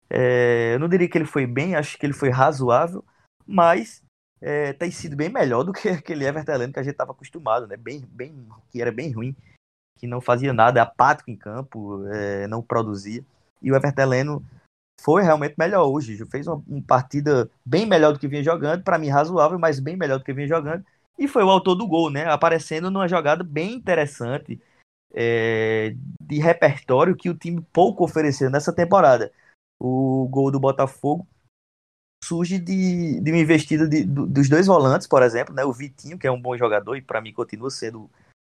É, 0.09 0.75
eu 0.75 0.79
não 0.79 0.89
diria 0.89 1.09
que 1.09 1.19
ele 1.19 1.27
foi 1.27 1.47
bem, 1.47 1.75
acho 1.75 1.99
que 1.99 2.07
ele 2.07 2.13
foi 2.13 2.31
razoável, 2.31 3.05
mas 3.47 4.03
é, 4.41 4.73
tem 4.73 4.91
sido 4.91 5.17
bem 5.17 5.29
melhor 5.29 5.65
do 5.65 5.73
que 5.73 5.89
aquele 5.91 6.27
Everton 6.27 6.53
Heleno 6.53 6.73
que 6.73 6.79
a 6.79 6.83
gente 6.83 6.93
estava 6.93 7.13
acostumado, 7.13 7.67
né? 7.67 7.77
Bem, 7.77 8.05
bem, 8.11 8.49
que 8.71 8.81
era 8.81 8.93
bem 8.93 9.11
ruim, 9.11 9.37
que 9.99 10.07
não 10.07 10.21
fazia 10.21 10.53
nada, 10.53 10.83
apático 10.83 11.31
em 11.31 11.37
campo, 11.37 12.07
é, 12.09 12.47
não 12.47 12.63
produzia. 12.63 13.25
E 13.63 13.71
o 13.71 13.77
Everton 13.77 14.03
Heleno 14.03 14.45
foi 15.01 15.23
realmente 15.23 15.55
melhor 15.59 15.87
hoje. 15.87 16.25
Fez 16.27 16.47
uma, 16.47 16.63
uma 16.67 16.83
partida 16.83 17.51
bem 17.65 17.87
melhor 17.87 18.13
do 18.13 18.19
que 18.19 18.29
vinha 18.29 18.43
jogando, 18.43 18.83
para 18.83 18.99
mim 18.99 19.09
razoável, 19.09 19.59
mas 19.59 19.81
bem 19.81 19.97
melhor 19.97 20.19
do 20.19 20.25
que 20.25 20.33
vinha 20.33 20.49
jogando 20.49 20.85
e 21.19 21.29
foi 21.29 21.45
o 21.45 21.51
autor 21.51 21.75
do 21.75 21.87
gol, 21.87 22.11
né? 22.11 22.27
Aparecendo 22.27 22.91
numa 22.91 23.09
jogada 23.09 23.45
bem 23.45 23.75
interessante 23.75 24.61
é, 25.13 25.95
de 26.21 26.39
repertório 26.41 27.17
que 27.17 27.31
o 27.31 27.37
time 27.37 27.61
pouco 27.73 28.05
ofereceu 28.05 28.51
nessa 28.51 28.73
temporada. 28.73 29.33
O 29.81 30.29
gol 30.29 30.51
do 30.51 30.59
Botafogo 30.59 31.27
surge 32.25 32.59
de, 32.59 33.21
de 33.21 33.31
uma 33.31 33.41
investida 33.41 33.87
de, 33.87 34.05
do, 34.05 34.27
dos 34.27 34.49
dois 34.49 34.67
volantes, 34.67 35.07
por 35.07 35.23
exemplo, 35.23 35.55
né? 35.55 35.65
O 35.65 35.73
Vitinho, 35.73 36.19
que 36.19 36.27
é 36.27 36.33
um 36.33 36.41
bom 36.41 36.57
jogador 36.57 36.97
e 36.97 37.03
para 37.03 37.21
mim 37.21 37.33
continua 37.33 37.71
sendo 37.71 38.11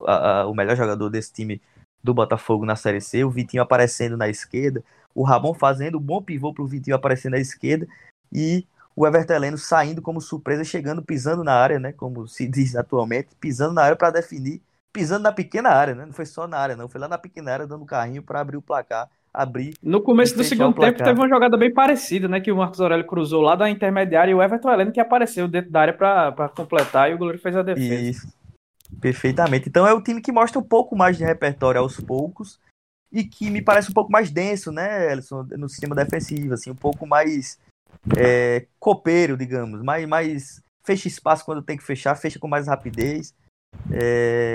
a, 0.03 0.41
a, 0.41 0.47
o 0.47 0.55
melhor 0.55 0.77
jogador 0.77 1.11
desse 1.11 1.33
time 1.33 1.61
do 2.03 2.15
Botafogo 2.15 2.65
na 2.65 2.77
Série 2.77 3.01
C. 3.01 3.25
O 3.25 3.31
Vitinho 3.31 3.63
aparecendo 3.63 4.17
na 4.17 4.29
esquerda, 4.29 4.83
o 5.15 5.23
Ramon 5.25 5.53
fazendo 5.53 5.99
um 5.99 6.03
bom 6.03 6.23
pivô 6.23 6.55
para 6.55 6.63
o 6.63 6.67
Vitinho 6.67 6.97
aparecendo 6.97 7.33
na 7.33 7.41
esquerda 7.41 7.87
e 8.33 8.67
o 8.97 9.07
Everton 9.07 9.35
Heleno 9.35 9.59
saindo 9.59 10.01
como 10.01 10.23
surpresa, 10.23 10.65
chegando, 10.65 11.03
pisando 11.03 11.45
na 11.45 11.53
área, 11.53 11.79
né? 11.79 11.93
Como 11.93 12.27
se 12.27 12.49
diz 12.49 12.75
atualmente, 12.75 13.29
pisando 13.39 13.75
na 13.75 13.83
área 13.83 13.97
para 13.97 14.11
definir, 14.11 14.63
pisando 14.93 15.25
na 15.25 15.33
pequena 15.33 15.69
área, 15.69 15.95
né? 15.95 16.07
Não 16.07 16.13
foi 16.15 16.25
só 16.25 16.49
na 16.49 16.57
área, 16.57 16.75
não, 16.75 16.89
foi 16.89 17.01
lá 17.01 17.07
na 17.07 17.19
pequena 17.19 17.53
área 17.53 17.67
dando 17.67 17.85
carrinho 17.85 18.23
para 18.23 18.41
abrir 18.41 18.57
o 18.57 18.63
placar, 18.63 19.11
abrir. 19.33 19.75
No 19.83 20.01
começo 20.01 20.35
do 20.35 20.43
segundo 20.43 20.75
tempo 20.81 21.05
teve 21.05 21.21
uma 21.21 21.29
jogada 21.29 21.59
bem 21.59 21.73
parecida, 21.73 22.27
né? 22.27 22.41
Que 22.41 22.51
o 22.51 22.57
Marcos 22.57 22.81
Aurélio 22.81 23.07
cruzou 23.07 23.43
lá 23.43 23.55
da 23.55 23.69
intermediária 23.69 24.33
e 24.33 24.35
o 24.35 24.43
Everton 24.43 24.71
Heleno 24.71 24.93
que 24.93 25.01
apareceu 25.01 25.47
dentro 25.47 25.71
da 25.71 25.83
área 25.83 25.93
para 25.93 26.49
completar 26.49 27.11
e 27.11 27.15
o 27.15 27.19
goleiro 27.19 27.41
fez 27.41 27.55
a 27.55 27.63
defesa. 27.63 27.95
Isso. 27.95 28.37
Perfeitamente. 29.01 29.69
Então 29.69 29.87
é 29.87 29.93
o 29.93 30.01
time 30.01 30.23
que 30.23 30.33
mostra 30.33 30.59
um 30.59 30.63
pouco 30.63 30.97
mais 30.97 31.19
de 31.19 31.25
repertório 31.25 31.81
aos 31.81 32.01
poucos 32.01 32.59
e 33.13 33.25
que 33.25 33.51
me 33.51 33.61
parece 33.61 33.91
um 33.91 33.95
pouco 33.95 34.11
mais 34.11 34.31
denso, 34.31 34.73
né, 34.73 35.13
Elson, 35.13 35.47
no 35.57 35.69
sistema 35.69 35.95
defensivo, 35.95 36.55
assim, 36.55 36.71
um 36.71 36.77
pouco 36.77 37.07
mais 37.07 37.59
é, 38.17 38.67
copeiro, 38.79 39.37
digamos, 39.37 39.83
mais, 39.83 40.07
mais 40.07 40.63
fecha 40.85 41.09
espaço 41.09 41.45
quando 41.45 41.63
tem 41.63 41.77
que 41.77 41.83
fechar, 41.83 42.15
fecha 42.15 42.39
com 42.39 42.49
mais 42.49 42.67
rapidez. 42.67 43.35
É, 43.91 44.53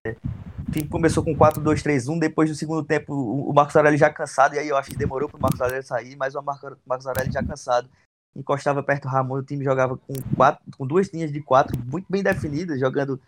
começou 0.90 1.24
com 1.24 1.36
4-2-3-1, 1.36 2.20
depois 2.20 2.50
do 2.50 2.56
segundo 2.56 2.84
tempo 2.84 3.14
o 3.14 3.54
Marcos 3.54 3.76
Aurélio 3.76 4.00
já 4.00 4.10
cansado, 4.10 4.56
e 4.56 4.60
aí 4.60 4.68
eu 4.68 4.78
acho 4.78 4.90
que 4.90 4.98
demorou 4.98 5.28
para 5.28 5.38
o 5.38 5.42
Marcos 5.42 5.62
Aurélio 5.62 5.84
sair, 5.84 6.16
mas 6.16 6.36
o 6.36 6.42
Marcos 6.42 7.08
Aurélio 7.08 7.32
já 7.32 7.44
cansado. 7.44 7.90
Encostava 8.34 8.82
perto 8.82 9.04
do 9.04 9.10
Ramon, 9.10 9.36
o 9.36 9.44
time 9.44 9.64
jogava 9.64 9.98
com, 9.98 10.14
quatro, 10.38 10.64
com 10.78 10.88
duas 10.88 11.10
linhas 11.10 11.34
de 11.34 11.42
quatro 11.42 11.78
muito 11.86 12.06
bem 12.10 12.24
definidas, 12.24 12.80
jogando 12.80 13.20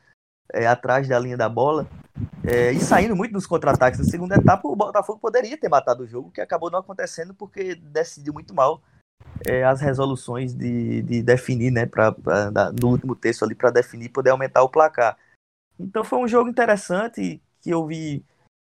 é, 0.53 0.66
atrás 0.66 1.07
da 1.07 1.20
linha 1.20 1.36
da 1.36 1.49
bola 1.49 1.88
é, 2.43 2.72
e 2.72 2.80
saindo 2.80 3.16
muito 3.16 3.34
nos 3.34 3.45
contra-ataques. 3.45 3.99
Na 3.99 4.05
segunda 4.05 4.36
etapa, 4.36 4.66
o 4.68 4.76
Botafogo 4.76 5.20
poderia 5.20 5.57
ter 5.57 5.68
matado 5.68 6.03
o 6.03 6.07
jogo, 6.07 6.32
que 6.32 6.39
acabou 6.39 6.72
não 6.72 6.80
acontecendo 6.80 7.34
porque 7.34 7.76
decidiu 7.76 8.32
muito 8.32 8.53
mal 8.53 8.82
é, 9.46 9.64
as 9.64 9.82
resoluções 9.82 10.54
de, 10.54 11.02
de 11.02 11.22
definir, 11.22 11.72
né, 11.72 11.86
pra, 11.86 12.12
pra, 12.12 12.52
no 12.80 12.90
último 12.90 13.16
texto 13.16 13.44
ali, 13.44 13.56
para 13.56 13.72
definir 13.72 14.10
poder 14.10 14.30
aumentar 14.30 14.64
o 14.64 14.70
placar. 14.70 15.18
Então 15.80 16.04
foi 16.04 16.20
um 16.20 16.28
jogo 16.28 16.50
interessante 16.50 17.42
que 17.62 17.70
eu 17.70 17.86
vi 17.86 18.24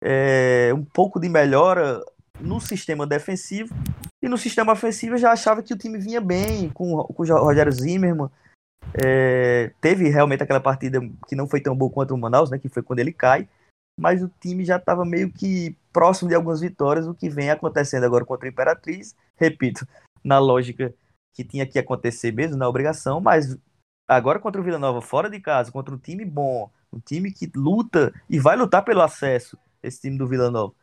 é, 0.02 0.72
um 0.74 0.84
pouco 0.84 1.20
de 1.20 1.28
melhora 1.28 2.04
no 2.40 2.60
sistema 2.60 3.06
defensivo 3.06 3.74
e 4.22 4.28
no 4.28 4.38
sistema 4.38 4.72
ofensivo 4.72 5.14
eu 5.14 5.18
já 5.18 5.32
achava 5.32 5.62
que 5.62 5.72
o 5.72 5.78
time 5.78 5.98
vinha 5.98 6.20
bem 6.20 6.68
com, 6.70 7.02
com 7.04 7.22
o 7.22 7.26
Rogério 7.26 7.72
Zimmermann. 7.72 8.30
É, 8.94 9.72
teve 9.80 10.08
realmente 10.08 10.42
aquela 10.42 10.60
partida 10.60 11.00
que 11.26 11.36
não 11.36 11.48
foi 11.48 11.60
tão 11.60 11.76
boa 11.76 11.90
quanto 11.90 12.14
o 12.14 12.18
Manaus, 12.18 12.50
né, 12.50 12.58
que 12.58 12.68
foi 12.68 12.82
quando 12.82 13.00
ele 13.00 13.12
cai, 13.12 13.48
mas 13.98 14.22
o 14.22 14.30
time 14.40 14.64
já 14.64 14.76
estava 14.76 15.04
meio 15.04 15.30
que 15.30 15.76
próximo 15.92 16.28
de 16.28 16.34
algumas 16.34 16.60
vitórias, 16.60 17.06
o 17.06 17.14
que 17.14 17.28
vem 17.28 17.50
acontecendo 17.50 18.04
agora 18.04 18.24
contra 18.24 18.48
a 18.48 18.50
Imperatriz. 18.50 19.14
Repito, 19.36 19.86
na 20.28 20.38
lógica 20.38 20.94
que 21.34 21.42
tinha 21.42 21.66
que 21.66 21.78
acontecer 21.78 22.32
mesmo, 22.32 22.56
na 22.56 22.68
obrigação, 22.68 23.20
mas 23.20 23.56
agora 24.06 24.38
contra 24.38 24.60
o 24.60 24.64
Vila 24.64 24.78
Nova, 24.78 25.00
fora 25.00 25.30
de 25.30 25.40
casa, 25.40 25.72
contra 25.72 25.94
um 25.94 25.98
time 25.98 26.24
bom, 26.24 26.70
um 26.92 27.00
time 27.00 27.32
que 27.32 27.50
luta 27.54 28.12
e 28.28 28.38
vai 28.38 28.56
lutar 28.56 28.84
pelo 28.84 29.02
acesso, 29.02 29.56
esse 29.82 30.00
time 30.00 30.18
do 30.18 30.26
Vila 30.26 30.50
Nova. 30.50 30.74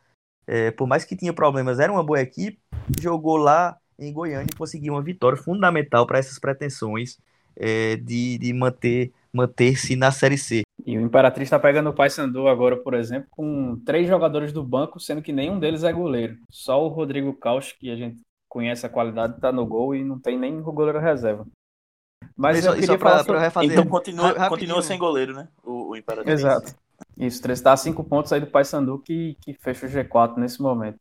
É, 0.46 0.70
por 0.70 0.86
mais 0.86 1.04
que 1.04 1.16
tinha 1.16 1.32
problemas, 1.32 1.78
era 1.78 1.92
uma 1.92 2.04
boa 2.04 2.20
equipe, 2.20 2.58
jogou 3.00 3.36
lá 3.36 3.76
em 3.98 4.12
Goiânia 4.12 4.50
e 4.52 4.56
conseguiu 4.56 4.94
uma 4.94 5.02
vitória 5.02 5.36
fundamental 5.38 6.06
para 6.06 6.18
essas 6.18 6.38
pretensões 6.38 7.18
é, 7.56 7.96
de, 7.96 8.38
de 8.38 8.52
manter 8.52 9.12
manter-se 9.36 9.94
na 9.94 10.10
Série 10.10 10.38
C. 10.38 10.62
E 10.84 10.96
o 10.96 11.02
Imperatriz 11.02 11.46
está 11.46 11.58
pegando 11.58 11.90
o 11.90 11.92
Paysandu 11.92 12.48
agora, 12.48 12.76
por 12.76 12.94
exemplo, 12.94 13.28
com 13.30 13.76
três 13.84 14.08
jogadores 14.08 14.52
do 14.52 14.64
banco, 14.64 14.98
sendo 14.98 15.20
que 15.20 15.32
nenhum 15.32 15.58
deles 15.58 15.84
é 15.84 15.92
goleiro. 15.92 16.38
Só 16.50 16.82
o 16.82 16.88
Rodrigo 16.88 17.34
Caus, 17.34 17.72
que 17.72 17.90
a 17.90 17.96
gente 17.96 18.22
conhece 18.56 18.86
a 18.86 18.88
qualidade, 18.88 19.38
tá 19.38 19.52
no 19.52 19.66
gol 19.66 19.94
e 19.94 20.02
não 20.02 20.18
tem 20.18 20.38
nem 20.38 20.58
o 20.58 20.72
goleiro 20.72 20.98
reserva. 20.98 21.46
Mas 22.34 22.58
isso, 22.58 22.68
eu 22.68 22.74
queria 22.74 22.98
pra, 22.98 23.10
falar 23.10 23.24
sobre... 23.24 23.40
refazer. 23.42 23.70
Então 23.70 23.86
continua, 23.86 24.48
continua 24.48 24.80
sem 24.80 24.98
goleiro, 24.98 25.34
né? 25.34 25.48
O, 25.62 25.90
o 25.90 25.96
Imperatriz. 25.96 26.40
Exato. 26.40 26.74
Isso, 27.18 27.52
está 27.52 27.74
a 27.74 27.76
cinco 27.76 28.02
pontos 28.02 28.32
aí 28.32 28.40
do 28.40 28.46
Paysandu 28.46 28.98
que, 29.00 29.36
que 29.42 29.52
fecha 29.52 29.84
o 29.84 29.90
G4 29.90 30.38
nesse 30.38 30.62
momento. 30.62 30.98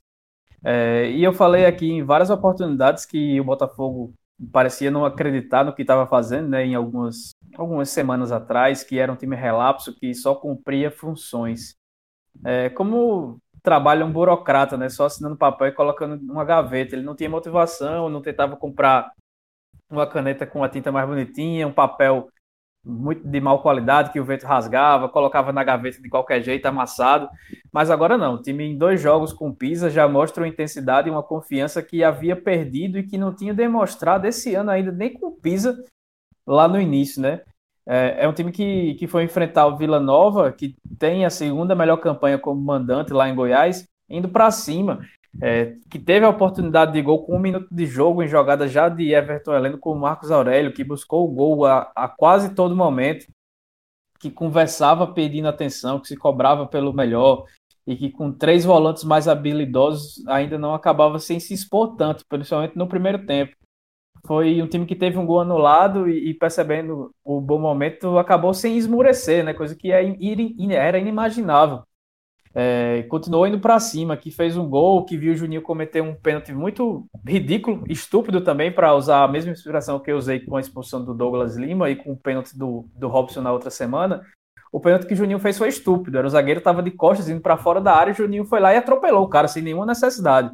É, 0.66 1.10
e 1.10 1.24
eu 1.24 1.32
falei 1.32 1.66
aqui 1.66 1.90
em 1.90 2.04
várias 2.04 2.30
oportunidades 2.30 3.06
que 3.06 3.40
o 3.40 3.46
Botafogo 3.46 4.14
parecia 4.52 4.92
não 4.92 5.06
acreditar 5.06 5.64
no 5.64 5.74
que 5.74 5.84
estava 5.84 6.06
fazendo, 6.06 6.50
né? 6.50 6.66
Em 6.66 6.76
algumas, 6.76 7.30
algumas 7.56 7.90
semanas 7.90 8.34
atrás, 8.34 8.84
que 8.84 9.00
era 9.00 9.14
um 9.14 9.16
time 9.16 9.38
relapso 9.38 9.96
que 9.98 10.14
só 10.14 10.36
cumpria 10.36 10.92
funções. 10.92 11.78
É, 12.44 12.70
como 12.70 13.40
trabalha 13.66 14.06
um 14.06 14.12
burocrata, 14.12 14.78
né? 14.78 14.88
Só 14.88 15.06
assinando 15.06 15.36
papel 15.36 15.68
e 15.68 15.72
colocando 15.74 16.16
numa 16.18 16.46
gaveta. 16.46 16.96
Ele 16.96 17.04
não 17.04 17.16
tinha 17.16 17.30
motivação, 17.30 18.08
não 18.08 18.22
tentava 18.22 18.56
comprar 18.56 19.12
uma 19.90 20.08
caneta 20.08 20.46
com 20.48 20.64
a 20.64 20.70
tinta 20.70 20.92
mais 20.92 21.08
bonitinha, 21.08 21.68
um 21.68 21.74
papel 21.74 22.30
muito 22.86 23.28
de 23.28 23.42
mal 23.42 23.62
qualidade 23.64 24.12
que 24.12 24.20
o 24.20 24.26
vento 24.26 24.46
rasgava, 24.46 25.10
colocava 25.10 25.52
na 25.52 25.64
gaveta 25.64 26.00
de 26.00 26.08
qualquer 26.08 26.42
jeito, 26.44 26.68
amassado. 26.68 27.28
Mas 27.72 27.90
agora 27.90 28.18
não. 28.18 28.36
O 28.36 28.42
time 28.42 28.64
em 28.64 28.78
dois 28.78 29.02
jogos 29.02 29.34
com 29.34 29.54
Pisa 29.54 29.90
já 29.90 30.08
mostra 30.08 30.44
uma 30.44 30.48
intensidade 30.48 31.08
e 31.08 31.12
uma 31.12 31.24
confiança 31.24 31.82
que 31.82 32.04
havia 32.04 32.36
perdido 32.36 33.00
e 33.00 33.04
que 33.04 33.18
não 33.18 33.36
tinha 33.36 33.54
demonstrado 33.54 34.28
esse 34.28 34.54
ano 34.54 34.70
ainda 34.70 34.92
nem 34.92 35.12
com 35.14 35.32
Pisa 35.32 35.84
lá 36.46 36.68
no 36.68 36.80
início, 36.80 37.22
né? 37.22 37.42
É, 37.88 38.26
é, 38.26 38.28
um 38.28 38.34
time 38.34 38.52
que, 38.52 38.96
que 38.96 39.08
foi 39.08 39.24
enfrentar 39.24 39.68
o 39.68 39.78
Vila 39.78 40.00
Nova, 40.00 40.52
que 40.52 40.76
tem 40.98 41.24
a 41.24 41.30
segunda 41.30 41.76
melhor 41.76 41.98
campanha 41.98 42.40
como 42.40 42.60
mandante 42.60 43.14
lá 43.14 43.30
em 43.30 43.36
Goiás, 43.36 43.88
indo 44.10 44.28
para 44.28 44.50
cima. 44.52 45.02
É, 45.42 45.76
que 45.90 46.00
teve 46.00 46.26
a 46.26 46.30
oportunidade 46.30 46.94
de 46.94 47.02
gol 47.02 47.26
com 47.26 47.36
um 47.36 47.40
minuto 47.40 47.68
de 47.70 47.86
jogo 47.86 48.24
em 48.24 48.28
jogada 48.28 48.70
já 48.70 48.88
de 48.88 49.12
Everton 49.12 49.54
Heleno 49.54 49.78
com 49.78 49.92
o 49.92 50.00
Marcos 50.00 50.32
Aurélio, 50.32 50.74
que 50.74 50.84
buscou 50.84 51.26
o 51.26 51.32
gol 51.32 51.66
a, 51.66 51.92
a 51.94 52.08
quase 52.08 52.56
todo 52.56 52.76
momento, 52.76 53.28
que 54.18 54.32
conversava 54.32 55.06
pedindo 55.08 55.50
atenção, 55.50 56.00
que 56.00 56.08
se 56.08 56.16
cobrava 56.16 56.66
pelo 56.66 56.94
melhor, 56.94 57.46
e 57.86 57.98
que 57.98 58.10
com 58.10 58.32
três 58.32 58.64
volantes 58.64 59.04
mais 59.04 59.28
habilidosos 59.28 60.26
ainda 60.28 60.58
não 60.58 60.74
acabava 60.74 61.20
sem 61.20 61.40
se 61.40 61.54
expor 61.54 61.96
tanto, 61.98 62.26
principalmente 62.28 62.78
no 62.78 62.88
primeiro 62.88 63.26
tempo 63.26 63.56
foi 64.26 64.62
um 64.62 64.68
time 64.68 64.86
que 64.86 64.96
teve 64.96 65.18
um 65.18 65.26
gol 65.26 65.42
anulado 65.42 66.10
e, 66.10 66.30
e 66.30 66.34
percebendo 66.34 67.14
o 67.24 67.40
bom 67.40 67.60
momento, 67.60 68.18
acabou 68.18 68.54
sem 68.54 68.78
esmurecer, 68.78 69.44
né? 69.44 69.54
Coisa 69.54 69.76
que 69.76 69.92
é, 69.92 70.04
era 70.74 71.00
inimaginável. 71.00 71.84
É, 72.58 73.04
continuou 73.10 73.46
indo 73.46 73.60
para 73.60 73.78
cima, 73.82 74.16
que 74.16 74.32
fez 74.32 74.56
um 74.56 74.68
gol, 74.70 75.04
que 75.04 75.18
viu 75.18 75.34
o 75.34 75.36
Juninho 75.36 75.62
cometer 75.62 76.02
um 76.02 76.16
pênalti 76.16 76.54
muito 76.54 77.06
ridículo, 77.28 77.84
estúpido 77.90 78.40
também, 78.40 78.72
para 78.72 78.96
usar 78.96 79.26
a 79.26 79.28
mesma 79.28 79.52
inspiração 79.52 80.00
que 80.00 80.10
eu 80.10 80.18
usei 80.18 80.40
com 80.40 80.56
a 80.56 80.62
expulsão 80.62 81.04
do 81.04 81.14
Douglas 81.14 81.58
Lima 81.58 81.90
e 81.90 81.98
com 81.98 82.14
o 82.14 82.18
pênalti 82.18 82.58
do, 82.58 82.88
do 82.96 83.10
Robson 83.10 83.42
na 83.42 83.52
outra 83.52 83.70
semana. 83.70 84.22
O 84.72 84.80
pênalti 84.80 85.06
que 85.06 85.14
o 85.14 85.18
Juninho 85.18 85.40
fez 85.40 85.58
foi 85.58 85.68
estúpido. 85.68 86.18
Era 86.18 86.28
o 86.28 86.30
zagueiro 86.30 86.60
estava 86.60 86.82
de 86.82 86.92
costas 86.92 87.28
indo 87.28 87.42
para 87.42 87.58
fora 87.58 87.82
da 87.82 87.94
área, 87.94 88.14
o 88.14 88.16
Juninho 88.16 88.46
foi 88.46 88.62
lá 88.62 88.74
e 88.74 88.78
atropelou 88.78 89.24
o 89.24 89.30
cara 89.30 89.50
sem 89.50 89.62
nenhuma 89.62 89.86
necessidade. 89.86 90.50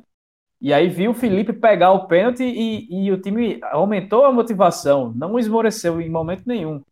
E 0.62 0.72
aí 0.72 0.88
viu 0.88 1.12
o 1.12 1.16
Felipe 1.16 1.52
pegar 1.54 1.92
o 1.92 2.08
pênalti 2.08 2.44
e, 2.44 3.06
e 3.06 3.12
o 3.12 3.20
time 3.20 3.60
aumentou 3.72 4.26
a 4.26 4.32
motivação, 4.32 5.12
não 5.16 5.40
esmoreceu 5.40 6.00
em 6.00 6.10
momento 6.10 6.44
nenhum. 6.46 6.84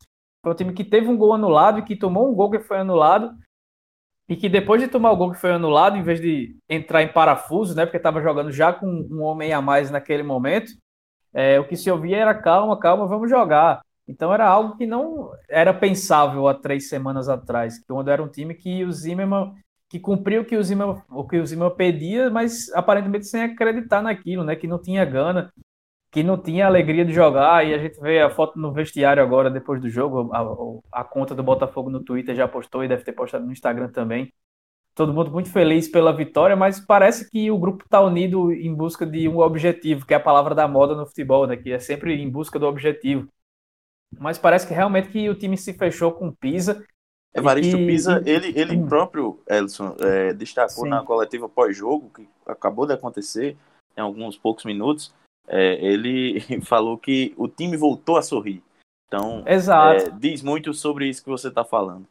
Foi 0.41 0.53
um 0.53 0.55
time 0.55 0.73
que 0.73 0.83
teve 0.83 1.07
um 1.07 1.15
gol 1.15 1.33
anulado 1.33 1.79
e 1.79 1.83
que 1.83 1.95
tomou 1.95 2.27
um 2.27 2.33
gol 2.33 2.49
que 2.49 2.59
foi 2.59 2.79
anulado 2.79 3.31
e 4.27 4.35
que 4.35 4.49
depois 4.49 4.81
de 4.81 4.87
tomar 4.87 5.11
o 5.11 5.17
gol 5.17 5.31
que 5.31 5.39
foi 5.39 5.51
anulado, 5.51 5.97
em 5.97 6.03
vez 6.03 6.19
de 6.19 6.55
entrar 6.67 7.03
em 7.03 7.11
parafuso, 7.11 7.75
né, 7.75 7.85
porque 7.85 7.97
estava 7.97 8.21
jogando 8.21 8.51
já 8.51 8.73
com 8.73 8.87
um 8.87 9.21
homem 9.21 9.53
a 9.53 9.61
mais 9.61 9.91
naquele 9.91 10.23
momento, 10.23 10.71
é, 11.31 11.59
o 11.59 11.67
que 11.67 11.75
se 11.75 11.91
ouvia 11.91 12.17
era 12.17 12.33
calma, 12.33 12.79
calma, 12.79 13.05
vamos 13.05 13.29
jogar. 13.29 13.81
Então 14.07 14.33
era 14.33 14.47
algo 14.47 14.77
que 14.77 14.87
não 14.87 15.31
era 15.47 15.73
pensável 15.73 16.47
há 16.47 16.55
três 16.55 16.89
semanas 16.89 17.29
atrás, 17.29 17.83
quando 17.87 18.09
era 18.09 18.23
um 18.23 18.27
time 18.27 18.55
que 18.55 18.83
o 18.83 18.91
Zimmermann 18.91 19.53
que 19.89 19.99
cumpriu 19.99 20.43
o 20.43 20.45
que 20.45 20.55
o 20.55 20.63
Zimmermann, 20.63 21.01
o 21.09 21.27
que 21.27 21.37
o 21.37 21.45
Zimmermann 21.45 21.75
pedia, 21.75 22.29
mas 22.29 22.71
aparentemente 22.73 23.25
sem 23.27 23.41
acreditar 23.41 24.03
naquilo, 24.03 24.43
né? 24.43 24.55
Que 24.55 24.67
não 24.67 24.79
tinha 24.79 25.03
gana, 25.03 25.51
que 26.11 26.21
não 26.23 26.37
tinha 26.41 26.67
alegria 26.67 27.03
de 27.03 27.11
jogar. 27.11 27.65
E 27.65 27.73
a 27.73 27.77
gente 27.79 27.99
vê 27.99 28.21
a 28.21 28.29
foto 28.29 28.59
no 28.59 28.71
vestiário 28.71 29.21
agora, 29.23 29.49
depois 29.49 29.81
do 29.81 29.89
jogo. 29.89 30.31
A, 30.31 31.01
a 31.01 31.03
conta 31.03 31.33
do 31.33 31.43
Botafogo 31.43 31.89
no 31.89 32.03
Twitter 32.03 32.35
já 32.35 32.47
postou 32.47 32.83
e 32.83 32.87
deve 32.87 33.03
ter 33.03 33.13
postado 33.13 33.45
no 33.45 33.51
Instagram 33.51 33.89
também. 33.89 34.31
Todo 34.93 35.13
mundo 35.13 35.31
muito 35.31 35.51
feliz 35.51 35.87
pela 35.87 36.15
vitória, 36.15 36.55
mas 36.55 36.79
parece 36.79 37.29
que 37.29 37.49
o 37.49 37.57
grupo 37.57 37.85
está 37.85 38.01
unido 38.01 38.51
em 38.51 38.73
busca 38.73 39.05
de 39.05 39.27
um 39.27 39.39
objetivo, 39.39 40.05
que 40.05 40.13
é 40.13 40.17
a 40.17 40.19
palavra 40.19 40.53
da 40.53 40.67
moda 40.67 40.95
no 40.95 41.05
futebol, 41.07 41.47
né? 41.47 41.57
Que 41.57 41.71
é 41.71 41.79
sempre 41.79 42.13
em 42.21 42.29
busca 42.29 42.59
do 42.59 42.67
objetivo. 42.67 43.27
Mas 44.19 44.37
parece 44.37 44.67
que 44.67 44.73
realmente 44.73 45.09
que 45.09 45.29
o 45.29 45.35
time 45.35 45.57
se 45.57 45.73
fechou 45.73 46.11
com 46.11 46.27
o 46.27 46.35
Pisa 46.35 46.83
Evaristo 47.33 47.77
e, 47.77 47.85
Pisa, 47.85 48.23
e... 48.25 48.29
ele, 48.29 48.59
ele 48.59 48.75
hum. 48.75 48.87
próprio, 48.87 49.39
Elson, 49.47 49.95
é, 49.99 50.33
destacou 50.33 50.83
Sim. 50.83 50.89
na 50.89 51.03
coletiva 51.03 51.47
pós-jogo, 51.47 52.09
que 52.09 52.27
acabou 52.45 52.85
de 52.85 52.93
acontecer 52.93 53.55
em 53.95 54.01
alguns 54.01 54.37
poucos 54.37 54.65
minutos, 54.65 55.13
é, 55.47 55.73
ele 55.83 56.39
falou 56.65 56.97
que 56.97 57.33
o 57.37 57.47
time 57.47 57.75
voltou 57.75 58.17
a 58.17 58.21
sorrir. 58.21 58.63
Então, 59.07 59.43
é, 59.47 60.09
diz 60.19 60.43
muito 60.43 60.71
sobre 60.73 61.09
isso 61.09 61.23
que 61.23 61.29
você 61.29 61.47
está 61.47 61.65
falando. 61.65 62.07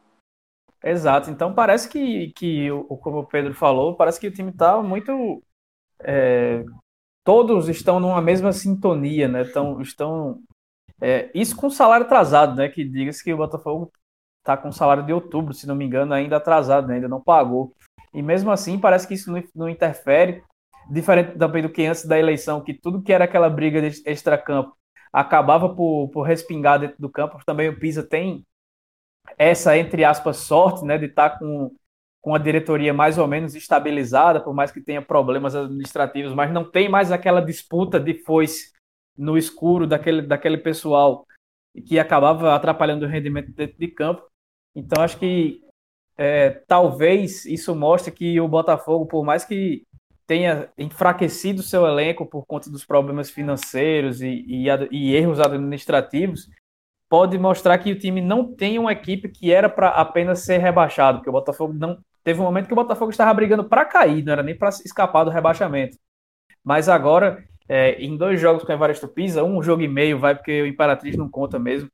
Exato. 0.83 1.29
Então, 1.29 1.53
parece 1.53 1.89
que, 1.89 2.31
que, 2.33 2.67
como 3.01 3.19
o 3.19 3.25
Pedro 3.25 3.53
falou, 3.53 3.95
parece 3.95 4.19
que 4.19 4.27
o 4.27 4.33
time 4.33 4.49
está 4.49 4.81
muito. 4.81 5.41
É, 6.01 6.63
todos 7.23 7.69
estão 7.69 7.99
numa 7.99 8.21
mesma 8.21 8.51
sintonia, 8.51 9.27
né? 9.27 9.45
Tão, 9.45 9.81
estão. 9.81 10.41
É, 11.01 11.31
isso 11.33 11.55
com 11.55 11.69
salário 11.69 12.05
atrasado, 12.05 12.55
né? 12.55 12.67
Que 12.67 12.83
diga-se 12.83 13.23
que 13.23 13.33
o 13.33 13.37
Botafogo 13.37 13.91
está 14.49 14.57
com 14.57 14.71
salário 14.71 15.05
de 15.05 15.13
outubro, 15.13 15.53
se 15.53 15.67
não 15.67 15.75
me 15.75 15.85
engano, 15.85 16.13
ainda 16.13 16.37
atrasado, 16.37 16.87
né? 16.87 16.95
ainda 16.95 17.07
não 17.07 17.21
pagou. 17.21 17.73
E 18.13 18.21
mesmo 18.21 18.51
assim, 18.51 18.79
parece 18.79 19.07
que 19.07 19.13
isso 19.13 19.31
não, 19.31 19.43
não 19.55 19.69
interfere, 19.69 20.43
diferente 20.89 21.37
também 21.37 21.61
do 21.61 21.69
que 21.69 21.85
antes 21.85 22.05
da 22.05 22.17
eleição, 22.17 22.61
que 22.61 22.73
tudo 22.73 23.01
que 23.01 23.13
era 23.13 23.25
aquela 23.25 23.49
briga 23.49 23.81
de 23.81 24.01
extracampo 24.05 24.75
acabava 25.13 25.69
por, 25.69 26.09
por 26.09 26.23
respingar 26.23 26.79
dentro 26.79 26.97
do 26.99 27.09
campo. 27.09 27.37
Também 27.45 27.69
o 27.69 27.79
Pisa 27.79 28.03
tem 28.03 28.43
essa, 29.37 29.77
entre 29.77 30.03
aspas, 30.03 30.37
sorte 30.37 30.83
né, 30.83 30.97
de 30.97 31.05
estar 31.05 31.29
tá 31.29 31.39
com, 31.39 31.75
com 32.21 32.33
a 32.33 32.39
diretoria 32.39 32.93
mais 32.93 33.19
ou 33.19 33.27
menos 33.27 33.53
estabilizada, 33.53 34.41
por 34.41 34.53
mais 34.53 34.71
que 34.71 34.81
tenha 34.81 35.01
problemas 35.01 35.55
administrativos, 35.55 36.33
mas 36.33 36.51
não 36.51 36.63
tem 36.63 36.89
mais 36.89 37.11
aquela 37.11 37.41
disputa 37.41 37.99
de 37.99 38.15
foice 38.23 38.71
no 39.15 39.37
escuro 39.37 39.85
daquele, 39.85 40.23
daquele 40.23 40.57
pessoal 40.57 41.25
que 41.85 41.99
acabava 41.99 42.55
atrapalhando 42.55 43.05
o 43.05 43.09
rendimento 43.09 43.51
dentro 43.51 43.77
de 43.77 43.87
campo. 43.87 44.29
Então 44.75 45.03
acho 45.03 45.17
que 45.17 45.61
é, 46.17 46.49
talvez 46.67 47.45
isso 47.45 47.75
mostre 47.75 48.11
que 48.11 48.39
o 48.39 48.47
Botafogo, 48.47 49.05
por 49.05 49.23
mais 49.23 49.45
que 49.45 49.83
tenha 50.27 50.69
enfraquecido 50.77 51.63
seu 51.63 51.87
elenco 51.87 52.25
por 52.25 52.45
conta 52.45 52.69
dos 52.69 52.85
problemas 52.85 53.31
financeiros 53.31 54.21
e, 54.21 54.45
e, 54.47 54.67
e 54.91 55.15
erros 55.15 55.39
administrativos, 55.39 56.47
pode 57.09 57.37
mostrar 57.39 57.77
que 57.79 57.91
o 57.91 57.97
time 57.97 58.21
não 58.21 58.53
tem 58.53 58.77
uma 58.77 58.91
equipe 58.91 59.27
que 59.27 59.51
era 59.51 59.67
para 59.67 59.89
apenas 59.89 60.41
ser 60.41 60.59
rebaixado, 60.59 61.17
porque 61.17 61.29
o 61.29 61.33
Botafogo 61.33 61.73
não 61.73 61.97
teve 62.23 62.39
um 62.39 62.43
momento 62.43 62.67
que 62.67 62.73
o 62.73 62.75
Botafogo 62.75 63.09
estava 63.09 63.33
brigando 63.33 63.63
para 63.63 63.85
cair, 63.85 64.23
não 64.23 64.33
era 64.33 64.43
nem 64.43 64.55
para 64.55 64.69
escapar 64.69 65.23
do 65.23 65.31
rebaixamento. 65.31 65.97
Mas 66.63 66.87
agora, 66.87 67.43
é, 67.67 67.93
em 67.93 68.15
dois 68.15 68.39
jogos 68.39 68.63
com 68.63 68.71
o 68.71 68.75
Evaristo 68.75 69.07
Pisa, 69.07 69.43
um 69.43 69.63
jogo 69.63 69.81
e 69.81 69.87
meio 69.87 70.19
vai 70.19 70.35
porque 70.35 70.61
o 70.61 70.67
Imperatriz 70.67 71.15
não 71.17 71.29
conta 71.29 71.57
mesmo. 71.57 71.89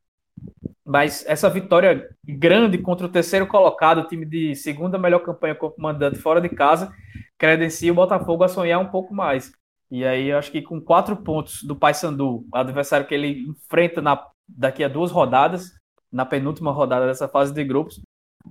Mas 0.85 1.25
essa 1.25 1.49
vitória 1.49 2.07
grande 2.23 2.77
contra 2.77 3.07
o 3.07 3.11
terceiro 3.11 3.47
colocado, 3.47 4.07
time 4.07 4.25
de 4.25 4.55
segunda 4.55 4.99
melhor 4.99 5.19
campanha 5.19 5.55
como 5.55 5.73
mandante 5.77 6.19
fora 6.19 6.39
de 6.39 6.49
casa, 6.49 6.93
credencia 7.37 7.91
o 7.91 7.95
Botafogo 7.95 8.43
a 8.43 8.47
sonhar 8.47 8.79
um 8.79 8.89
pouco 8.89 9.13
mais. 9.13 9.51
E 9.89 10.05
aí 10.05 10.27
eu 10.27 10.37
acho 10.37 10.51
que 10.51 10.61
com 10.61 10.79
quatro 10.79 11.15
pontos 11.15 11.63
do 11.63 11.75
Paysandu, 11.75 12.45
adversário 12.51 13.07
que 13.07 13.15
ele 13.15 13.47
enfrenta 13.49 14.01
na, 14.01 14.23
daqui 14.47 14.83
a 14.83 14.87
duas 14.87 15.11
rodadas, 15.11 15.71
na 16.11 16.25
penúltima 16.25 16.71
rodada 16.71 17.07
dessa 17.07 17.27
fase 17.27 17.53
de 17.53 17.63
grupos, 17.63 18.01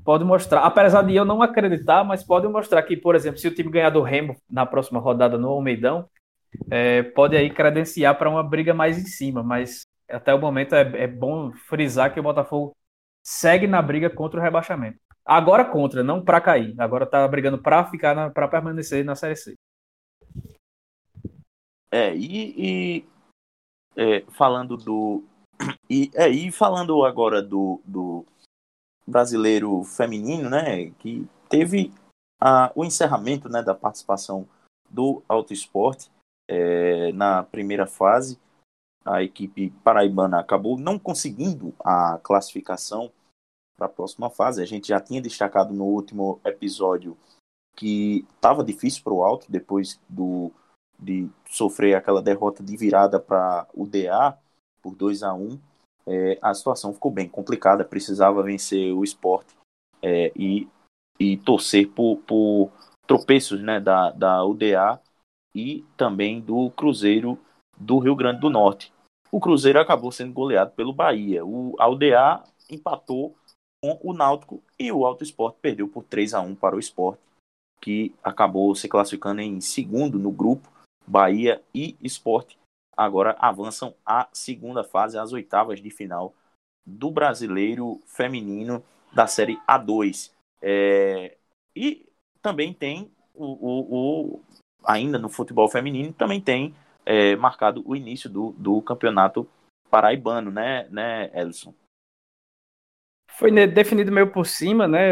pode 0.05 0.25
mostrar, 0.25 0.61
apesar 0.63 1.03
de 1.03 1.15
eu 1.15 1.25
não 1.25 1.43
acreditar, 1.43 2.05
mas 2.05 2.25
pode 2.25 2.49
mostrar 2.49 2.83
que, 2.83 2.97
por 2.97 3.15
exemplo, 3.15 3.39
se 3.39 3.49
o 3.49 3.55
time 3.55 3.71
ganhar 3.71 3.91
do 3.91 4.03
Remo 4.03 4.37
na 4.51 4.67
próxima 4.67 5.01
rodada 5.01 5.39
no 5.39 5.49
Almeidão, 5.49 6.09
é, 6.71 7.03
pode 7.03 7.37
aí 7.37 7.51
credenciar 7.51 8.17
para 8.17 8.29
uma 8.29 8.43
briga 8.43 8.75
mais 8.75 8.99
em 8.99 9.07
cima, 9.07 9.43
mas 9.43 9.87
até 10.09 10.35
o 10.35 10.41
momento 10.41 10.75
é, 10.75 11.05
é 11.05 11.07
bom 11.07 11.53
frisar 11.53 12.13
que 12.13 12.21
o 12.21 12.23
Botafogo 12.23 12.77
segue 13.23 13.67
na 13.67 13.81
briga 13.81 14.11
contra 14.11 14.39
o 14.39 14.43
rebaixamento. 14.43 14.99
Agora 15.25 15.65
contra, 15.65 16.03
não 16.03 16.23
para 16.23 16.41
cair. 16.41 16.75
Agora 16.79 17.07
tá 17.07 17.27
brigando 17.27 17.59
para 17.59 17.85
ficar 17.91 18.31
para 18.33 18.49
permanecer 18.49 19.05
na 19.05 19.15
Série 19.15 19.37
C. 19.37 19.55
É, 21.91 22.15
e, 22.15 22.55
e 22.59 23.09
é, 23.97 24.21
falando 24.33 24.77
do 24.77 25.25
e, 25.89 26.11
é, 26.15 26.29
e 26.29 26.51
falando 26.51 27.05
agora 27.05 27.41
do, 27.41 27.81
do 27.85 28.27
brasileiro 29.07 29.83
feminino, 29.85 30.51
né, 30.51 30.91
que 30.99 31.27
teve 31.49 31.93
a, 32.41 32.73
o 32.75 32.85
encerramento, 32.85 33.49
né, 33.49 33.63
da 33.63 33.75
participação 33.75 34.47
do 34.91 35.23
Auto 35.29 35.53
Esporte 35.53 36.11
é, 36.49 37.13
na 37.13 37.43
primeira 37.43 37.87
fase 37.87 38.39
a 39.05 39.23
equipe 39.23 39.71
paraibana 39.83 40.41
acabou 40.41 40.79
não 40.79 40.99
conseguindo 40.99 41.75
a 41.81 42.19
classificação 42.23 43.13
para 43.77 43.87
a 43.87 43.91
próxima 43.91 44.31
fase. 44.31 44.63
A 44.63 44.67
gente 44.67 44.89
já 44.89 45.01
tinha 45.01 45.21
destacado 45.21 45.75
no 45.75 45.85
último 45.85 46.41
episódio 46.45 47.17
que 47.77 48.25
estava 48.35 48.65
difícil 48.65 49.03
para 49.03 49.13
o 49.13 49.23
Alto 49.23 49.51
depois 49.51 50.01
do, 50.09 50.51
de 50.99 51.29
sofrer 51.47 51.95
aquela 51.95 52.23
derrota 52.23 52.63
de 52.63 52.77
virada 52.77 53.21
para 53.21 53.67
o 53.75 53.87
DA 53.87 54.39
por 54.81 54.95
2 54.95 55.23
a 55.23 55.35
1 55.35 55.59
é, 56.07 56.39
a 56.43 56.53
situação 56.53 56.93
ficou 56.93 57.11
bem 57.11 57.29
complicada, 57.29 57.85
precisava 57.85 58.43
vencer 58.43 58.93
o 58.93 59.03
esporte 59.03 59.55
é, 60.03 60.31
e, 60.37 60.69
e 61.19 61.39
torcer 61.39 61.89
por, 61.89 62.19
por 62.19 62.71
tropeços 63.07 63.63
né, 63.63 63.81
da, 63.81 64.11
da 64.11 64.45
UDA 64.45 65.01
e 65.55 65.85
também 65.97 66.41
do 66.41 66.71
Cruzeiro 66.73 67.39
do 67.79 67.99
Rio 67.99 68.15
Grande 68.15 68.41
do 68.41 68.51
Norte 68.51 68.93
o 69.35 69.41
Cruzeiro 69.41 69.81
acabou 69.81 70.13
sendo 70.13 70.33
goleado 70.33 70.71
pelo 70.77 70.93
Bahia. 70.93 71.45
O 71.45 71.75
Aldear 71.81 72.45
empatou 72.71 73.37
com 73.83 73.99
o 74.01 74.13
Náutico 74.13 74.63
e 74.79 74.93
o 74.93 75.05
Alto 75.05 75.25
Esporte 75.25 75.59
perdeu 75.61 75.89
por 75.89 76.05
3 76.05 76.35
a 76.35 76.41
1 76.41 76.55
para 76.55 76.77
o 76.77 76.79
Esporte, 76.79 77.21
que 77.81 78.15
acabou 78.23 78.73
se 78.77 78.89
classificando 78.89 79.41
em 79.41 79.61
segundo 79.61 80.21
no 80.21 80.31
grupo. 80.31 80.71
Bahia 81.05 81.61
e 81.75 81.97
Esporte 82.01 82.57
agora 82.97 83.37
avançam 83.41 83.93
à 84.07 84.29
segunda 84.33 84.85
fase, 84.85 85.19
às 85.19 85.33
oitavas 85.33 85.83
de 85.83 85.91
final 85.91 86.33
do 86.87 87.11
Brasileiro 87.11 88.01
Feminino 88.07 88.85
da 89.13 89.27
Série 89.27 89.61
A2. 89.69 90.31
É... 90.63 91.37
E 91.75 92.07
também 92.41 92.73
tem 92.73 93.11
o, 93.35 93.47
o, 93.47 94.37
o, 94.37 94.41
ainda 94.85 95.19
no 95.19 95.29
futebol 95.29 95.69
feminino 95.69 96.13
também 96.13 96.41
tem 96.41 96.73
é, 97.05 97.37
marcado 97.37 97.83
o 97.87 97.95
início 97.95 98.29
do, 98.29 98.53
do 98.53 98.81
campeonato 98.83 99.49
paraibano, 99.91 100.51
né, 100.51 100.89
né, 100.91 101.31
Elson? 101.35 101.75
Foi 103.31 103.51
definido 103.67 104.13
meio 104.13 104.31
por 104.31 104.47
cima, 104.47 104.87
né? 104.87 105.11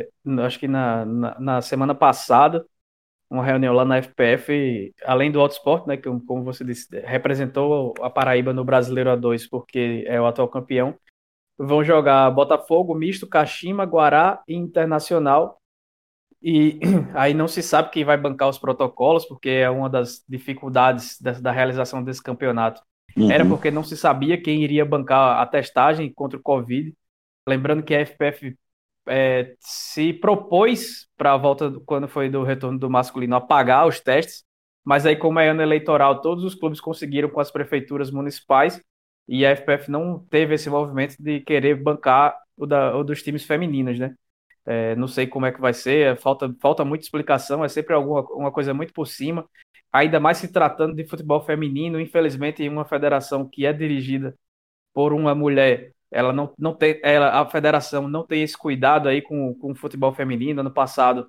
É, 0.00 0.08
acho 0.44 0.58
que 0.60 0.68
na, 0.68 1.04
na, 1.04 1.40
na, 1.40 1.60
semana 1.60 1.94
passada, 1.94 2.64
uma 3.28 3.44
reunião 3.44 3.74
lá 3.74 3.84
na 3.84 3.98
FPF, 3.98 4.94
além 5.04 5.32
do 5.32 5.40
Autosport, 5.40 5.86
né? 5.86 5.96
Que, 5.96 6.04
como 6.24 6.44
você 6.44 6.64
disse, 6.64 6.88
representou 7.00 7.94
a 8.00 8.08
Paraíba 8.08 8.52
no 8.52 8.64
Brasileiro 8.64 9.10
A2, 9.10 9.48
porque 9.50 10.04
é 10.06 10.20
o 10.20 10.26
atual 10.26 10.48
campeão. 10.48 10.96
Vão 11.58 11.82
jogar 11.82 12.30
Botafogo, 12.30 12.94
Misto, 12.94 13.26
Caxima, 13.26 13.84
Guará 13.84 14.42
e 14.46 14.54
Internacional 14.54 15.60
e 16.44 16.78
aí 17.14 17.32
não 17.32 17.48
se 17.48 17.62
sabe 17.62 17.90
quem 17.90 18.04
vai 18.04 18.18
bancar 18.18 18.50
os 18.50 18.58
protocolos, 18.58 19.24
porque 19.24 19.48
é 19.48 19.70
uma 19.70 19.88
das 19.88 20.22
dificuldades 20.28 21.18
da, 21.18 21.32
da 21.32 21.50
realização 21.50 22.04
desse 22.04 22.22
campeonato. 22.22 22.82
Uhum. 23.16 23.30
Era 23.30 23.46
porque 23.46 23.70
não 23.70 23.82
se 23.82 23.96
sabia 23.96 24.40
quem 24.40 24.62
iria 24.62 24.84
bancar 24.84 25.40
a 25.40 25.46
testagem 25.46 26.12
contra 26.12 26.38
o 26.38 26.42
Covid. 26.42 26.94
Lembrando 27.48 27.82
que 27.82 27.94
a 27.94 28.00
FPF 28.00 28.54
é, 29.06 29.54
se 29.58 30.12
propôs 30.12 31.08
para 31.16 31.32
a 31.32 31.36
volta, 31.38 31.72
quando 31.86 32.06
foi 32.06 32.28
do 32.28 32.42
retorno 32.42 32.78
do 32.78 32.90
masculino, 32.90 33.36
a 33.36 33.40
pagar 33.40 33.86
os 33.86 33.98
testes. 33.98 34.44
Mas 34.84 35.06
aí, 35.06 35.16
como 35.16 35.38
é 35.40 35.48
ano 35.48 35.62
eleitoral, 35.62 36.20
todos 36.20 36.44
os 36.44 36.54
clubes 36.54 36.78
conseguiram 36.78 37.30
com 37.30 37.40
as 37.40 37.50
prefeituras 37.50 38.10
municipais 38.10 38.82
e 39.26 39.46
a 39.46 39.50
FPF 39.52 39.90
não 39.90 40.18
teve 40.18 40.54
esse 40.54 40.68
movimento 40.68 41.16
de 41.18 41.40
querer 41.40 41.82
bancar 41.82 42.36
o, 42.54 42.66
da, 42.66 42.94
o 42.94 43.02
dos 43.02 43.22
times 43.22 43.44
femininos, 43.44 43.98
né? 43.98 44.14
É, 44.66 44.96
não 44.96 45.06
sei 45.08 45.26
como 45.26 45.46
é 45.46 45.52
que 45.52 45.60
vai 45.60 45.74
ser, 45.74 46.16
falta, 46.18 46.54
falta 46.60 46.84
muita 46.84 47.04
explicação, 47.04 47.64
é 47.64 47.68
sempre 47.68 47.94
alguma 47.94 48.22
uma 48.32 48.52
coisa 48.52 48.72
muito 48.72 48.92
por 48.94 49.06
cima, 49.06 49.48
ainda 49.92 50.18
mais 50.18 50.38
se 50.38 50.48
tratando 50.52 50.94
de 50.94 51.06
futebol 51.06 51.40
feminino, 51.42 52.00
infelizmente, 52.00 52.62
em 52.62 52.68
uma 52.68 52.84
federação 52.84 53.48
que 53.48 53.66
é 53.66 53.72
dirigida 53.72 54.34
por 54.94 55.12
uma 55.12 55.34
mulher, 55.34 55.92
ela 56.10 56.32
não, 56.32 56.54
não 56.58 56.74
tem, 56.74 57.00
ela, 57.02 57.40
a 57.40 57.46
federação 57.50 58.08
não 58.08 58.24
tem 58.26 58.42
esse 58.42 58.56
cuidado 58.56 59.08
aí 59.08 59.20
com, 59.20 59.54
com 59.54 59.72
o 59.72 59.74
futebol 59.74 60.14
feminino. 60.14 60.60
Ano 60.60 60.70
passado, 60.72 61.28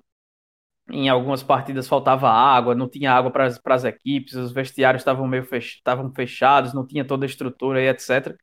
em 0.90 1.08
algumas 1.08 1.42
partidas 1.42 1.88
faltava 1.88 2.28
água, 2.30 2.74
não 2.74 2.88
tinha 2.88 3.12
água 3.12 3.30
para 3.30 3.46
as 3.46 3.84
equipes, 3.84 4.34
os 4.34 4.52
vestiários 4.52 5.00
estavam 5.02 5.26
meio 5.26 5.44
fech, 5.44 5.76
estavam 5.78 6.12
fechados, 6.14 6.72
não 6.72 6.86
tinha 6.86 7.04
toda 7.04 7.24
a 7.24 7.28
estrutura 7.28 7.82
e 7.82 7.88
etc. 7.88 8.36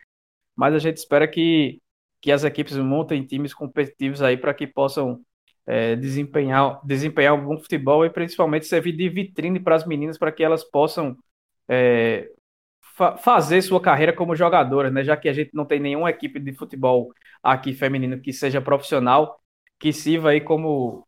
Mas 0.55 0.73
a 0.75 0.79
gente 0.79 0.97
espera 0.97 1.27
que, 1.27 1.81
que 2.23 2.31
as 2.31 2.45
equipes 2.45 2.77
montem 2.77 3.25
times 3.25 3.53
competitivos 3.53 4.21
aí 4.21 4.37
para 4.37 4.53
que 4.53 4.65
possam 4.65 5.19
é, 5.67 5.93
desempenhar, 5.97 6.79
desempenhar 6.85 7.33
um 7.33 7.43
bom 7.43 7.57
futebol 7.59 8.05
e 8.05 8.09
principalmente 8.09 8.65
servir 8.65 8.93
de 8.93 9.09
vitrine 9.09 9.59
para 9.59 9.75
as 9.75 9.85
meninas 9.85 10.17
para 10.17 10.31
que 10.31 10.41
elas 10.41 10.63
possam 10.63 11.17
é, 11.67 12.29
fa 12.95 13.17
fazer 13.17 13.61
sua 13.61 13.81
carreira 13.81 14.13
como 14.13 14.37
jogadoras, 14.37 14.93
né? 14.93 15.03
Já 15.03 15.17
que 15.17 15.27
a 15.27 15.33
gente 15.33 15.51
não 15.53 15.65
tem 15.65 15.81
nenhuma 15.81 16.09
equipe 16.09 16.39
de 16.39 16.53
futebol 16.53 17.13
aqui 17.43 17.73
feminino 17.73 18.17
que 18.21 18.31
seja 18.31 18.61
profissional, 18.61 19.37
que 19.77 19.91
sirva 19.91 20.29
aí 20.29 20.39
como 20.39 21.05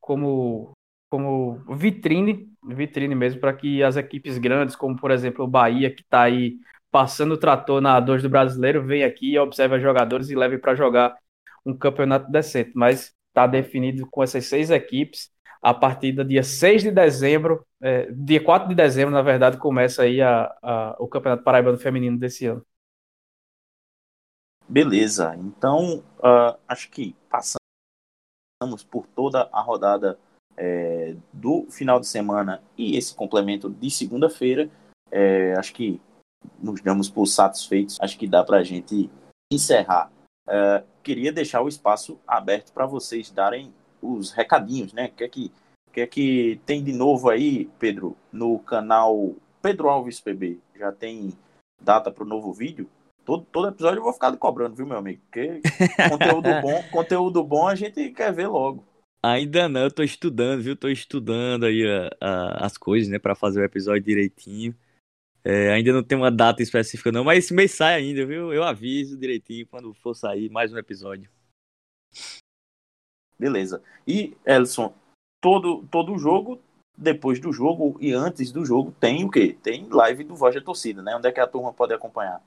como 0.00 0.72
como 1.08 1.64
vitrine, 1.74 2.46
vitrine 2.62 3.14
mesmo, 3.14 3.40
para 3.40 3.54
que 3.54 3.82
as 3.82 3.96
equipes 3.96 4.36
grandes, 4.36 4.76
como 4.76 4.96
por 4.96 5.10
exemplo 5.10 5.46
o 5.46 5.48
Bahia, 5.48 5.90
que 5.94 6.02
está 6.02 6.22
aí 6.24 6.58
passando 6.90 7.32
o 7.32 7.38
trator 7.38 7.80
na 7.80 8.00
2 8.00 8.22
do 8.22 8.28
brasileiro, 8.28 8.84
venha 8.84 9.06
aqui 9.06 9.38
observe 9.38 9.76
os 9.76 9.82
jogadores 9.82 10.30
e 10.30 10.34
leve 10.34 10.58
para 10.58 10.74
jogar 10.74 11.16
um 11.64 11.76
campeonato 11.76 12.30
decente. 12.30 12.72
Mas 12.74 13.14
está 13.28 13.46
definido 13.46 14.06
com 14.10 14.22
essas 14.22 14.46
seis 14.46 14.70
equipes. 14.70 15.30
A 15.60 15.74
partir 15.74 16.12
do 16.12 16.24
dia 16.24 16.44
6 16.44 16.82
de 16.82 16.90
dezembro, 16.92 17.66
é, 17.82 18.10
dia 18.12 18.42
4 18.42 18.68
de 18.68 18.76
dezembro, 18.76 19.12
na 19.12 19.22
verdade, 19.22 19.56
começa 19.58 20.02
aí 20.02 20.22
a, 20.22 20.56
a, 20.62 20.96
o 21.00 21.08
Campeonato 21.08 21.42
Paraibano 21.42 21.76
Feminino 21.76 22.16
desse 22.16 22.46
ano. 22.46 22.64
Beleza, 24.68 25.34
então 25.36 26.04
uh, 26.18 26.56
acho 26.68 26.90
que 26.90 27.16
passamos 27.28 28.84
por 28.84 29.06
toda 29.06 29.48
a 29.50 29.60
rodada 29.60 30.18
é, 30.56 31.16
do 31.32 31.66
final 31.70 31.98
de 31.98 32.06
semana 32.06 32.62
e 32.76 32.96
esse 32.96 33.14
complemento 33.14 33.70
de 33.70 33.90
segunda-feira, 33.90 34.68
é, 35.10 35.54
acho 35.54 35.72
que 35.72 36.00
nos 36.60 36.80
damos 36.80 37.08
por 37.08 37.26
satisfeitos. 37.26 37.98
Acho 38.00 38.18
que 38.18 38.26
dá 38.26 38.44
para 38.44 38.58
a 38.58 38.64
gente 38.64 39.10
encerrar. 39.52 40.10
É, 40.48 40.82
queria 41.02 41.32
deixar 41.32 41.62
o 41.62 41.68
espaço 41.68 42.18
aberto 42.26 42.72
para 42.72 42.86
vocês 42.86 43.30
darem 43.30 43.72
os 44.02 44.32
recadinhos, 44.32 44.92
né? 44.92 45.06
O 45.06 45.12
que 45.12 45.24
é 45.24 45.28
que, 45.28 45.52
que, 45.92 46.00
é 46.00 46.06
que 46.06 46.60
tem 46.64 46.82
de 46.82 46.92
novo 46.92 47.28
aí, 47.28 47.68
Pedro, 47.78 48.16
no 48.32 48.58
canal 48.58 49.34
Pedro 49.62 49.88
Alves 49.88 50.20
PB? 50.20 50.58
Já 50.76 50.92
tem 50.92 51.32
data 51.80 52.10
para 52.10 52.24
o 52.24 52.26
novo 52.26 52.52
vídeo? 52.52 52.88
Todo, 53.24 53.44
todo 53.52 53.68
episódio 53.68 53.98
eu 53.98 54.04
vou 54.04 54.12
ficar 54.12 54.34
cobrando, 54.36 54.74
viu, 54.74 54.86
meu 54.86 54.96
amigo? 54.96 55.20
Porque 55.24 55.60
conteúdo 56.08 56.48
bom, 56.62 56.82
conteúdo 56.90 57.44
bom 57.44 57.68
a 57.68 57.74
gente 57.74 58.10
quer 58.10 58.32
ver 58.32 58.48
logo. 58.48 58.84
Ainda 59.22 59.68
não, 59.68 59.82
eu 59.82 59.90
tô 59.90 60.02
estudando, 60.02 60.62
viu? 60.62 60.76
Tô 60.76 60.88
estudando 60.88 61.66
aí 61.66 61.84
a, 61.84 62.10
a, 62.20 62.66
as 62.66 62.78
coisas, 62.78 63.08
né, 63.10 63.18
para 63.18 63.34
fazer 63.34 63.60
o 63.60 63.64
episódio 63.64 64.02
direitinho. 64.02 64.74
É, 65.44 65.72
ainda 65.72 65.92
não 65.92 66.02
tem 66.02 66.18
uma 66.18 66.30
data 66.30 66.62
específica 66.62 67.12
não, 67.12 67.24
mas 67.24 67.44
esse 67.44 67.54
mês 67.54 67.72
sai 67.72 67.94
ainda, 67.94 68.26
viu? 68.26 68.52
Eu 68.52 68.64
aviso 68.64 69.18
direitinho 69.18 69.66
quando 69.66 69.94
for 69.94 70.14
sair 70.14 70.50
mais 70.50 70.72
um 70.72 70.78
episódio. 70.78 71.30
Beleza. 73.38 73.82
E, 74.06 74.36
Elson, 74.44 74.92
todo, 75.40 75.86
todo 75.90 76.18
jogo, 76.18 76.60
depois 76.96 77.38
do 77.38 77.52
jogo 77.52 77.96
e 78.00 78.12
antes 78.12 78.50
do 78.50 78.64
jogo, 78.64 78.92
tem 78.98 79.24
o 79.24 79.30
quê? 79.30 79.56
Tem 79.62 79.88
live 79.88 80.24
do 80.24 80.34
Voz 80.34 80.54
da 80.54 80.60
Torcida, 80.60 81.02
né? 81.02 81.14
Onde 81.14 81.28
é 81.28 81.32
que 81.32 81.40
a 81.40 81.46
turma 81.46 81.72
pode 81.72 81.94
acompanhar? 81.94 82.42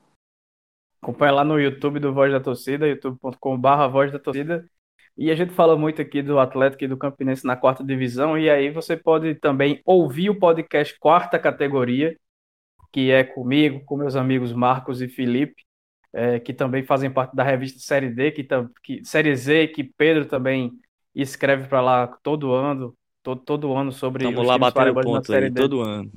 Acompanha 1.01 1.31
lá 1.31 1.43
no 1.43 1.59
YouTube 1.59 1.99
do 1.99 2.13
Voz 2.13 2.31
da 2.31 2.39
Torcida, 2.39 2.87
youtube.com.br 2.87 3.87
Voz 3.89 4.11
da 4.11 4.19
Torcida. 4.19 4.69
E 5.17 5.31
a 5.31 5.35
gente 5.35 5.53
fala 5.53 5.77
muito 5.77 6.01
aqui 6.01 6.21
do 6.21 6.39
Atlético 6.39 6.83
e 6.83 6.87
do 6.87 6.97
Campinense 6.97 7.45
na 7.45 7.55
quarta 7.55 7.83
divisão, 7.83 8.37
e 8.37 8.49
aí 8.49 8.69
você 8.69 8.95
pode 8.95 9.35
também 9.35 9.81
ouvir 9.85 10.29
o 10.29 10.39
podcast 10.39 10.97
Quarta 10.99 11.37
Categoria, 11.37 12.17
que 12.91 13.11
é 13.11 13.23
comigo, 13.23 13.83
com 13.85 13.97
meus 13.97 14.15
amigos 14.15 14.53
Marcos 14.53 15.01
e 15.01 15.07
Felipe, 15.07 15.63
é, 16.13 16.39
que 16.39 16.53
também 16.53 16.83
fazem 16.83 17.09
parte 17.09 17.35
da 17.35 17.43
revista 17.43 17.79
Série 17.79 18.09
D, 18.09 18.31
que, 18.31 18.47
que 18.83 19.05
Série 19.05 19.35
Z, 19.35 19.67
que 19.69 19.83
Pedro 19.83 20.25
também 20.25 20.71
escreve 21.15 21.67
para 21.67 21.81
lá 21.81 22.07
todo 22.21 22.53
ano, 22.53 22.95
todo, 23.23 23.41
todo 23.41 23.73
ano 23.73 23.91
sobre 23.91 24.25
Estamos 24.25 24.47
lá 24.47 24.57
batendo 24.57 24.93
ponto 25.01 25.33
aí, 25.33 25.51
todo 25.51 25.81
ano. 25.81 26.11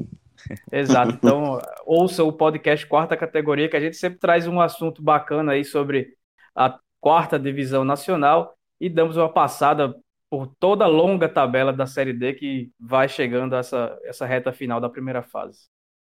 Exato. 0.70 1.14
Então, 1.14 1.60
ouça 1.86 2.24
o 2.24 2.32
podcast 2.32 2.86
Quarta 2.86 3.16
Categoria, 3.16 3.68
que 3.68 3.76
a 3.76 3.80
gente 3.80 3.96
sempre 3.96 4.18
traz 4.18 4.46
um 4.46 4.60
assunto 4.60 5.02
bacana 5.02 5.52
aí 5.52 5.64
sobre 5.64 6.14
a 6.54 6.78
quarta 7.00 7.38
divisão 7.38 7.84
nacional 7.84 8.54
e 8.80 8.88
damos 8.88 9.16
uma 9.16 9.28
passada 9.28 9.94
por 10.28 10.48
toda 10.58 10.84
a 10.84 10.88
longa 10.88 11.28
tabela 11.28 11.72
da 11.72 11.86
Série 11.86 12.12
D 12.12 12.34
que 12.34 12.72
vai 12.78 13.08
chegando 13.08 13.54
a 13.54 13.58
essa, 13.58 13.98
essa 14.04 14.26
reta 14.26 14.52
final 14.52 14.80
da 14.80 14.88
primeira 14.88 15.22
fase. 15.22 15.68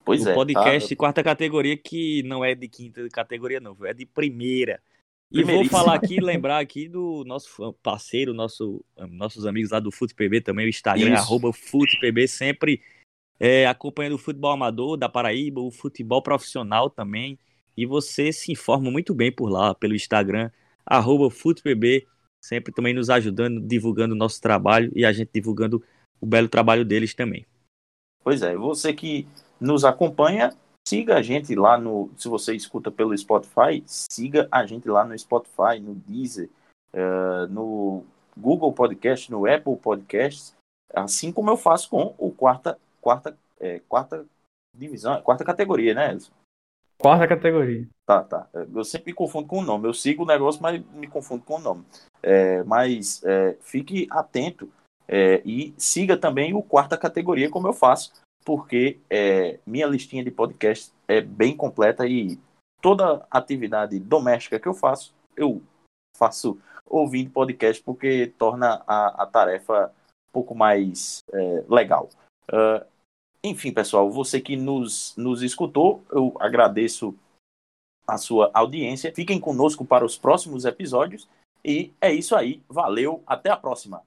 Pois 0.04 0.24
o 0.24 0.30
é. 0.30 0.34
podcast 0.34 0.88
tá? 0.88 0.98
quarta 0.98 1.22
categoria 1.22 1.76
que 1.76 2.22
não 2.22 2.44
é 2.44 2.54
de 2.54 2.68
quinta 2.68 3.06
categoria, 3.10 3.60
não, 3.60 3.76
é 3.84 3.92
de 3.92 4.06
primeira. 4.06 4.80
E 5.32 5.44
vou 5.44 5.64
falar 5.66 5.94
aqui, 5.94 6.20
lembrar 6.20 6.58
aqui 6.58 6.88
do 6.88 7.22
nosso 7.24 7.72
parceiro, 7.74 8.34
nosso, 8.34 8.84
nossos 9.10 9.46
amigos 9.46 9.70
lá 9.70 9.78
do 9.78 9.92
FutePB 9.92 10.40
também, 10.40 10.66
o 10.66 10.68
Instagram, 10.68 11.14
Isso. 11.14 11.22
arroba 11.22 11.52
FutePB, 11.52 12.26
sempre 12.26 12.82
é, 13.38 13.66
acompanhando 13.66 14.14
o 14.14 14.18
futebol 14.18 14.50
amador 14.50 14.96
da 14.96 15.08
Paraíba, 15.08 15.60
o 15.60 15.70
futebol 15.70 16.20
profissional 16.20 16.90
também. 16.90 17.38
E 17.76 17.86
você 17.86 18.32
se 18.32 18.50
informa 18.50 18.90
muito 18.90 19.14
bem 19.14 19.30
por 19.30 19.48
lá, 19.48 19.72
pelo 19.72 19.94
Instagram, 19.94 20.50
arroba 20.84 21.30
FutePB, 21.30 22.08
sempre 22.44 22.72
também 22.72 22.92
nos 22.92 23.08
ajudando, 23.08 23.60
divulgando 23.60 24.14
o 24.14 24.18
nosso 24.18 24.40
trabalho 24.40 24.90
e 24.96 25.04
a 25.04 25.12
gente 25.12 25.30
divulgando 25.32 25.82
o 26.20 26.26
belo 26.26 26.48
trabalho 26.48 26.84
deles 26.84 27.14
também. 27.14 27.46
Pois 28.22 28.42
é, 28.42 28.56
você 28.56 28.92
que 28.92 29.26
nos 29.60 29.84
acompanha, 29.84 30.52
siga 30.88 31.16
a 31.16 31.22
gente 31.22 31.54
lá 31.54 31.78
no. 31.78 32.10
Se 32.16 32.28
você 32.28 32.54
escuta 32.54 32.90
pelo 32.90 33.16
Spotify, 33.16 33.82
siga 33.86 34.48
a 34.50 34.64
gente 34.66 34.88
lá 34.88 35.04
no 35.04 35.18
Spotify, 35.18 35.78
no 35.80 35.94
Deezer, 35.94 36.48
uh, 36.94 37.46
no 37.48 38.04
Google 38.36 38.72
Podcast, 38.72 39.30
no 39.30 39.46
Apple 39.46 39.76
Podcasts, 39.76 40.54
assim 40.94 41.32
como 41.32 41.50
eu 41.50 41.56
faço 41.56 41.90
com 41.90 42.14
o 42.18 42.30
quarta, 42.30 42.78
quarta, 43.00 43.36
é, 43.60 43.80
quarta 43.88 44.24
divisão, 44.76 45.20
quarta 45.22 45.44
categoria, 45.44 45.94
né, 45.94 46.12
Elson? 46.12 46.32
Quarta 46.98 47.26
categoria. 47.26 47.88
Tá, 48.04 48.22
tá. 48.22 48.46
Eu 48.52 48.84
sempre 48.84 49.06
me 49.06 49.14
confundo 49.14 49.48
com 49.48 49.60
o 49.60 49.64
nome. 49.64 49.88
Eu 49.88 49.94
sigo 49.94 50.22
o 50.22 50.26
negócio, 50.26 50.62
mas 50.62 50.84
me 50.92 51.06
confundo 51.06 51.42
com 51.42 51.54
o 51.54 51.60
nome. 51.60 51.82
É, 52.22 52.62
mas 52.64 53.22
é, 53.24 53.56
fique 53.62 54.06
atento 54.10 54.70
é, 55.08 55.40
e 55.44 55.72
siga 55.78 56.16
também 56.16 56.52
o 56.52 56.62
quarta 56.62 56.98
categoria, 56.98 57.48
como 57.48 57.66
eu 57.66 57.72
faço, 57.72 58.12
porque 58.44 58.98
é, 59.08 59.58
minha 59.66 59.86
listinha 59.86 60.24
de 60.24 60.30
podcast 60.30 60.92
é 61.06 61.20
bem 61.20 61.56
completa 61.56 62.06
e 62.06 62.38
toda 62.80 63.26
atividade 63.30 63.98
doméstica 63.98 64.58
que 64.58 64.68
eu 64.68 64.74
faço, 64.74 65.14
eu 65.36 65.62
faço 66.16 66.58
ouvindo 66.86 67.30
podcast 67.30 67.82
porque 67.82 68.32
torna 68.38 68.82
a, 68.86 69.22
a 69.22 69.26
tarefa 69.26 69.92
um 70.30 70.32
pouco 70.32 70.54
mais 70.54 71.22
é, 71.32 71.64
legal. 71.68 72.08
Uh, 72.50 72.84
enfim, 73.42 73.72
pessoal, 73.72 74.10
você 74.10 74.40
que 74.40 74.56
nos, 74.56 75.14
nos 75.16 75.42
escutou, 75.42 76.02
eu 76.10 76.34
agradeço 76.38 77.14
a 78.06 78.18
sua 78.18 78.50
audiência. 78.52 79.14
Fiquem 79.14 79.40
conosco 79.40 79.84
para 79.84 80.04
os 80.04 80.18
próximos 80.18 80.64
episódios. 80.64 81.28
E 81.64 81.92
é 82.00 82.12
isso 82.12 82.34
aí. 82.34 82.62
Valeu. 82.68 83.22
Até 83.26 83.50
a 83.50 83.56
próxima. 83.56 84.02